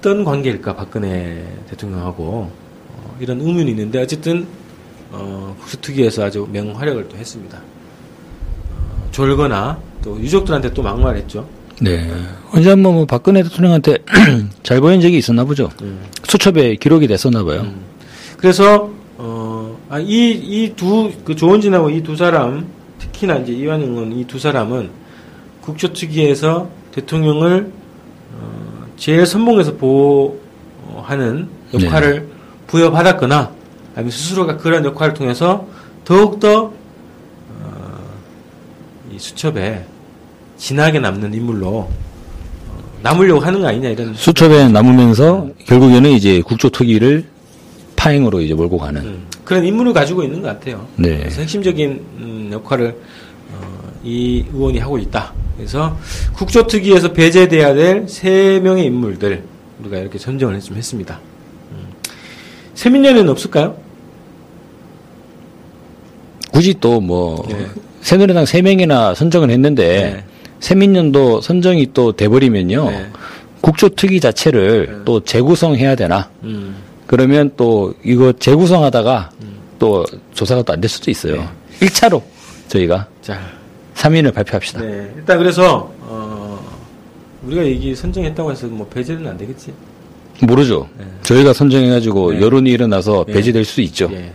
[0.00, 2.50] 어떤 관계일까 박근혜 대통령하고
[2.88, 4.46] 어, 이런 의문이 있는데 어쨌든
[5.12, 7.58] 어, 국수특위에서 아주 명활약을 또 했습니다.
[7.58, 11.46] 어, 졸거나 또 유족들한테 또 막말했죠.
[11.82, 12.10] 네.
[12.50, 13.98] 언제 한번 뭐 박근혜 대통령한테
[14.62, 15.68] 잘 보인 적이 있었나 보죠.
[15.82, 16.00] 음.
[16.26, 17.60] 수첩에 기록이 됐었나 봐요.
[17.60, 17.82] 음.
[18.38, 22.66] 그래서 어, 아, 이이두그 조원진하고 이 두 사람
[22.98, 24.88] 특히나 이제 이완영 의원 이 두 사람은
[25.60, 27.79] 국조특위에서 대통령을 어,
[29.00, 32.28] 제일 선봉에서 보호하는 역할을
[32.66, 33.50] 부여받았거나
[33.94, 35.66] 아니면 스스로가 그런 역할을 통해서
[36.04, 37.98] 더욱더 어,
[39.10, 39.86] 이 수첩에
[40.58, 41.90] 진하게 남는 인물로 어,
[43.02, 47.24] 남으려고 하는 거 아니냐 이런 수첩에 남으면서 결국에는 이제 국조특위를
[47.96, 49.00] 파행으로 이제 몰고 가는.
[49.00, 50.86] 음, 그런 인물을 가지고 있는 것 같아요.
[50.96, 51.20] 네.
[51.20, 52.94] 그래서 핵심적인 음, 역할을
[53.52, 55.32] 어, 이 의원이 하고 있다.
[55.60, 55.96] 그래서
[56.34, 59.42] 국조특위에서 배제돼야 될 세 명의 인물들
[59.80, 61.20] 우리가 이렇게 선정을 좀 했습니다.
[61.72, 61.88] 음.
[62.74, 63.76] 세민년에는 없을까요?
[66.52, 67.66] 굳이 또뭐 네.
[68.00, 69.84] 새누리당 세 명이나 선정을 했는데
[70.14, 70.24] 네.
[70.60, 73.06] 세민년도 선정이 또 돼버리면요 네.
[73.60, 74.98] 국조특위 자체를 네.
[75.04, 79.30] 또 재구성해야 되나 음, 그러면 또 이거 재구성하다가
[79.78, 80.04] 또
[80.34, 81.36] 조사가 또 안 될 수도 있어요.
[81.36, 81.86] 네.
[81.86, 82.22] 1차로
[82.68, 83.40] 저희가 자,
[84.00, 84.80] 3인을 발표합시다.
[84.80, 85.12] 네.
[85.16, 86.58] 일단 그래서 어,
[87.42, 89.72] 우리가 얘기 선정했다고 해서 뭐 배제는 안 되겠지.
[90.42, 90.88] 모르죠.
[90.98, 91.04] 네.
[91.22, 92.40] 저희가 선정해가지고 네.
[92.40, 93.34] 여론이 일어나서 네.
[93.34, 94.08] 배제될 수 있죠.
[94.12, 94.32] 예.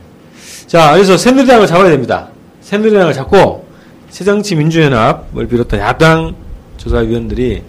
[0.67, 2.29] 자, 그래서 새누리당을 잡아야 됩니다.
[2.61, 3.65] 새누리당을 잡고
[4.09, 6.35] 새정치 민주연합을 비롯한 야당
[6.77, 7.63] 조사위원들이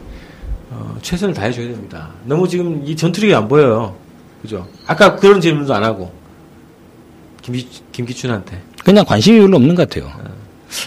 [0.70, 2.10] 어, 최선을 다해줘야 됩니다.
[2.24, 3.94] 너무 지금 이 전투력이 안 보여요.
[4.42, 4.66] 그죠?
[4.86, 6.12] 아까 그런 질문도 안 하고
[7.40, 10.12] 김기, 김기춘한테 그냥 관심이 별로 없는 것 같아요.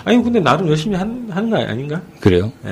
[0.06, 2.02] 아니 근데 나름 열심히 한, 하는 거 아닌가?
[2.20, 2.52] 그래요.
[2.66, 2.70] 예.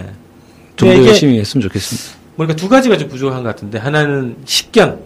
[0.75, 2.17] 좀더 근데 이게 열심히 했으면 좋겠습니다.
[2.35, 4.99] 뭐니까 두 가지가 좀 부족한 것 같은데 하나는 식견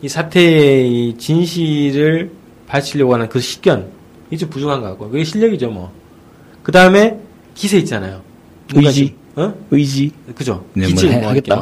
[0.00, 2.30] 이 사태의 진실을
[2.66, 3.86] 밝히려고 하는 그 식견
[4.28, 5.90] 이게 좀 부족한 것 같고 그게 실력이죠 뭐
[6.62, 7.18] 그 다음에
[7.54, 8.22] 기세 있잖아요
[8.74, 9.14] 의지.
[9.34, 10.12] 좀, 어 의지.
[10.34, 11.54] 그죠 네, 해- 뭐 하겠다.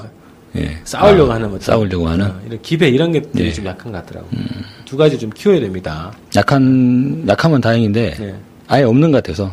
[0.55, 0.81] 이렇게 예.
[0.85, 3.53] 싸우려고 아, 하는 거 싸우려고 하는 어, 이런 기배 이런 것들이 예.
[3.53, 4.29] 좀 약한 것 같더라고
[4.85, 8.35] 두 가지 좀 키워야 됩니다 약한 약하면 다행인데 네.
[8.71, 9.51] 아예 없는 것 같아서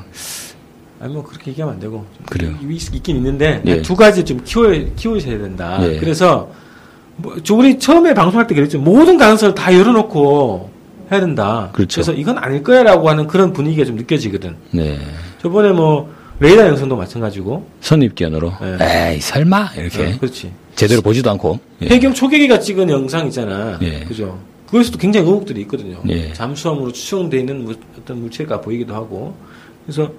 [1.00, 2.54] 아니 뭐 그렇게 얘기하면 안 되고 그래요.
[2.70, 3.82] 있, 있긴 있는데 예.
[3.82, 5.80] 두 가지 좀 키워 키우셔야 된다.
[5.82, 5.98] 예.
[5.98, 6.50] 그래서
[7.18, 8.80] 뭐, 저 우리 처음에 방송할 때 그랬죠.
[8.80, 10.70] 모든 가능성을 다 열어놓고
[11.12, 11.70] 해야 된다.
[11.74, 12.02] 그렇죠.
[12.02, 14.56] 래서 이건 아닐 거야라고 하는 그런 분위기가 좀 느껴지거든.
[14.72, 15.00] 네.
[15.42, 17.68] 저번에 뭐 레이더 영상도 마찬가지고.
[17.82, 19.14] 선입견으로 예.
[19.14, 20.52] 에이 설마 이렇게 어, 그렇지.
[20.76, 21.88] 제대로 보지도 않고 예.
[21.88, 23.80] 해경 초계기가 찍은 영상 있잖아.
[23.82, 24.02] 예.
[24.02, 24.38] 그죠.
[24.68, 25.98] 그것에서도 굉장히 의혹들이 있거든요.
[26.10, 26.32] 예.
[26.34, 29.34] 잠수함으로 추정돼 있는 무- 어떤 물체가 보이기도 하고
[29.86, 30.12] 그래서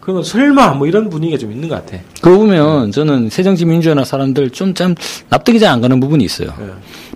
[0.00, 2.00] 거 설마 뭐 이런 분위기가 좀 있는 것 같아.
[2.20, 4.94] 그거 보면 저는 새정치민주연합 사람들 좀 참
[5.30, 6.52] 납득이 잘 안 가는 부분이 있어요.
[6.60, 6.66] 예.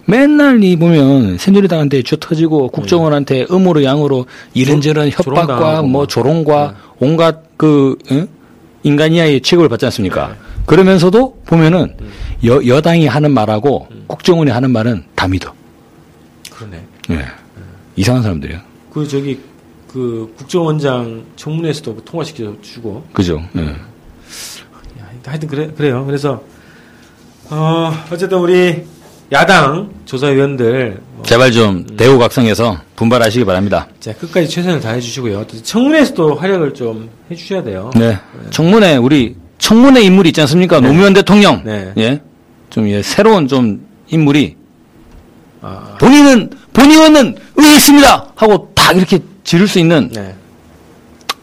[0.07, 6.09] 맨날 이 보면 새누리당한테 쥐 터지고 국정원한테 음으로 양으로 이런저런 조- 협박과 뭐 막.
[6.09, 8.27] 조롱과 온갖 그 응?
[8.83, 10.35] 인간이하의 취급을 받지 않습니까?
[10.67, 11.95] 그러면서도 보면은
[12.47, 15.53] 여, 여당이 하는 말하고 국정원이 하는 말은 다 믿어.
[16.61, 16.85] 그러네.
[17.11, 17.25] 예.
[17.97, 18.63] 이상한 사람들이야.
[18.93, 19.41] 그 저기
[19.89, 23.43] 그 국정원장 청문회에서도 그 통화시켜 주고 그죠?
[23.57, 23.63] 예.
[23.69, 26.05] 야, 하여튼 그래 그래요.
[26.05, 26.43] 그래서
[27.49, 28.85] 어 어쨌든 우리
[29.33, 33.89] 야당 조사위원들 뭐 제발 좀 대우각성에서 분발하시기 바랍니다.
[34.01, 35.47] 자, 끝까지 최선을 다해 주시고요.
[35.47, 37.91] 또 청문회에서도 활약을 좀 해주셔야 돼요.
[37.97, 38.19] 네.
[38.51, 40.81] 청문회 우리 청문회 인물이 있지 않습니까?
[40.81, 41.63] 노무현 대통령.
[41.65, 41.93] 네.
[41.97, 42.21] 예.
[42.71, 44.60] 좀 예, 새로운 좀 인물이
[45.63, 50.35] 아, 본인은 본인은 의했습니다 하고 딱 이렇게 지를 수 있는 네.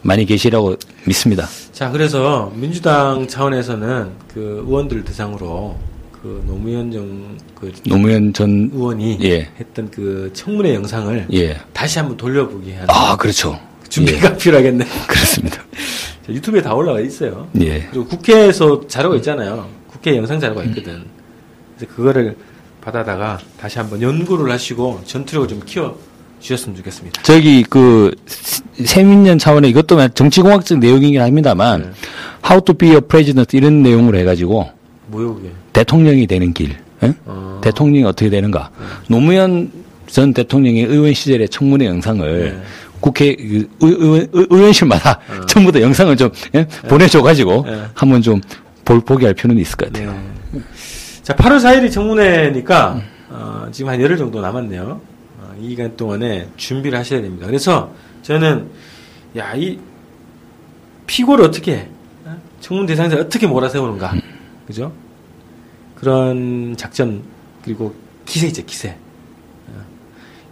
[0.02, 1.46] 많이 계시라고 믿습니다.
[1.72, 5.76] 자, 그래서 민주당 차원에서는 그 의원들 대상으로
[6.12, 9.48] 그 노무현 정그 노무현 전 의원이 예.
[9.60, 11.60] 했던 그 청문회 영상을 예.
[11.72, 13.58] 다시 한번 돌려보기 하는 아 그렇죠.
[13.88, 14.84] 준비가 필요하겠네.
[14.84, 15.62] 예, 그렇습니다.
[16.26, 17.48] 자, 유튜브에 다 올라와 있어요.
[17.60, 17.86] 예.
[17.90, 19.68] 그리고 국회에서 자료가 있잖아요.
[19.88, 21.04] 국회 영상 자료가 있거든.
[21.76, 22.36] 그래서 그거를
[22.88, 25.98] 받아다가 다시 한번 연구를 하시고 전투력을 좀 키워
[26.40, 27.22] 주셨으면 좋겠습니다.
[27.22, 28.14] 저기 그
[28.84, 31.90] 세민년 차원의 이것도 정치공학적 내용이긴 합니다만 네.
[32.48, 34.70] How to be a president 이런 내용으로 해가지고
[35.08, 35.50] 뭐요 그게?
[35.72, 36.76] 대통령이 되는 길.
[37.02, 37.14] 예?
[37.26, 37.60] 어.
[37.62, 38.70] 대통령이 어떻게 되는가.
[39.08, 39.70] 노무현
[40.06, 42.62] 전 대통령의 의원 시절의 청문회 영상을 네.
[43.00, 46.66] 국회 그 의, 의, 의, 의원실마다 전부 다 영상을 좀 예?
[46.88, 47.82] 보내줘가지고 네.
[47.94, 48.40] 한번 좀
[48.84, 50.37] 볼, 보게 할 필요는 있을 것 같아요.
[51.28, 51.34] 네.
[51.34, 54.98] 자, 8월 4일이 청문회니까 어, 지금 한 열흘 정도 남았네요.
[55.40, 57.46] 어, 이 기간 동안에 준비를 하셔야 됩니다.
[57.46, 58.66] 그래서 저는
[59.36, 59.78] 야, 이
[61.06, 61.88] 피고를 어떻게 해?
[62.24, 62.34] 어?
[62.60, 64.14] 청문 대상자를 어떻게 몰아세우는가?
[64.66, 64.90] 그죠?
[65.96, 67.22] 그런 작전
[67.62, 68.96] 그리고 기세 있죠, 기세.
[69.68, 69.84] 어,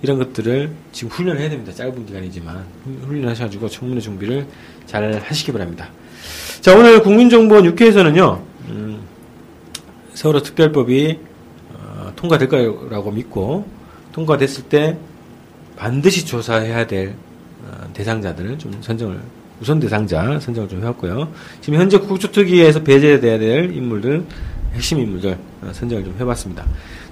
[0.03, 1.73] 이런 것들을 지금 훈련을 해야 됩니다.
[1.73, 4.47] 짧은 기간이지만 후- 훈련하셔가지고 청문회 준비를
[4.85, 5.89] 잘 하시기 바랍니다.
[6.61, 9.01] 자, 오늘 국민정보원 6회에서는요, 음,
[10.17, 11.19] 세월호 특별법이
[11.75, 13.67] 어, 통과될 거라고 믿고,
[14.13, 14.97] 통과됐을 때
[15.77, 17.15] 반드시 조사해야 될
[17.63, 19.21] 어, 대상자들을 좀 선정을,
[19.61, 21.31] 우선 대상자 선정을 좀 해왔고요.
[21.61, 24.25] 지금 현재 국조특위에서 배제돼야 될 인물들,
[24.73, 26.65] 핵심 인물들 어, 선정을 좀 해봤습니다.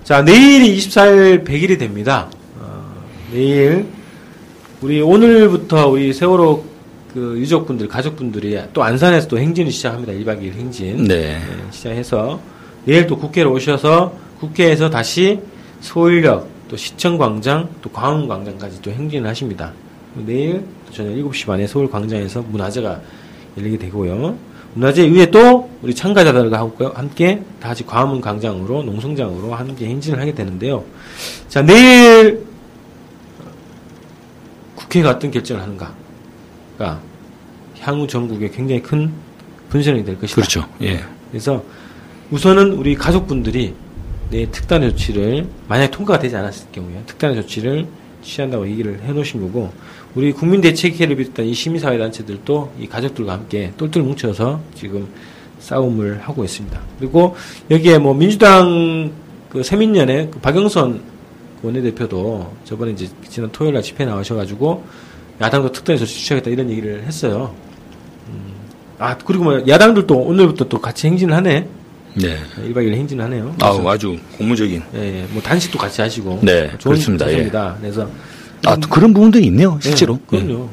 [0.03, 2.31] 자, 내일이 24일 100일이 됩니다.
[2.59, 2.91] 어,
[3.31, 3.87] 내일
[4.81, 6.65] 우리 오늘부터 우리 세월호
[7.13, 10.15] 그 유족분들, 가족분들이 또 안산에서 또 행진을 시작합니다.
[10.15, 11.05] 1박 2일 행진.
[11.05, 11.39] 네.
[11.39, 11.41] 네,
[11.71, 12.41] 시작해서
[12.85, 15.41] 내일 또 국회로 오셔서 국회에서 다시
[15.81, 19.73] 서울역, 또 시청광장, 또 광화문광장까지 또 행진을 하십니다.
[20.15, 23.01] 내일 저녁 7시 반에 서울광장에서 문화제가
[23.59, 24.37] 열리게 되고요.
[24.75, 30.35] 문화제 이후에 또 우리 참가자들과 함께- 함께 다 같이 광화문 광장으로 농성장으로 함께 행진을 하게
[30.35, 30.85] 되는데요.
[31.49, 32.45] 자 내일
[34.75, 37.01] 국회가 어떤 결정을 하는가가
[37.81, 39.13] 향후 전국에 굉장히 큰
[39.69, 40.35] 분선이 될 것이다.
[40.35, 40.67] 그렇죠.
[40.83, 41.01] 예.
[41.31, 41.63] 그래서
[42.35, 43.75] 우선은 우리 가족분들이
[44.29, 47.87] 내 특단의 조치를 만약 통과가 되지 않았을 경우에 특단의 조치를
[48.25, 49.71] 취한다고 얘기를 해놓으신 거고
[50.17, 55.07] 우리 국민대책회를 비롯한 이 시민사회단체들도 이 가족들과 함께 똘똘 뭉쳐서 지금
[55.61, 56.81] 싸움을 하고 있습니다.
[56.99, 57.37] 그리고
[57.71, 59.13] 여기에 뭐 민주당
[59.49, 61.03] 그 세민연의 그 박영선
[61.63, 64.85] 원내대표도 저번에 이제 지난 토요일 날 집회 나오셔가지고
[65.41, 67.55] 야당도 특단의 조치 취하겠다 이런 얘기를 했어요.
[68.27, 68.55] 음,
[68.99, 71.84] 아 그리고 뭐 야당들도 오늘부터 또 같이 행진을 하네.
[72.15, 72.39] 네.
[72.69, 73.55] 1박 2일 행진을 하네요.
[73.61, 74.83] 아, 아주 고무적인.
[74.95, 76.41] 예, 예, 뭐 단식도 같이 하시고.
[76.43, 77.25] 네, 좋은 그렇습니다.
[77.27, 77.77] 자세입니다.
[77.81, 78.09] 그래서
[78.67, 80.19] 아, 또 그런 부분들이 있네요, 실제로.
[80.33, 80.69] 예, 그럼요.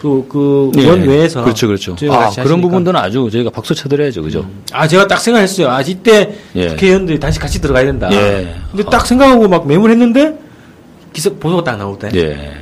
[0.00, 0.82] 그, 그, 예.
[0.82, 1.42] 의원 외에서.
[1.44, 1.94] 그렇죠, 그렇죠.
[2.10, 2.60] 아, 그런.
[2.60, 4.48] 부분들은 아주 저희가 박수 쳐드려야죠, 그죠?
[4.72, 5.68] 아, 제가 딱 생각했어요.
[5.68, 6.68] 아, 이때 예.
[6.68, 8.08] 국회의원들이 단식 같이 들어가야 된다.
[8.12, 8.54] 예.
[8.70, 10.38] 근데 딱 생각하고 막 매물했는데,
[11.12, 12.08] 기사, 보도가 딱 나올 때.
[12.14, 12.52] 예.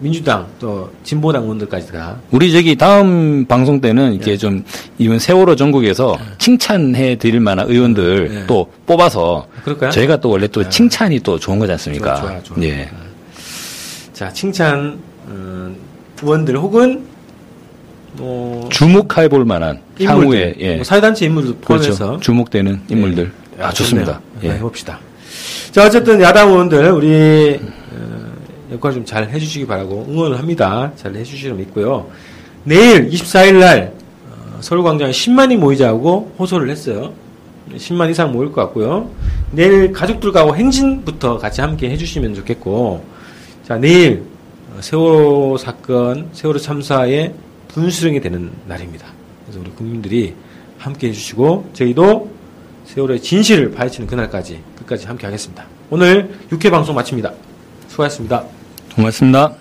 [0.00, 2.16] 민주당, 또, 진보당 의원들까지 다.
[2.30, 4.64] 우리 저기 다음 방송 때는 이렇게 좀
[4.98, 8.46] 이번 세월호 전국에서 칭찬해 드릴 만한 의원들 예.
[8.46, 9.90] 또 뽑아서 그럴까요?
[9.90, 12.16] 저희가 또 원래 또 칭찬이 또 좋은 거지 않습니까?
[12.16, 12.62] 좋아, 좋아, 좋아.
[12.64, 12.88] 예.
[14.12, 14.98] 자, 칭찬,
[15.28, 15.74] 어,
[16.22, 17.04] 의원들 혹은,
[18.14, 20.74] 뭐, 주목해 볼 만한 인물들, 향후에 예.
[20.76, 22.20] 뭐 사회단체 인물도 포함해서 그렇죠.
[22.20, 23.30] 주목되는 인물들.
[23.58, 23.62] 예.
[23.62, 24.14] 아, 좋습니다.
[24.14, 24.22] 좋네요.
[24.42, 24.48] 예.
[24.48, 24.98] 한번 해봅시다.
[25.70, 27.60] 자, 어쨌든 야당 의원들 우리
[27.92, 28.27] 어,
[28.72, 30.92] 역할 좀 잘 해주시기 바라고 응원을 합니다.
[30.96, 32.08] 잘 해주시면 있고요.
[32.64, 33.92] 내일 24일 날
[34.30, 37.12] 어, 서울광장에 10만이 모이자고 호소를 했어요.
[37.74, 39.10] 10만 이상 모일 것 같고요.
[39.52, 43.04] 내일 가족들과 행진부터 같이 함께 해주시면 좋겠고
[43.66, 44.24] 자, 내일
[44.74, 47.34] 어, 세월호 사건, 세월호 참사의
[47.68, 49.06] 분수령이 되는 날입니다.
[49.44, 50.34] 그래서 우리 국민들이
[50.78, 52.30] 함께 해주시고 저희도
[52.86, 55.64] 세월호의 진실을 파헤치는 그날까지 끝까지 함께 하겠습니다.
[55.90, 57.32] 오늘 6회 방송 마칩니다.
[57.88, 58.57] 수고하셨습니다.
[58.98, 59.52] 고맙습니다.